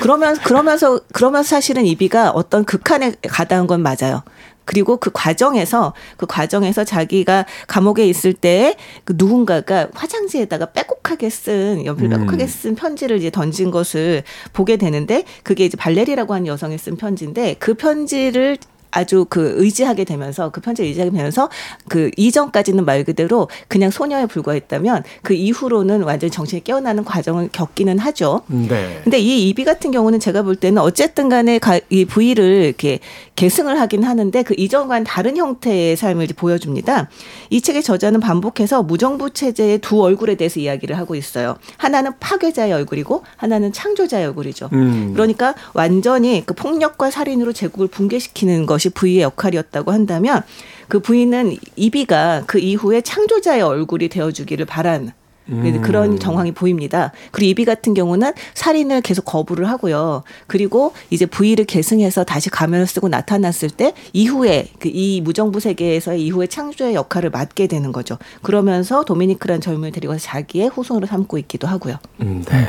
그러면 0.00 0.34
그러면서 0.38 1.00
그러면서 1.12 1.50
사실은 1.50 1.84
이비가 1.84 2.30
어떤 2.30 2.64
극한에 2.64 3.12
가다한 3.28 3.66
건 3.66 3.82
맞아요. 3.82 4.22
그리고 4.64 4.96
그 4.96 5.10
과정에서 5.12 5.94
그 6.16 6.26
과정에서 6.26 6.84
자기가 6.84 7.46
감옥에 7.66 8.06
있을 8.06 8.32
때 8.32 8.76
그 9.04 9.14
누군가가 9.16 9.88
화장지에다가 9.92 10.72
빼곡하게 10.72 11.30
쓴 11.30 11.84
연필 11.84 12.06
음. 12.06 12.10
빼곡하게 12.10 12.46
쓴 12.46 12.74
편지를 12.74 13.18
이제 13.18 13.30
던진 13.30 13.70
것을 13.70 14.22
보게 14.52 14.76
되는데 14.76 15.24
그게 15.42 15.64
이제 15.64 15.76
발레리라고 15.76 16.34
하는 16.34 16.46
여성이 16.46 16.78
쓴 16.78 16.96
편지인데 16.96 17.56
그 17.58 17.74
편지를 17.74 18.58
아주 18.94 19.26
그 19.28 19.54
의지하게 19.56 20.04
되면서 20.04 20.50
그 20.50 20.60
편지를 20.60 20.88
의지하게 20.88 21.10
되면서 21.10 21.50
그 21.88 22.10
이전까지는 22.16 22.84
말 22.84 23.04
그대로 23.04 23.48
그냥 23.68 23.90
소녀에 23.90 24.26
불과했다면 24.26 25.02
그 25.22 25.34
이후로는 25.34 26.02
완전히 26.02 26.30
정신이 26.30 26.62
깨어나는 26.62 27.04
과정을 27.04 27.48
겪기는 27.52 27.98
하죠. 27.98 28.42
네. 28.46 29.00
근데 29.02 29.18
이 29.18 29.48
이비 29.48 29.64
같은 29.64 29.90
경우는 29.90 30.20
제가 30.20 30.42
볼 30.42 30.56
때는 30.56 30.80
어쨌든 30.80 31.28
간에 31.28 31.58
이 31.90 32.04
부위를 32.04 32.64
이렇게 32.64 33.00
계승을 33.36 33.80
하긴 33.80 34.04
하는데 34.04 34.42
그 34.44 34.54
이전과는 34.56 35.04
다른 35.04 35.36
형태의 35.36 35.96
삶을 35.96 36.28
보여줍니다. 36.36 37.08
이 37.50 37.60
책의 37.60 37.82
저자는 37.82 38.20
반복해서 38.20 38.82
무정부 38.82 39.30
체제의 39.30 39.78
두 39.78 40.02
얼굴에 40.02 40.36
대해서 40.36 40.60
이야기를 40.60 40.96
하고 40.96 41.14
있어요. 41.14 41.56
하나는 41.76 42.12
파괴자의 42.20 42.72
얼굴이고 42.72 43.24
하나는 43.36 43.72
창조자의 43.72 44.26
얼굴이죠. 44.26 44.70
음. 44.72 45.12
그러니까 45.12 45.54
완전히 45.72 46.44
그 46.46 46.54
폭력과 46.54 47.10
살인으로 47.10 47.52
제국을 47.52 47.88
붕괴시키는 47.88 48.66
것이 48.66 48.83
것이 48.84 48.90
부위의 48.90 49.22
역할이었다고 49.22 49.92
한다면 49.92 50.42
그 50.88 51.00
부위는 51.00 51.56
이비가 51.76 52.44
그 52.46 52.58
이후에 52.58 53.00
창조자의 53.00 53.62
얼굴이 53.62 54.08
되어주기를 54.08 54.66
바란 54.66 55.12
음. 55.50 55.82
그런 55.82 56.18
정황이 56.18 56.52
보입니다. 56.52 57.12
그리고 57.30 57.50
이비 57.50 57.64
같은 57.66 57.92
경우는 57.92 58.32
살인을 58.54 59.02
계속 59.02 59.26
거부를 59.26 59.68
하고요. 59.68 60.22
그리고 60.46 60.94
이제 61.10 61.26
부위를 61.26 61.66
계승해서 61.66 62.24
다시 62.24 62.48
가면을 62.48 62.86
쓰고 62.86 63.08
나타났을 63.08 63.68
때 63.70 63.92
이후에 64.12 64.68
그 64.78 64.88
이 64.88 65.20
무정부 65.20 65.60
세계에서의 65.60 66.22
이후에 66.24 66.46
창조의 66.46 66.94
역할을 66.94 67.30
맡게 67.30 67.66
되는 67.66 67.92
거죠. 67.92 68.16
그러면서 68.42 69.04
도미니크란 69.04 69.60
젊은이를 69.60 69.92
데리고 69.92 70.16
자기의 70.16 70.68
후손으로 70.68 71.06
삼고 71.06 71.36
있기도 71.38 71.66
하고요. 71.66 71.96
음, 72.22 72.42
네. 72.48 72.66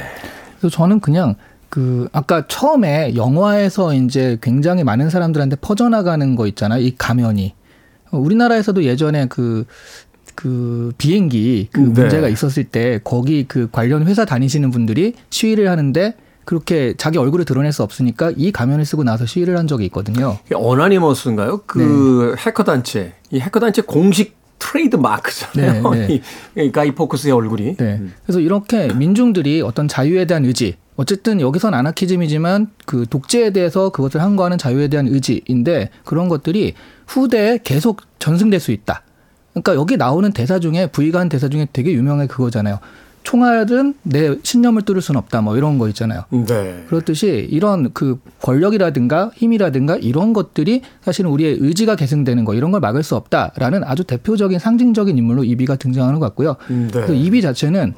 그래서 0.59 0.75
저는 0.75 0.99
그냥 0.99 1.35
그 1.75 2.07
아까 2.13 2.47
처음에 2.47 3.15
영화에서 3.17 3.93
이제 3.93 4.37
굉장히 4.41 4.85
많은 4.85 5.09
사람들한테 5.09 5.57
퍼져나가는 5.57 6.35
거 6.37 6.47
있잖아요. 6.47 6.81
이 6.81 6.95
가면이. 6.97 7.53
우리나라에서도 8.11 8.85
예전에 8.85 9.25
그, 9.27 9.65
그 10.35 10.93
비행기 10.97 11.67
그 11.73 11.81
네. 11.81 11.87
문제가 11.87 12.29
있었을 12.29 12.63
때 12.63 13.01
거기 13.03 13.43
그 13.45 13.67
관련 13.73 14.07
회사 14.07 14.23
다니시는 14.23 14.71
분들이 14.71 15.15
시위를 15.29 15.69
하는데 15.69 16.15
그렇게 16.45 16.93
자기 16.95 17.17
얼굴을 17.17 17.43
드러낼 17.43 17.73
수 17.73 17.83
없으니까 17.83 18.31
이 18.37 18.53
가면을 18.53 18.85
쓰고 18.85 19.03
나서 19.03 19.25
시위를 19.25 19.57
한 19.57 19.67
적이 19.67 19.83
있거든요. 19.87 20.37
어나니머스인가요? 20.53 21.63
그 21.65 22.35
네. 22.37 22.41
해커 22.41 22.63
단체. 22.63 23.15
이 23.31 23.41
해커 23.41 23.59
단체 23.59 23.81
공식 23.81 24.37
트레이드 24.59 24.95
마크잖아요. 24.95 25.89
네, 25.89 26.21
네. 26.53 26.71
가이 26.71 26.95
포크스의 26.95 27.33
얼굴이. 27.33 27.75
네. 27.75 28.01
그래서 28.23 28.39
이렇게 28.39 28.93
민중들이 28.93 29.61
어떤 29.61 29.89
자유에 29.89 30.23
대한 30.23 30.45
의지, 30.45 30.77
어쨌든 30.95 31.41
여기선 31.41 31.73
아나키즘이지만 31.73 32.67
그 32.85 33.05
독재에 33.09 33.51
대해서 33.51 33.89
그것을 33.89 34.21
항거하는 34.21 34.57
자유에 34.57 34.87
대한 34.87 35.07
의지인데 35.07 35.89
그런 36.03 36.29
것들이 36.29 36.73
후대에 37.07 37.59
계속 37.63 38.01
전승될 38.19 38.59
수 38.59 38.71
있다. 38.71 39.03
그러니까 39.51 39.75
여기 39.75 39.97
나오는 39.97 40.31
대사 40.31 40.59
중에 40.59 40.87
부의가 40.87 41.19
한 41.19 41.29
대사 41.29 41.47
중에 41.49 41.67
되게 41.71 41.93
유명한 41.93 42.27
그거잖아요. 42.27 42.79
총알은 43.25 43.95
내 44.03 44.37
신념을 44.43 44.83
뚫을 44.83 45.01
수는 45.01 45.17
없다. 45.17 45.41
뭐 45.41 45.57
이런 45.57 45.79
거 45.79 45.89
있잖아요. 45.89 46.25
네. 46.29 46.85
그렇듯이 46.87 47.47
이런 47.49 47.91
그 47.91 48.19
권력이라든가 48.41 49.31
힘이라든가 49.35 49.97
이런 49.97 50.31
것들이 50.31 50.83
사실은 51.01 51.31
우리의 51.31 51.57
의지가 51.59 51.95
계승되는 51.95 52.45
거 52.45 52.53
이런 52.53 52.71
걸 52.71 52.81
막을 52.81 53.01
수 53.01 53.15
없다라는 53.15 53.83
아주 53.83 54.03
대표적인 54.03 54.59
상징적인 54.59 55.17
인물로 55.17 55.43
이비가 55.43 55.75
등장하는 55.75 56.19
것 56.19 56.27
같고요. 56.27 56.55
네. 56.69 56.87
그래서 56.91 57.13
이비 57.13 57.41
자체는 57.41 57.95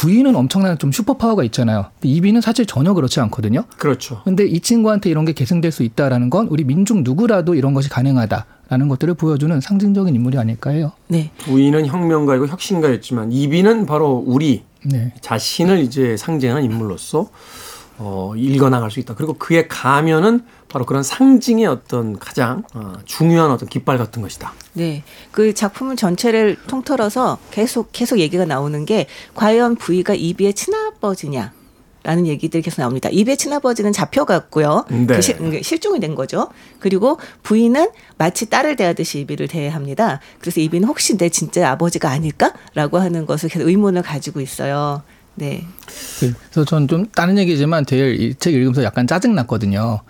부인은 0.00 0.34
엄청난 0.34 0.78
좀 0.78 0.92
슈퍼파워가 0.92 1.44
있잖아요. 1.44 1.84
이비는 2.02 2.40
사실 2.40 2.64
전혀 2.64 2.94
그렇지 2.94 3.20
않거든요. 3.20 3.64
그렇죠. 3.76 4.22
근데 4.24 4.46
이 4.46 4.60
친구한테 4.60 5.10
이런 5.10 5.26
게 5.26 5.34
계승될 5.34 5.70
수 5.72 5.82
있다라는 5.82 6.30
건 6.30 6.46
우리 6.48 6.64
민중 6.64 7.04
누구라도 7.04 7.54
이런 7.54 7.74
것이 7.74 7.90
가능하다 7.90 8.46
라는 8.70 8.88
것들을 8.88 9.12
보여주는 9.12 9.60
상징적인 9.60 10.14
인물이 10.14 10.38
아닐까 10.38 10.70
해요. 10.70 10.92
네. 11.08 11.30
부인은 11.40 11.84
혁명가이고 11.84 12.46
혁신가였지만 12.46 13.30
이비는 13.30 13.84
바로 13.84 14.24
우리 14.26 14.62
네. 14.84 15.12
자신을 15.20 15.80
이제 15.80 16.16
상징하는 16.16 16.64
인물로서 16.64 17.28
어, 17.98 18.32
읽어나갈 18.36 18.90
수 18.90 19.00
있다. 19.00 19.14
그리고 19.14 19.34
그의 19.34 19.68
가면은 19.68 20.40
바로 20.70 20.86
그런 20.86 21.02
상징의 21.02 21.66
어떤 21.66 22.18
가장 22.18 22.62
어, 22.74 22.94
중요한 23.04 23.50
어떤 23.50 23.68
깃발 23.68 23.98
같은 23.98 24.22
것이다. 24.22 24.52
네. 24.74 25.02
그 25.32 25.52
작품 25.52 25.96
전체를 25.96 26.56
통틀어서 26.66 27.38
계속, 27.50 27.90
계속 27.92 28.18
얘기가 28.20 28.44
나오는 28.44 28.84
게 28.84 29.06
과연 29.34 29.76
부위가 29.76 30.14
이비의 30.14 30.54
친아버지냐. 30.54 31.52
라는 32.02 32.26
얘기들이 32.26 32.62
계속 32.62 32.80
나옵니다. 32.80 33.10
이비의 33.12 33.36
친아버지는 33.36 33.92
잡혀갔고요. 33.92 34.86
네. 34.88 35.06
그 35.06 35.20
실, 35.20 35.36
그 35.36 35.62
실종이 35.62 36.00
된 36.00 36.14
거죠. 36.14 36.48
그리고 36.78 37.18
부인은 37.42 37.90
마치 38.16 38.48
딸을 38.48 38.76
대하듯이 38.76 39.20
이비를 39.20 39.48
대합니다. 39.48 40.18
그래서 40.40 40.60
이비는 40.62 40.88
혹시 40.88 41.18
내 41.18 41.28
진짜 41.28 41.70
아버지가 41.72 42.08
아닐까라고 42.08 42.98
하는 42.98 43.26
것을 43.26 43.50
계속 43.50 43.68
의문을 43.68 44.00
가지고 44.00 44.40
있어요. 44.40 45.02
네. 45.34 45.66
그래서 46.20 46.64
전 46.64 46.86
좀 46.88 47.04
다른 47.14 47.36
얘기지만 47.36 47.84
제일 47.84 48.18
이 48.18 48.34
책 48.34 48.54
읽으면서 48.54 48.82
약간 48.82 49.06
짜증 49.06 49.34
났거든요. 49.34 50.00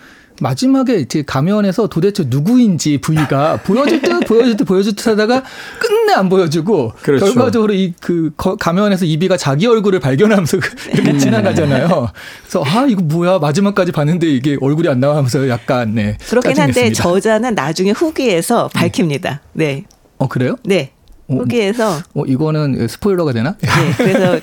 마지막에 0.40 0.96
이제 0.96 1.22
가면에서 1.24 1.86
도대체 1.86 2.24
누구인지 2.26 2.98
부위가 2.98 3.58
보여줄 3.64 4.00
듯 4.02 4.20
보여줄 4.26 4.56
듯 4.56 4.64
보여줄 4.64 4.96
듯 4.96 5.06
하다가 5.06 5.44
끝내 5.78 6.12
안 6.14 6.28
보여주고 6.28 6.94
그렇죠. 7.02 7.26
결과적으로 7.26 7.72
이 7.74 7.94
그 8.00 8.32
가면에서 8.36 9.04
이비가 9.04 9.36
자기 9.36 9.66
얼굴을 9.66 10.00
발견하면서 10.00 10.56
이렇게 10.92 11.10
음. 11.10 11.18
지나가잖아요. 11.18 12.08
그래서 12.42 12.64
아 12.64 12.86
이거 12.88 13.02
뭐야 13.02 13.38
마지막까지 13.38 13.92
봤는데 13.92 14.26
이게 14.26 14.56
얼굴이 14.60 14.88
안 14.88 15.00
나와면서 15.00 15.48
약간 15.48 15.94
네 15.94 16.16
그렇긴. 16.28 16.58
한데 16.58 16.92
저자는 16.92 17.54
나중에 17.54 17.90
후기에서 17.90 18.68
밝힙니다. 18.74 19.40
네. 19.52 19.84
어 20.18 20.28
그래요? 20.28 20.56
네. 20.64 20.92
후기에서 21.28 21.98
어, 22.14 22.24
이거는 22.26 22.88
스포일러가 22.88 23.32
되나? 23.32 23.54
네, 23.60 23.68
그래서 23.96 24.40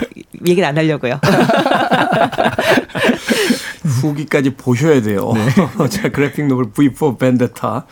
얘기를 0.48 0.64
안 0.64 0.78
하려고요. 0.78 1.20
후기까지 4.02 4.56
보셔야 4.56 5.02
돼요. 5.02 5.32
네. 5.34 5.50
자, 5.90 6.10
그래픽 6.10 6.48
노블 6.48 6.72
V4 6.72 7.18
벤데타. 7.18 7.86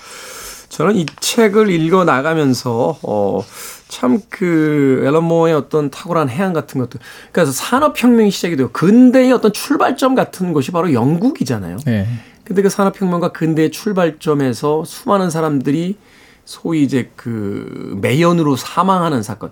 저는 0.70 0.95
이 0.95 1.06
책을 1.20 1.70
읽어 1.70 2.03
나가면서 2.03 2.97
어, 3.01 3.43
참그 3.88 5.03
앨런 5.06 5.24
모어의 5.24 5.53
어떤 5.53 5.89
탁월한 5.89 6.30
해안 6.30 6.53
같은 6.53 6.82
것들. 6.82 6.99
그래서 7.32 7.51
산업혁명이 7.51 8.32
시작이 8.32 8.56
되고 8.56 8.72
근대의 8.72 9.32
어떤 9.32 9.53
출발점 9.53 10.16
같은 10.16 10.53
곳이 10.53 10.72
바로 10.72 10.91
영국이잖아요. 10.91 11.78
네. 11.86 12.08
근데 12.43 12.62
그 12.62 12.70
산업혁명과 12.70 13.30
근대의 13.30 13.72
출발점에서 13.72 14.84
수많은 14.86 15.30
사람들이 15.30 15.97
소위 16.45 16.84
이제 16.84 17.12
그 17.16 17.97
매연으로 18.01 18.56
사망하는 18.56 19.24
사건. 19.24 19.51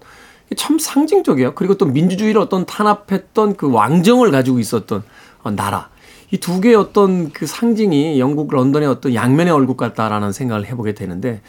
참 0.56 0.78
상징적이에요. 0.78 1.56
그리고 1.56 1.76
또 1.76 1.86
민주주의를 1.86 2.40
어떤 2.40 2.66
탄압했던 2.66 3.56
그 3.56 3.72
왕정을 3.72 4.32
가지고 4.32 4.60
있었던 4.60 5.04
어, 5.44 5.52
나라. 5.52 5.90
이 6.34 6.40
두 6.40 6.60
개의 6.62 6.74
어떤 6.76 7.32
그 7.32 7.46
상징이 7.46 8.20
영국 8.20 8.52
런던의 8.52 8.90
어떤 8.90 9.14
양면의 9.14 9.54
얼굴 9.54 9.78
같다라는 9.78 10.32
생각을 10.32 10.66
해보게 10.66 10.96
되는데 10.96 11.42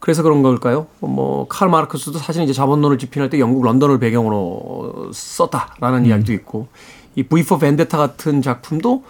그래서 0.00 0.22
그런 0.22 0.42
걸까요? 0.42 0.86
뭐, 1.00 1.46
칼 1.48 1.68
마르크스도 1.68 2.18
사실 2.18 2.42
이제 2.42 2.52
자본론을 2.52 2.98
집필할 2.98 3.28
때 3.30 3.38
영국 3.38 3.64
런던을 3.64 3.98
배경으로 3.98 5.10
썼다라는 5.12 6.00
음. 6.00 6.06
이야기도 6.06 6.32
있고 6.32 6.68
이 7.16 7.22
V4 7.22 7.60
벤데타 7.60 7.96
같은 7.98 8.40
작품도 8.40 9.02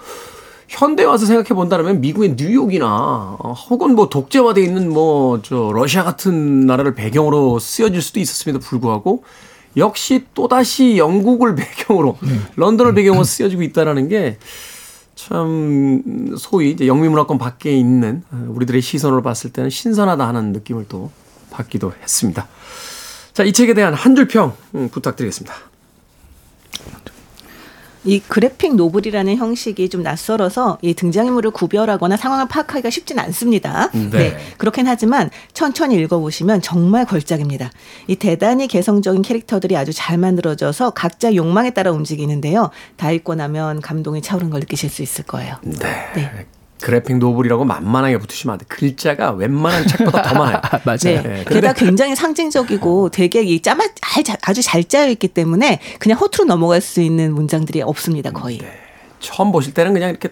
현대 0.68 1.04
와서 1.04 1.26
생각해 1.26 1.48
본다면 1.48 2.00
미국의 2.00 2.34
뉴욕이나 2.36 3.36
어, 3.38 3.52
혹은 3.52 3.94
뭐 3.94 4.08
독재화돼 4.08 4.62
있는 4.62 4.92
뭐 4.92 5.40
저 5.42 5.70
러시아 5.72 6.02
같은 6.02 6.66
나라를 6.66 6.94
배경으로 6.94 7.58
쓰여질 7.60 8.02
수도 8.02 8.18
있었음에도 8.18 8.58
불구하고 8.58 9.22
역시 9.76 10.24
또 10.34 10.48
다시 10.48 10.96
영국을 10.96 11.54
배경으로 11.56 12.16
네. 12.20 12.30
런던을 12.56 12.94
배경으로 12.94 13.24
쓰여지고 13.24 13.62
있다라는 13.62 14.08
게 14.08 14.38
참 15.14 16.34
소위 16.38 16.70
이제 16.70 16.86
영미문화권 16.86 17.38
밖에 17.38 17.72
있는 17.72 18.22
우리들의 18.30 18.80
시선으로 18.80 19.22
봤을 19.22 19.52
때는 19.52 19.70
신선하다 19.70 20.26
하는 20.26 20.52
느낌을 20.52 20.86
또 20.88 21.10
받기도 21.50 21.92
했습니다. 22.02 22.48
자, 23.32 23.42
이 23.42 23.52
책에 23.52 23.74
대한 23.74 23.94
한 23.94 24.14
줄평 24.14 24.56
음, 24.74 24.88
부탁드리겠습니다. 24.90 25.54
이 28.04 28.20
그래픽 28.20 28.76
노블이라는 28.76 29.36
형식이 29.36 29.88
좀 29.88 30.02
낯설어서 30.02 30.78
이 30.82 30.94
등장인물을 30.94 31.50
구별하거나 31.52 32.16
상황을 32.16 32.48
파악하기가 32.48 32.90
쉽진 32.90 33.18
않습니다. 33.18 33.90
네. 33.92 34.10
네. 34.10 34.36
그렇긴 34.58 34.86
하지만 34.86 35.30
천천히 35.52 35.96
읽어보시면 35.96 36.62
정말 36.62 37.06
걸작입니다. 37.06 37.70
이 38.06 38.16
대단히 38.16 38.68
개성적인 38.68 39.22
캐릭터들이 39.22 39.76
아주 39.76 39.92
잘 39.92 40.18
만들어져서 40.18 40.90
각자 40.90 41.34
욕망에 41.34 41.70
따라 41.70 41.90
움직이는데요. 41.92 42.70
다 42.96 43.10
읽고 43.10 43.34
나면 43.34 43.80
감동이 43.80 44.22
차오른 44.22 44.50
걸 44.50 44.60
느끼실 44.60 44.90
수 44.90 45.02
있을 45.02 45.24
거예요. 45.24 45.56
네. 45.62 45.88
네. 46.14 46.46
그래픽 46.84 47.16
노블이라고 47.16 47.64
만만하게 47.64 48.18
붙으시면 48.18 48.52
안 48.52 48.58
돼. 48.58 48.66
글자가 48.68 49.30
웬만한 49.30 49.86
책보다 49.86 50.20
더 50.20 50.34
많아요. 50.38 50.60
맞아요. 50.84 51.22
네. 51.22 51.22
네. 51.22 51.44
게다가 51.48 51.72
굉장히 51.72 52.14
상징적이고 52.14 53.08
되게 53.08 53.40
이 53.42 53.62
짜마 53.62 53.84
아주 54.42 54.60
잘 54.60 54.84
짜여 54.84 55.08
있기 55.12 55.28
때문에 55.28 55.80
그냥 55.98 56.18
허투루 56.18 56.44
넘어갈 56.44 56.82
수 56.82 57.00
있는 57.00 57.32
문장들이 57.32 57.80
없습니다. 57.80 58.32
거의. 58.32 58.58
네. 58.58 58.70
처음 59.18 59.50
보실 59.50 59.72
때는 59.72 59.94
그냥 59.94 60.10
이렇게 60.10 60.28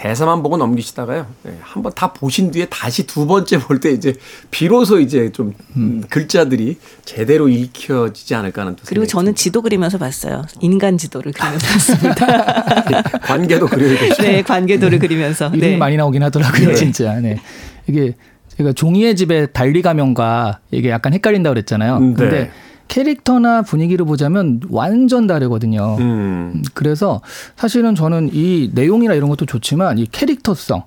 대사만 0.00 0.42
보고 0.42 0.56
넘기시다가요. 0.56 1.26
네, 1.42 1.58
한번 1.60 1.92
다 1.94 2.10
보신 2.14 2.50
뒤에 2.50 2.64
다시 2.70 3.06
두 3.06 3.26
번째 3.26 3.58
볼 3.58 3.80
때 3.80 3.90
이제 3.90 4.14
비로소 4.50 4.98
이제 4.98 5.30
좀 5.30 5.52
음, 5.76 6.02
글자들이 6.08 6.78
제대로 7.04 7.48
읽혀지지 7.50 8.34
않을까 8.34 8.62
하는 8.62 8.76
그리고 8.86 9.06
저는 9.06 9.34
지도 9.34 9.60
그리면서 9.60 9.98
봤어요. 9.98 10.42
인간 10.60 10.96
지도를 10.96 11.32
그리면서 11.32 11.66
봤습니다. 11.66 13.02
관계도 13.24 13.66
그려야 13.66 13.98
되죠. 13.98 14.22
네, 14.22 14.42
관계도를 14.42 14.98
네. 14.98 15.06
그리면서. 15.06 15.48
이름이 15.48 15.72
네. 15.72 15.76
많이 15.76 15.96
나오긴 15.98 16.22
하더라고요, 16.22 16.68
네. 16.68 16.74
진짜. 16.74 17.14
네. 17.20 17.38
이게 17.86 18.14
제가 18.56 18.72
종이의 18.72 19.16
집에 19.16 19.46
달리 19.46 19.82
가면과 19.82 20.60
이게 20.70 20.88
약간 20.90 21.12
헷갈린다고 21.12 21.52
그랬잖아요. 21.54 21.96
음, 21.98 22.14
네. 22.14 22.16
근데 22.16 22.50
캐릭터나 22.90 23.62
분위기를 23.62 24.04
보자면 24.04 24.60
완전 24.68 25.26
다르거든요. 25.26 25.96
음. 26.00 26.62
그래서 26.74 27.20
사실은 27.56 27.94
저는 27.94 28.30
이 28.32 28.70
내용이나 28.74 29.14
이런 29.14 29.30
것도 29.30 29.46
좋지만 29.46 29.98
이 29.98 30.06
캐릭터성 30.06 30.82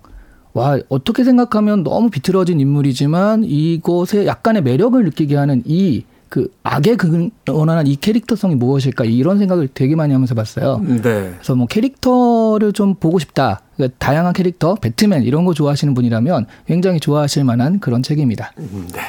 와 0.54 0.78
어떻게 0.89 1.24
생각하면 1.24 1.84
너무 1.84 2.10
비틀어진 2.10 2.60
인물이지만 2.60 3.43
이곳에 3.45 4.28
약간의 4.28 4.62
매력을 4.64 5.04
느끼게 5.04 5.36
하는 5.36 5.64
이 5.66 6.04
그 6.34 6.49
악의 6.64 6.97
근원한 6.97 7.86
이 7.86 7.95
캐릭터성이 7.95 8.56
무엇일까 8.56 9.06
이런 9.06 9.38
생각을 9.38 9.68
되게 9.72 9.95
많이 9.95 10.14
하면서 10.14 10.34
봤어요. 10.34 10.80
네. 10.84 10.99
그래서 11.01 11.54
뭐 11.54 11.68
캐릭터를 11.68 12.74
좀 12.74 12.95
보고 12.95 13.20
싶다. 13.20 13.62
그러니까 13.76 13.95
다양한 13.99 14.34
캐릭터, 14.34 14.74
배트맨 14.74 15.22
이런 15.26 15.45
거 15.45 15.54
좋아하시는 15.54 15.93
분이라면 15.93 16.47
굉장히 16.66 16.99
좋아하실 16.99 17.43
만한 17.43 17.80
그런 17.80 18.01
책입니다. 18.01 18.51
음, 18.58 18.89
네. 18.91 19.01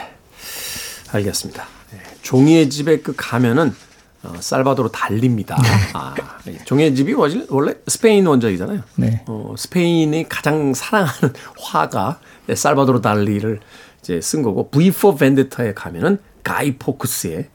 알겠습니다. 1.13 1.65
종이의 2.25 2.71
집에 2.71 2.99
그 2.99 3.15
가면은 3.17 3.75
어, 4.23 4.33
살바도르 4.41 4.89
달리입니다. 4.91 5.57
네. 5.61 5.69
아, 5.93 6.15
종이의 6.65 6.95
집이 6.95 7.13
원래 7.51 7.75
스페인 7.87 8.27
원작이잖아요. 8.27 8.81
네. 8.97 9.23
어, 9.27 9.55
스페인이 9.57 10.29
가장 10.31 10.73
사랑하는 10.73 11.35
화가 11.61 12.19
살바도르 12.55 13.03
달리를 13.03 13.61
이제 14.01 14.21
쓴 14.23 14.43
거고 14.43 14.71
V4 14.71 15.19
벤데타에 15.19 15.75
가면은 15.75 16.19
가이 16.43 16.77
포크스의 16.77 17.49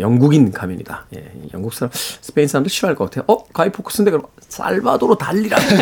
영국인 0.00 0.50
가면이다. 0.52 1.06
예, 1.14 1.32
영국 1.54 1.72
사람, 1.72 1.90
스페인 1.92 2.46
사람들 2.46 2.68
싫어할 2.68 2.94
것 2.94 3.04
같아요. 3.04 3.24
어, 3.28 3.44
가이 3.46 3.70
포크스인데 3.70 4.10
그럼 4.10 4.26
살바도르 4.48 5.16
달리라는 5.16 5.66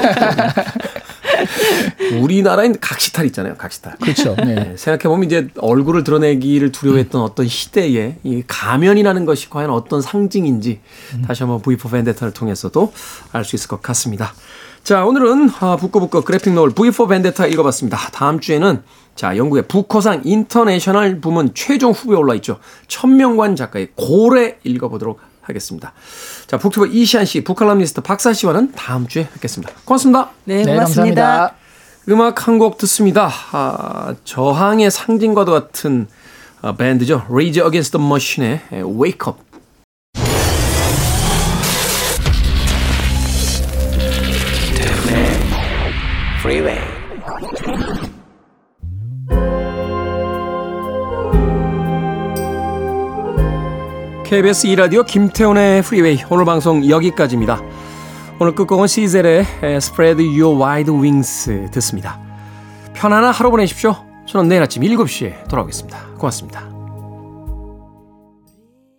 우리나라엔 2.21 2.79
각시탈 2.81 3.27
있잖아요. 3.27 3.55
각시탈. 3.57 3.97
그렇죠. 4.01 4.35
네. 4.37 4.55
네, 4.55 4.77
생각해 4.77 5.03
보면 5.09 5.25
이제 5.25 5.49
얼굴을 5.59 6.05
드러내기를 6.05 6.73
두려워했던 6.73 7.21
음. 7.21 7.25
어떤 7.25 7.49
시대에 7.49 8.17
이 8.23 8.43
가면이라는 8.47 9.25
것이 9.25 9.51
과연 9.51 9.71
어떤 9.71 10.01
상징인지 10.01 10.81
음. 11.15 11.23
다시 11.23 11.43
한번 11.43 11.61
V4 11.63 11.91
벤데타를 11.91 12.33
통해서도 12.33 12.93
알 13.33 13.45
수 13.45 13.57
있을 13.57 13.69
것 13.69 13.81
같습니다. 13.83 14.35
자, 14.83 15.05
오늘은 15.05 15.51
아, 15.61 15.77
북거북거 15.77 16.23
그래픽 16.23 16.53
노블 16.53 16.73
V4 16.73 17.09
벤데타 17.09 17.47
읽어봤습니다. 17.47 17.99
다음 18.13 18.41
주에는 18.41 18.83
자, 19.17 19.37
영국의 19.37 19.67
부커상 19.67 20.23
International 20.25 21.21
부문 21.21 21.53
최종 21.55 21.93
후보에 21.93 22.17
올라 22.17 22.35
있죠. 22.35 22.59
천명관 22.87 23.57
작가의 23.57 23.89
고래 23.97 24.59
읽어보도록 24.63 25.21
하겠습니다. 25.49 25.93
자, 26.47 26.59
북튜버 26.59 26.87
이시안 26.87 27.25
씨, 27.25 27.43
북칼럼니스트 27.45 28.01
박사 28.03 28.33
씨와는 28.33 28.73
다음 28.73 29.07
주에 29.07 29.29
뵙겠습니다. 29.35 29.73
고맙습니다. 29.85 30.31
네, 30.45 30.65
네 30.65 30.75
고맙습니다. 30.75 31.55
네, 32.07 32.13
음악 32.13 32.47
한 32.47 32.59
곡 32.59 32.79
듣습니다. 32.79 33.31
아, 33.53 34.15
저항의 34.25 34.91
상징과도 34.91 35.53
같은 35.53 36.07
아, 36.63 36.75
밴드죠. 36.75 37.27
Rage 37.29 37.63
Against 37.63 37.93
the 37.93 38.05
Machine의 38.05 38.61
Wake 38.85 39.27
Up. 39.27 39.39
KBS 54.27 54.67
2라디오 54.67 55.07
김태훈의 55.07 55.83
프리웨이 55.83 56.19
오늘 56.29 56.45
방송 56.45 56.85
여기까지입니다. 56.89 57.63
오늘 58.41 58.57
끝곡은 58.57 58.89
시젤의 58.89 59.47
Spread 59.63 60.21
Your 60.21 60.61
Wide 60.61 60.93
Wings 60.93 61.71
듣습니다. 61.71 62.19
편안한 62.93 63.33
하루 63.33 63.53
보내십시오. 63.53 63.95
저는 64.27 64.49
내일 64.49 64.63
아침 64.63 64.83
7시에 64.83 65.47
돌아오겠습니다. 65.49 66.07
고맙습니다. 66.19 66.76